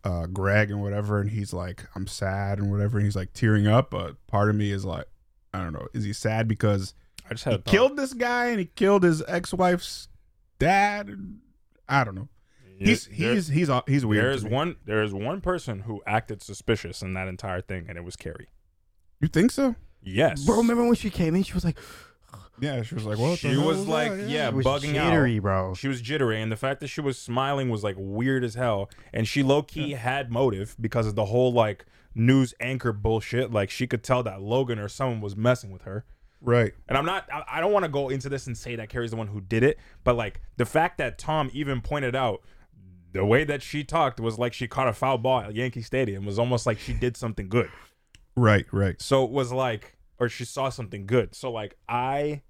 uh 0.04 0.26
Greg 0.26 0.70
and 0.70 0.80
whatever, 0.82 1.20
and 1.20 1.30
he's 1.30 1.52
like, 1.52 1.84
"I'm 1.94 2.06
sad" 2.06 2.58
and 2.58 2.70
whatever, 2.70 2.98
and 2.98 3.04
he's 3.06 3.16
like 3.16 3.32
tearing 3.32 3.66
up. 3.66 3.90
But 3.90 4.24
part 4.26 4.48
of 4.48 4.56
me 4.56 4.70
is 4.70 4.84
like, 4.84 5.06
I 5.52 5.58
don't 5.62 5.72
know, 5.72 5.88
is 5.92 6.04
he 6.04 6.12
sad 6.12 6.46
because 6.48 6.94
I 7.28 7.34
just 7.34 7.44
had 7.44 7.54
he 7.54 7.62
killed 7.70 7.96
this 7.96 8.12
guy 8.14 8.46
and 8.46 8.58
he 8.60 8.66
killed 8.66 9.02
his 9.02 9.22
ex 9.28 9.52
wife's 9.52 10.08
dad? 10.62 11.10
I 11.88 12.04
don't 12.04 12.14
know. 12.14 12.28
He's 12.78 13.06
There- 13.06 13.34
he's 13.34 13.48
he's 13.48 13.70
uh, 13.70 13.82
he's 13.86 14.04
weird. 14.04 14.24
There 14.24 14.30
to 14.30 14.36
is 14.36 14.44
me. 14.44 14.50
one. 14.50 14.76
There 14.84 15.02
is 15.02 15.12
one 15.14 15.40
person 15.40 15.80
who 15.80 16.02
acted 16.06 16.42
suspicious 16.42 17.02
in 17.02 17.14
that 17.14 17.28
entire 17.28 17.60
thing, 17.60 17.86
and 17.88 17.96
it 17.98 18.04
was 18.04 18.16
Kerry. 18.16 18.48
You 19.20 19.28
think 19.28 19.50
so? 19.52 19.76
Yes, 20.04 20.44
Bro, 20.44 20.56
remember 20.56 20.84
when 20.84 20.96
she 20.96 21.10
came 21.10 21.36
in? 21.36 21.44
She 21.44 21.52
was 21.54 21.64
like, 21.64 21.78
Yeah, 22.60 22.82
she 22.82 22.96
was 22.96 23.04
like, 23.04 23.18
"What?" 23.18 23.30
the 23.30 23.36
She 23.36 23.48
hell 23.50 23.64
was 23.66 23.86
like, 23.86 24.10
that? 24.10 24.28
yeah, 24.28 24.48
she 24.50 24.54
was 24.56 24.66
bugging 24.66 24.94
jittery, 24.94 25.36
out. 25.36 25.42
bro. 25.42 25.74
She 25.74 25.86
was 25.86 26.00
jittery, 26.00 26.42
and 26.42 26.50
the 26.50 26.56
fact 26.56 26.80
that 26.80 26.88
she 26.88 27.00
was 27.00 27.16
smiling 27.18 27.68
was 27.70 27.84
like 27.84 27.94
weird 27.96 28.42
as 28.42 28.54
hell. 28.56 28.90
And 29.12 29.28
she 29.28 29.44
low 29.44 29.62
key 29.62 29.92
had 29.92 30.32
motive 30.32 30.74
because 30.80 31.06
of 31.06 31.14
the 31.14 31.26
whole 31.26 31.52
like 31.52 31.84
news 32.16 32.52
anchor 32.58 32.92
bullshit. 32.92 33.52
Like 33.52 33.70
she 33.70 33.86
could 33.86 34.02
tell 34.02 34.24
that 34.24 34.42
Logan 34.42 34.80
or 34.80 34.88
someone 34.88 35.20
was 35.20 35.36
messing 35.36 35.70
with 35.70 35.82
her. 35.82 36.04
Right. 36.42 36.72
And 36.88 36.98
I'm 36.98 37.06
not. 37.06 37.28
I, 37.32 37.44
I 37.48 37.60
don't 37.60 37.72
want 37.72 37.84
to 37.84 37.88
go 37.88 38.08
into 38.08 38.28
this 38.28 38.46
and 38.46 38.58
say 38.58 38.76
that 38.76 38.88
Kerry's 38.88 39.12
the 39.12 39.16
one 39.16 39.28
who 39.28 39.40
did 39.40 39.62
it, 39.62 39.78
but 40.04 40.16
like 40.16 40.40
the 40.56 40.66
fact 40.66 40.98
that 40.98 41.18
Tom 41.18 41.50
even 41.52 41.80
pointed 41.80 42.16
out 42.16 42.42
the 43.12 43.24
way 43.24 43.44
that 43.44 43.62
she 43.62 43.84
talked 43.84 44.18
was 44.18 44.38
like 44.38 44.52
she 44.52 44.66
caught 44.66 44.88
a 44.88 44.92
foul 44.92 45.18
ball 45.18 45.40
at 45.40 45.54
Yankee 45.54 45.82
Stadium. 45.82 46.24
It 46.24 46.26
was 46.26 46.38
almost 46.38 46.66
like 46.66 46.78
she 46.78 46.92
did 46.92 47.16
something 47.16 47.48
good. 47.48 47.70
Right, 48.34 48.66
right. 48.72 49.00
So 49.00 49.24
it 49.24 49.30
was 49.30 49.52
like, 49.52 49.96
or 50.18 50.28
she 50.28 50.44
saw 50.44 50.68
something 50.68 51.06
good. 51.06 51.34
So 51.34 51.52
like 51.52 51.76
I, 51.88 52.42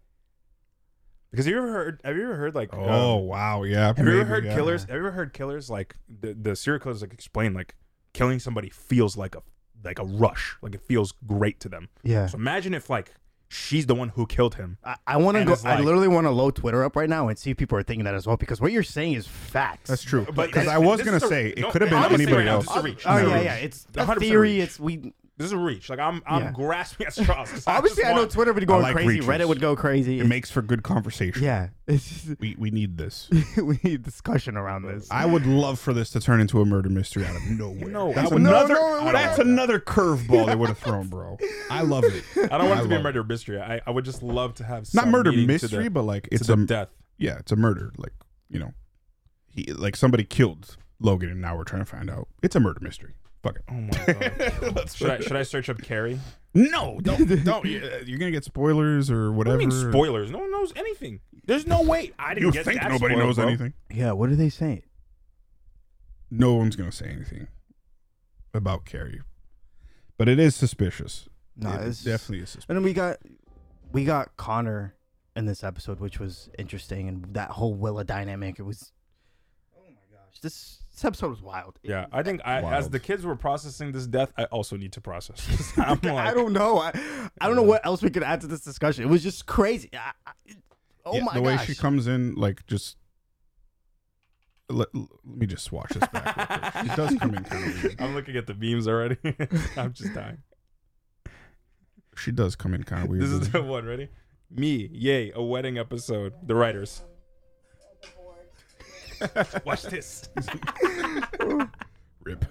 because 1.31 1.47
have 1.47 1.53
you 1.53 1.59
ever 1.59 1.73
heard? 1.73 2.01
Have 2.05 2.17
you 2.17 2.25
ever 2.25 2.37
heard 2.37 2.55
like? 2.55 2.71
Oh 2.73 3.19
um, 3.19 3.27
wow, 3.27 3.63
yeah. 3.65 3.89
have 3.95 3.99
you 3.99 4.21
ever 4.21 4.25
heard 4.25 4.45
yeah. 4.45 4.55
killers? 4.55 4.83
Have 4.83 4.91
you 4.91 4.99
ever 4.99 5.11
heard 5.11 5.35
killers 5.35 5.69
like 5.69 5.97
the 6.09 6.35
the 6.35 6.57
serial 6.57 6.81
killers 6.81 7.03
like 7.03 7.13
explain 7.13 7.53
like 7.53 7.75
killing 8.15 8.39
somebody 8.39 8.71
feels 8.71 9.17
like 9.17 9.35
a 9.35 9.43
like 9.85 9.99
a 9.99 10.05
rush, 10.05 10.57
like 10.63 10.75
it 10.75 10.83
feels 10.83 11.13
great 11.27 11.61
to 11.61 11.69
them. 11.69 11.89
Yeah. 12.03 12.27
So 12.27 12.37
imagine 12.37 12.75
if 12.75 12.89
like 12.89 13.15
she's 13.53 13.87
the 13.87 13.95
one 13.95 14.09
who 14.11 14.27
killed 14.27 14.55
him. 14.55 14.79
I, 14.85 14.97
I 15.07 15.17
want 15.19 15.37
to 15.37 15.45
go. 15.45 15.53
it's 15.53 15.65
I 15.65 15.75
like- 15.77 15.85
literally 15.85 16.09
want 16.09 16.27
to 16.27 16.31
load 16.31 16.57
Twitter 16.57 16.83
up 16.85 16.97
right 16.97 17.09
now 17.09 17.29
and 17.29 17.39
see 17.39 17.51
if 17.51 17.57
people 17.57 17.77
are 17.79 17.83
thinking 17.83 18.05
that 18.05 18.15
as 18.15 18.27
well. 18.27 18.37
Because 18.37 18.61
what 18.61 18.73
you're 18.73 18.83
saying 18.83 19.13
is 19.15 19.27
facts. 19.27 19.91
That's 19.91 20.03
true. 20.03 20.27
But 20.35 20.47
Because 20.49 20.69
I 20.69 20.79
was 20.79 21.03
gonna 21.03 21.19
is 21.19 21.23
a- 21.25 21.29
say 21.29 21.49
it 21.51 21.59
no, 21.61 21.71
could 21.71 21.83
have 21.83 21.91
been 21.91 21.99
I'm 22.03 22.13
anybody 22.15 22.37
right 22.39 22.45
now, 22.47 22.55
else. 22.57 22.67
this 22.67 22.77
is 22.77 22.81
a 22.81 22.83
reach. 22.85 23.03
Oh 23.07 23.17
This 23.17 23.29
yeah, 23.29 23.35
reach. 23.37 23.45
yeah. 23.45 23.55
It's 23.57 23.85
a 23.97 24.05
100% 24.07 24.19
theory. 24.21 24.53
reach. 24.55 24.63
It's 24.63 24.81
we. 24.81 25.13
This 25.43 25.49
is 25.49 25.53
a 25.53 25.59
reach. 25.59 25.91
Like 25.91 25.99
I'm 25.99 26.23
I'm 26.27 26.43
Yeah. 26.45 26.53
grasping 26.53 27.07
at 27.07 27.13
straws. 27.13 27.51
'cause 27.53 27.67
I 27.67 27.77
Obviously, 27.77 28.03
just 28.03 28.11
I 28.11 28.15
know 28.15 28.21
want- 28.21 28.31
Twitter 28.33 28.53
would 28.53 28.61
be 28.61 28.67
going 28.67 28.83
like 28.83 28.95
crazy. 28.95 29.09
reaches. 29.09 29.27
Reddit 29.27 29.49
would 29.49 29.61
go 29.61 29.75
crazy. 29.77 30.21
It 30.21 30.27
makes 30.27 30.51
for 30.51 30.63
good 30.63 30.83
conversation. 30.83 31.43
yeah. 31.43 31.69
It's 31.89 32.29
We 32.39 32.55
we 32.59 32.71
need 32.71 32.97
this. 32.97 33.29
we 33.57 33.79
need 33.83 34.03
discussion 34.03 34.57
around 34.57 34.83
this. 34.85 35.09
I 35.11 35.27
would 35.27 35.45
love 35.47 35.79
for 35.81 35.93
this 35.93 36.11
to 36.11 36.21
turn 36.21 36.41
into 36.41 36.61
a 36.61 36.65
murder 36.65 36.89
mystery 36.89 37.27
out 37.27 37.35
of 37.37 37.43
nowhere. 37.51 37.89
No, 37.91 38.13
that's 38.13 38.31
I 38.31 38.35
would- 38.35 38.41
another. 38.43 38.75
No, 38.75 39.01
no, 39.03 39.09
it 39.09 39.13
that's 39.13 39.37
wouldn't. 39.39 39.53
another 39.53 39.81
curveball 39.81 40.47
they 40.47 40.55
would 40.55 40.69
have 40.69 40.79
thrown, 40.79 41.09
bro. 41.09 41.37
I 41.71 41.83
love 41.83 42.05
it. 42.05 42.25
I 42.51 42.57
don't 42.59 42.69
want 42.69 42.81
it 42.81 42.83
to 42.85 42.89
be 42.89 42.95
a 42.95 42.99
love 42.99 43.03
murder 43.05 43.25
mystery. 43.25 43.61
I, 43.61 43.81
I 43.87 43.91
would 43.91 44.05
just 44.05 44.23
love 44.23 44.55
to 44.55 44.65
have 44.65 44.83
Not 44.95 45.03
some 45.05 45.11
murder 45.11 45.31
meaning 45.33 45.49
to 45.49 45.53
mystery, 45.55 45.85
the, 45.85 45.91
but 45.91 46.03
like 46.05 46.25
to 46.29 46.35
it's 46.37 46.47
the 46.47 46.53
a 46.55 46.65
death. 46.67 46.89
yeah, 47.19 47.39
it's 47.39 47.51
a 47.53 47.57
murder. 47.57 47.93
Like 47.99 48.13
you 48.49 48.61
know, 48.61 48.73
he 49.49 49.65
like 49.73 49.97
somebody 49.97 50.25
killed 50.25 50.77
Logan, 51.01 51.31
and 51.31 51.41
now 51.43 51.57
we're 51.57 51.65
trying 51.65 51.83
to 51.83 51.91
find 51.91 52.09
out. 52.09 52.29
It's 52.43 52.55
a 52.57 52.61
murder 52.61 52.79
mystery. 52.81 53.15
Fuck 53.43 53.57
it. 53.57 53.63
Oh 53.69 53.75
my 53.75 53.91
god. 54.71 54.91
should 54.95 55.11
I 55.11 55.21
should 55.21 55.37
I 55.37 55.43
search 55.43 55.69
up 55.69 55.79
Kerry? 55.83 56.19
No, 56.55 57.01
don't, 57.03 57.45
don't. 57.45 57.65
Uh, 57.67 57.99
you're 58.05 58.19
gonna 58.19 58.31
get 58.31 58.45
spoilers 58.45 59.11
or 59.11 59.33
What 59.33 59.45
do 59.47 59.51
whatever. 59.53 59.63
you 59.63 59.69
mean 59.69 59.91
spoilers? 59.93 60.31
No 60.31 60.39
one 60.39 60.51
knows 60.51 60.73
anything. 60.77 61.21
There's 61.45 61.67
no 61.67 61.83
way. 61.83 62.13
I 62.19 62.35
didn't 62.35 62.47
You 62.47 62.53
get 62.53 62.65
think 62.65 62.81
that 62.81 62.91
nobody 62.93 63.15
spoiled, 63.15 63.27
knows 63.27 63.37
bro. 63.37 63.49
anything? 63.49 63.73
yeah. 63.91 64.13
What 64.13 64.31
are 64.31 64.37
they 64.37 64.49
saying? 64.49 64.83
No 66.31 66.55
one's 66.55 66.77
gonna 66.77 66.93
say 66.93 67.07
anything 67.09 67.49
about 68.55 68.85
Kerry, 68.85 69.21
but 70.19 70.29
it 70.29 70.39
is 70.39 70.55
suspicious. 70.55 71.29
No, 71.57 71.71
it 71.73 71.89
it's 71.89 72.05
definitely 72.05 72.41
is 72.45 72.51
suspicious. 72.51 72.69
And 72.69 72.77
then 72.77 72.85
we 72.85 72.93
got 72.93 73.19
we 73.93 74.05
got 74.05 74.37
Connor 74.37 74.95
in 75.35 75.47
this 75.47 75.65
episode, 75.65 76.01
which 76.01 76.21
was 76.21 76.49
interesting, 76.59 77.09
and 77.09 77.35
that 77.35 77.51
whole 77.51 77.75
Willa 77.75 78.05
dynamic. 78.05 78.59
It 78.59 78.63
was. 78.63 78.93
Oh 79.77 79.83
my 79.87 80.17
gosh, 80.17 80.39
this, 80.41 80.82
this 80.93 81.05
episode 81.05 81.31
was 81.31 81.43
wild. 81.43 81.79
Yeah, 81.83 82.07
I 82.13 82.23
think 82.23 82.41
I, 82.45 82.61
as 82.63 82.91
the 82.91 83.01
kids 83.01 83.25
were 83.25 83.37
processing 83.37 83.93
this 83.93 84.07
death, 84.07 84.33
I 84.37 84.45
also 84.45 84.77
need 84.77 84.93
to 84.93 85.01
process. 85.01 85.47
this. 85.51 85.79
I'm 85.79 85.99
like, 86.03 86.13
I 86.27 86.35
don't 86.35 86.53
know. 86.53 86.79
I, 86.79 86.93
I 87.41 87.47
don't 87.47 87.57
know 87.57 87.63
what 87.63 87.85
else 87.87 88.03
we 88.03 88.11
could 88.11 88.23
add 88.23 88.41
to 88.43 88.47
this 88.47 88.61
discussion. 88.61 89.05
It 89.05 89.09
was 89.09 89.23
just 89.23 89.47
crazy. 89.47 89.91
I, 89.95 90.13
I, 90.27 90.33
oh 91.05 91.15
Yeah, 91.17 91.25
my 91.25 91.35
the 91.35 91.41
gosh. 91.41 91.59
way 91.61 91.65
she 91.65 91.75
comes 91.75 92.07
in, 92.07 92.35
like 92.35 92.67
just 92.67 92.97
let, 94.69 94.89
let 94.95 95.09
me 95.25 95.47
just 95.47 95.71
watch 95.73 95.91
this 95.91 96.09
back. 96.09 96.37
Real 96.37 96.71
quick. 96.71 96.91
She 96.91 96.97
does 96.97 97.19
come 97.19 97.35
in 97.35 97.45
kind 97.45 97.65
of 97.67 97.83
weird. 97.83 98.01
I'm 98.01 98.15
looking 98.15 98.37
at 98.37 98.47
the 98.47 98.55
beams 98.55 98.89
already. 98.89 99.17
I'm 99.77 99.93
just 99.93 100.15
dying. 100.15 100.39
She 102.17 102.31
does 102.33 102.55
come 102.57 102.75
in 102.75 102.83
kind 102.85 103.05
of 103.05 103.09
weird. 103.11 103.23
This 103.23 103.31
is 103.31 103.39
doesn't 103.41 103.53
the 103.53 103.63
one. 103.63 103.87
Ready? 103.87 104.09
Me, 104.51 104.89
yay, 104.93 105.33
a 105.35 105.43
wedding 105.43 105.79
episode. 105.79 106.35
The 106.47 106.55
writers. 106.55 107.03
Watch 109.65 109.83
this. 109.83 110.29
Rip. 112.25 112.45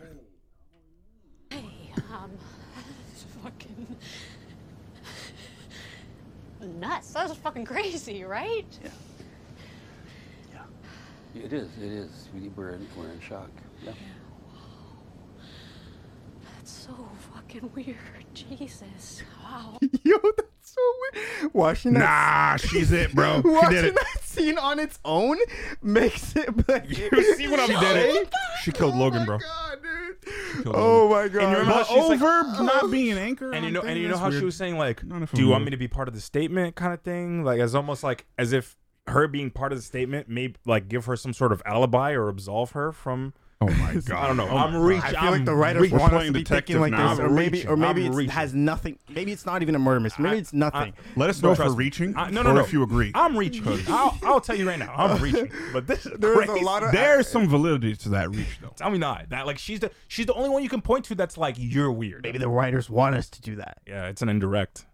Hey, 1.50 1.66
um, 2.12 2.32
it's 3.12 3.26
fucking 3.44 3.98
nuts. 6.80 7.14
That 7.14 7.30
was 7.30 7.38
fucking 7.38 7.66
crazy, 7.66 8.24
right? 8.24 8.66
Yeah. 8.84 8.90
Yeah. 11.34 11.44
It 11.44 11.54
is. 11.54 11.70
It 11.78 11.92
is. 11.92 12.30
We, 12.34 12.50
we're 12.50 12.72
in, 12.72 12.88
we're 12.98 13.10
in 13.10 13.20
shock. 13.20 13.50
Yeah. 13.84 13.94
That's 16.56 16.72
so 16.72 17.10
fucking 17.34 17.72
weird. 17.76 17.98
Jesus. 18.34 19.24
Wow. 19.44 19.78
Yo, 20.04 20.18
that's 20.38 20.51
so 20.74 20.82
weird. 21.42 21.54
Watching 21.54 21.94
that, 21.94 22.00
Nah, 22.00 22.56
she's 22.58 22.92
it, 22.92 23.14
bro. 23.14 23.42
She 23.42 23.48
watching 23.50 23.70
did 23.72 23.86
it. 23.86 23.96
that 23.96 24.24
scene 24.24 24.58
on 24.58 24.80
its 24.80 25.00
own 25.06 25.38
makes 25.82 26.36
it. 26.36 26.68
Like, 26.68 26.90
You 27.12 27.36
see 27.36 27.48
what 27.48 27.60
I'm 27.60 27.70
She. 27.70 28.24
Oh 28.24 28.26
she 28.64 28.72
killed 28.72 28.96
Logan, 28.96 29.26
bro. 29.26 29.38
God, 29.40 29.80
dude. 29.82 30.64
killed 30.64 30.76
Oh 30.76 31.10
my 31.10 31.28
god. 31.28 31.42
And 31.44 31.52
you 31.52 31.58
remember 31.58 31.66
But 31.66 31.88
how 31.88 31.96
she's 31.96 32.10
like- 32.10 32.22
over 32.22 32.42
oh. 32.60 32.64
not 32.64 32.92
being 32.92 33.12
an 33.12 33.18
anchor. 33.18 33.52
And 33.52 33.66
you 33.66 33.72
know, 33.72 33.82
and 33.82 33.98
you 33.98 34.04
know 34.08 34.10
that's 34.18 34.22
how 34.22 34.32
she 34.32 34.46
was 34.46 34.56
saying 34.56 34.78
like, 34.78 35.04
Not 35.04 35.22
if 35.24 35.32
"Do 35.32 35.42
you 35.42 35.48
I'm 35.48 35.52
want 35.52 35.66
me 35.66 35.72
to 35.72 35.78
be 35.78 35.88
part 35.88 36.08
of 36.08 36.14
the 36.14 36.22
statement?" 36.22 36.76
kind 36.76 36.94
of 36.94 37.02
thing. 37.02 37.44
Like, 37.44 37.60
as 37.60 37.74
almost 37.76 38.04
like 38.04 38.26
as 38.38 38.54
if 38.54 38.78
her 39.08 39.28
being 39.28 39.50
part 39.50 39.72
of 39.72 39.78
the 39.80 39.84
statement 39.84 40.30
may 40.30 40.54
like 40.66 40.88
give 40.88 41.06
her 41.06 41.16
some 41.16 41.34
sort 41.34 41.52
of 41.52 41.62
alibi 41.66 42.12
or 42.12 42.28
absolve 42.30 42.72
her 42.72 42.92
from. 42.92 43.34
Oh 43.62 43.68
my 43.68 43.94
god. 44.06 44.12
I 44.24 44.28
don't 44.28 44.38
know. 44.38 44.48
Oh 44.50 44.58
I'm 44.58 44.76
reaching. 44.76 45.04
I 45.04 45.22
feel 45.22 45.32
like 45.32 45.46
the 45.46 45.54
writers 45.56 45.84
reaching. 45.84 46.00
want 46.00 46.14
us 46.14 46.26
to 46.26 46.32
be 46.32 46.44
thinking 46.44 46.80
like 46.80 46.92
now. 46.92 47.12
this, 47.12 47.20
or 47.20 47.26
I'm 47.28 47.36
maybe, 47.36 47.58
reaching. 47.60 47.70
or 47.70 47.78
maybe 47.78 48.06
I'm 48.08 48.12
it 48.12 48.16
reaching. 48.16 48.32
has 48.32 48.54
nothing. 48.56 48.98
Maybe 49.08 49.32
it's 49.32 49.46
not 49.46 49.62
even 49.62 49.76
a 49.76 49.80
murder 49.80 50.00
mystery. 50.00 50.24
Maybe 50.24 50.40
it's 50.40 50.52
nothing. 50.52 50.94
Let 51.16 51.30
us 51.30 51.42
know 51.44 51.50
But 51.56 51.60
if 51.60 51.68
we're 51.68 51.76
reaching. 51.76 52.18
I- 52.18 52.32
no, 52.32 52.42
no, 52.42 52.50
or 52.50 52.54
no. 52.56 52.60
if 52.62 52.74
you 52.74 52.82
agree. 52.82 53.12
I'm 53.14 53.38
reaching. 53.38 53.64
I'll, 53.88 54.18
I'll 54.24 54.42
tell 54.42 54.56
you 54.56 54.68
right 54.68 54.80
now. 54.80 54.94
I'm 54.96 55.22
reaching. 55.22 55.52
But 55.74 55.86
this 55.86 56.08
There's 56.18 56.38
crazy. 56.46 56.60
a 56.60 56.66
lot 56.66 56.82
of 56.84 56.92
There's 56.92 57.28
some 57.28 57.48
validity 57.48 57.96
to 57.98 58.10
that 58.10 58.32
reach, 58.32 58.60
though. 58.62 58.74
Tell 58.76 58.90
me 58.90 58.98
not 58.98 59.30
that. 59.30 59.46
Like 59.46 59.60
she's 59.60 59.80
the 59.80 59.92
she's 60.08 60.26
the 60.26 60.34
only 60.34 60.50
one 60.50 60.64
you 60.64 60.70
can 60.70 60.82
point 60.82 61.06
to 61.06 61.16
that's 61.16 61.38
like 61.38 61.56
you're 61.60 61.92
weird. 61.92 62.24
maybe 62.24 62.40
the 62.40 62.50
writers 62.50 62.90
want 62.90 63.16
us 63.16 63.30
to 63.30 63.42
do 63.42 63.56
that. 63.58 63.78
Yeah, 63.88 64.08
it's 64.08 64.22
an 64.24 64.30
indirect. 64.30 64.86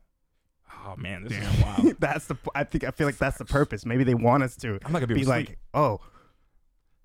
Oh 0.86 0.96
man, 0.98 1.24
this 1.24 1.34
is 1.38 1.64
wild. 1.64 1.96
that's 2.00 2.26
the. 2.28 2.36
I 2.56 2.64
think 2.64 2.84
I 2.84 2.92
feel 2.92 3.08
like 3.08 3.18
that's 3.18 3.38
the 3.38 3.46
purpose. 3.46 3.86
Maybe 3.86 4.04
they 4.04 4.14
want 4.16 4.44
us 4.44 4.56
to 4.58 4.80
I'm 4.86 4.92
not 4.92 5.00
gonna 5.00 5.08
be, 5.08 5.16
be 5.22 5.26
like, 5.26 5.58
oh, 5.74 6.00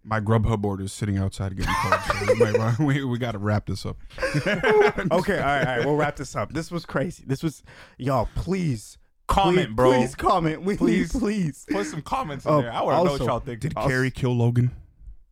My 0.05 0.21
Grubhub 0.21 0.65
order 0.65 0.85
is 0.85 0.93
sitting 0.93 1.17
outside 1.19 1.57
getting 1.57 1.73
called. 1.73 2.01
so 2.03 2.35
we, 2.35 2.59
might- 2.59 2.79
we, 2.81 3.05
we 3.05 3.19
got 3.19 3.33
to 3.33 3.39
wrap 3.39 3.67
this 3.67 3.87
up. 3.87 3.97
okay, 4.47 4.49
all 4.49 5.19
right, 5.21 5.39
all 5.39 5.39
right. 5.39 5.85
We'll 5.85 5.97
wrap 5.97 6.17
this 6.17 6.35
up. 6.35 6.53
This 6.53 6.71
was 6.71 6.85
crazy. 6.85 7.25
This 7.27 7.43
was, 7.43 7.63
y'all. 7.99 8.29
Please 8.35 8.99
Comment, 9.29 9.69
please, 9.69 9.75
bro. 9.75 9.93
Please 9.93 10.15
comment. 10.15 10.63
We 10.63 10.77
Please. 10.77 11.13
please, 11.13 11.65
please. 11.65 11.67
Put 11.77 11.87
some 11.87 12.03
comments 12.03 12.45
in 12.45 12.51
Oh, 12.51 12.61
there. 12.63 12.73
I 12.73 12.83
want 12.83 12.99
to 12.99 13.05
know 13.05 13.13
what 13.13 13.21
y'all 13.23 13.41
think. 13.41 13.61
Did 13.61 13.73
Also- 13.77 13.89
Kerry 13.89 14.11
kill 14.11 14.37
Logan? 14.37 14.73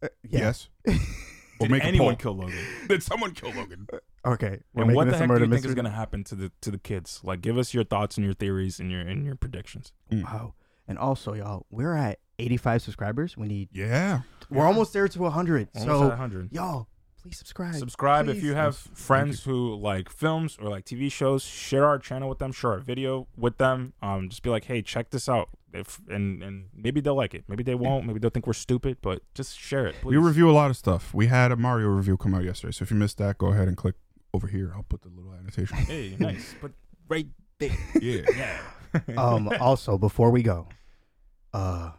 Uh, 0.02 0.08
yeah. 0.28 0.38
Yes. 0.40 0.68
Or 1.60 1.66
Did 1.66 1.72
make 1.72 1.84
anyone 1.84 2.16
kill 2.16 2.34
Logan? 2.38 2.56
Did 2.88 3.02
someone 3.02 3.32
kill 3.32 3.52
Logan? 3.52 3.86
Okay. 4.24 4.60
We're 4.72 4.84
And 4.84 4.86
making 4.88 4.94
what 4.94 5.04
the 5.04 5.10
this 5.10 5.16
a 5.16 5.18
heck 5.18 5.28
do 5.28 5.32
murder 5.34 5.44
you 5.44 5.50
think 5.50 5.66
is 5.66 5.74
going 5.74 5.84
to 5.84 5.90
happen 5.90 6.24
to 6.24 6.34
the 6.34 6.50
to 6.62 6.70
the 6.70 6.78
kids? 6.78 7.20
Like, 7.22 7.42
give 7.42 7.58
us 7.58 7.74
your 7.74 7.84
thoughts 7.84 8.16
and 8.16 8.24
your 8.24 8.32
theories 8.32 8.80
and 8.80 8.90
your 8.90 9.02
and 9.02 9.26
your 9.26 9.34
predictions. 9.34 9.92
Wow. 10.10 10.54
And 10.88 10.96
also, 10.98 11.34
y'all, 11.34 11.66
we're 11.68 11.92
at 11.94 12.18
85 12.40 12.82
subscribers. 12.82 13.36
We 13.36 13.46
need. 13.48 13.68
Yeah. 13.72 14.22
We're 14.50 14.66
almost 14.66 14.92
there 14.92 15.06
to 15.06 15.18
100. 15.20 15.68
Almost 15.74 15.86
so, 15.86 16.04
at 16.04 16.08
100. 16.08 16.52
y'all, 16.52 16.88
please 17.22 17.38
subscribe. 17.38 17.76
Subscribe 17.76 18.28
if 18.28 18.42
you 18.42 18.54
have 18.54 18.76
friends 18.76 19.44
who 19.44 19.76
like 19.76 20.10
films 20.10 20.58
or 20.60 20.68
like 20.68 20.84
TV 20.84 21.10
shows. 21.10 21.44
Share 21.44 21.86
our 21.86 21.98
channel 21.98 22.28
with 22.28 22.38
them. 22.38 22.52
Share 22.52 22.72
our 22.72 22.78
video 22.78 23.28
with 23.36 23.58
them. 23.58 23.92
Um, 24.02 24.28
just 24.28 24.42
be 24.42 24.50
like, 24.50 24.64
hey, 24.64 24.82
check 24.82 25.10
this 25.10 25.28
out. 25.28 25.50
If 25.72 26.00
and 26.08 26.42
and 26.42 26.66
maybe 26.74 27.00
they'll 27.00 27.14
like 27.14 27.32
it. 27.32 27.44
Maybe 27.46 27.62
they 27.62 27.76
won't. 27.76 28.06
Maybe 28.06 28.18
they'll 28.18 28.30
think 28.30 28.46
we're 28.46 28.54
stupid. 28.54 28.98
But 29.02 29.22
just 29.34 29.56
share 29.56 29.86
it. 29.86 29.94
We 30.02 30.16
review 30.16 30.50
a 30.50 30.52
lot 30.52 30.70
of 30.70 30.76
stuff. 30.76 31.14
We 31.14 31.28
had 31.28 31.52
a 31.52 31.56
Mario 31.56 31.88
review 31.88 32.16
come 32.16 32.34
out 32.34 32.42
yesterday. 32.42 32.72
So 32.72 32.82
if 32.82 32.90
you 32.90 32.96
missed 32.96 33.18
that, 33.18 33.38
go 33.38 33.48
ahead 33.48 33.68
and 33.68 33.76
click 33.76 33.94
over 34.34 34.48
here. 34.48 34.72
I'll 34.74 34.82
put 34.82 35.02
the 35.02 35.08
little 35.08 35.32
annotation. 35.32 35.76
Hey, 35.76 36.16
nice. 36.18 36.54
But 36.60 36.72
right 37.08 37.26
there. 37.58 37.76
yeah. 38.00 38.22
Yeah. 38.34 39.14
um, 39.16 39.48
also, 39.60 39.96
before 39.98 40.30
we 40.30 40.42
go, 40.42 40.66
uh, 41.52 41.92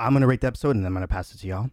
I'm 0.00 0.12
going 0.12 0.20
to 0.20 0.26
rate 0.26 0.40
the 0.40 0.46
episode 0.46 0.76
and 0.76 0.84
then 0.84 0.86
I'm 0.88 0.94
going 0.94 1.02
to 1.06 1.12
pass 1.12 1.34
it 1.34 1.38
to 1.38 1.46
y'all. 1.46 1.70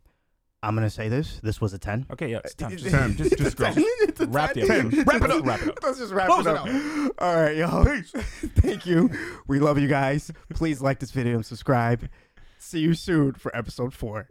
I'm 0.63 0.73
going 0.75 0.88
to 0.88 0.89
say 0.93 1.09
this. 1.09 1.39
This 1.43 1.61
was 1.61 1.73
a 1.73 1.77
10. 1.77 2.07
Okay. 2.13 2.31
Yeah. 2.31 2.39
It's 2.43 2.55
time. 2.55 2.73
It's 2.73 2.81
Just, 2.81 2.95
Ten. 2.95 3.15
just, 3.17 3.38
just 3.38 3.41
It's 3.59 3.59
a 3.61 3.73
10. 3.73 3.75
It's 4.01 4.19
a 4.21 4.27
Wrap 4.27 4.53
the 4.55 4.65
10. 4.65 4.88
episode. 4.88 5.07
Wrap 5.07 5.21
it 5.21 5.31
up. 5.31 5.45
Wrap 5.45 5.61
it 5.61 5.69
up. 5.69 5.77
Let's 5.83 5.99
just 5.99 6.13
wrap 6.13 6.27
Close 6.27 6.45
it 6.47 6.49
it 6.51 6.55
up. 6.55 6.67
out. 6.67 7.11
All 7.19 7.35
right, 7.35 7.55
y'all. 7.55 7.85
Thank 8.57 8.88
you. 8.88 9.11
We 9.47 9.59
love 9.59 9.77
you 9.77 9.88
guys. 9.88 10.31
Please 10.55 10.81
like 10.81 10.99
this 10.99 11.11
video 11.11 11.35
and 11.35 11.45
subscribe. 11.45 12.09
See 12.57 12.79
you 12.79 12.95
soon 12.95 13.33
for 13.33 13.55
episode 13.55 13.93
four. 13.93 14.25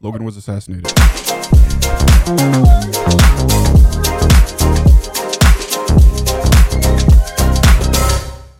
Logan 0.00 0.22
was 0.24 0.36
assassinated. 0.36 0.92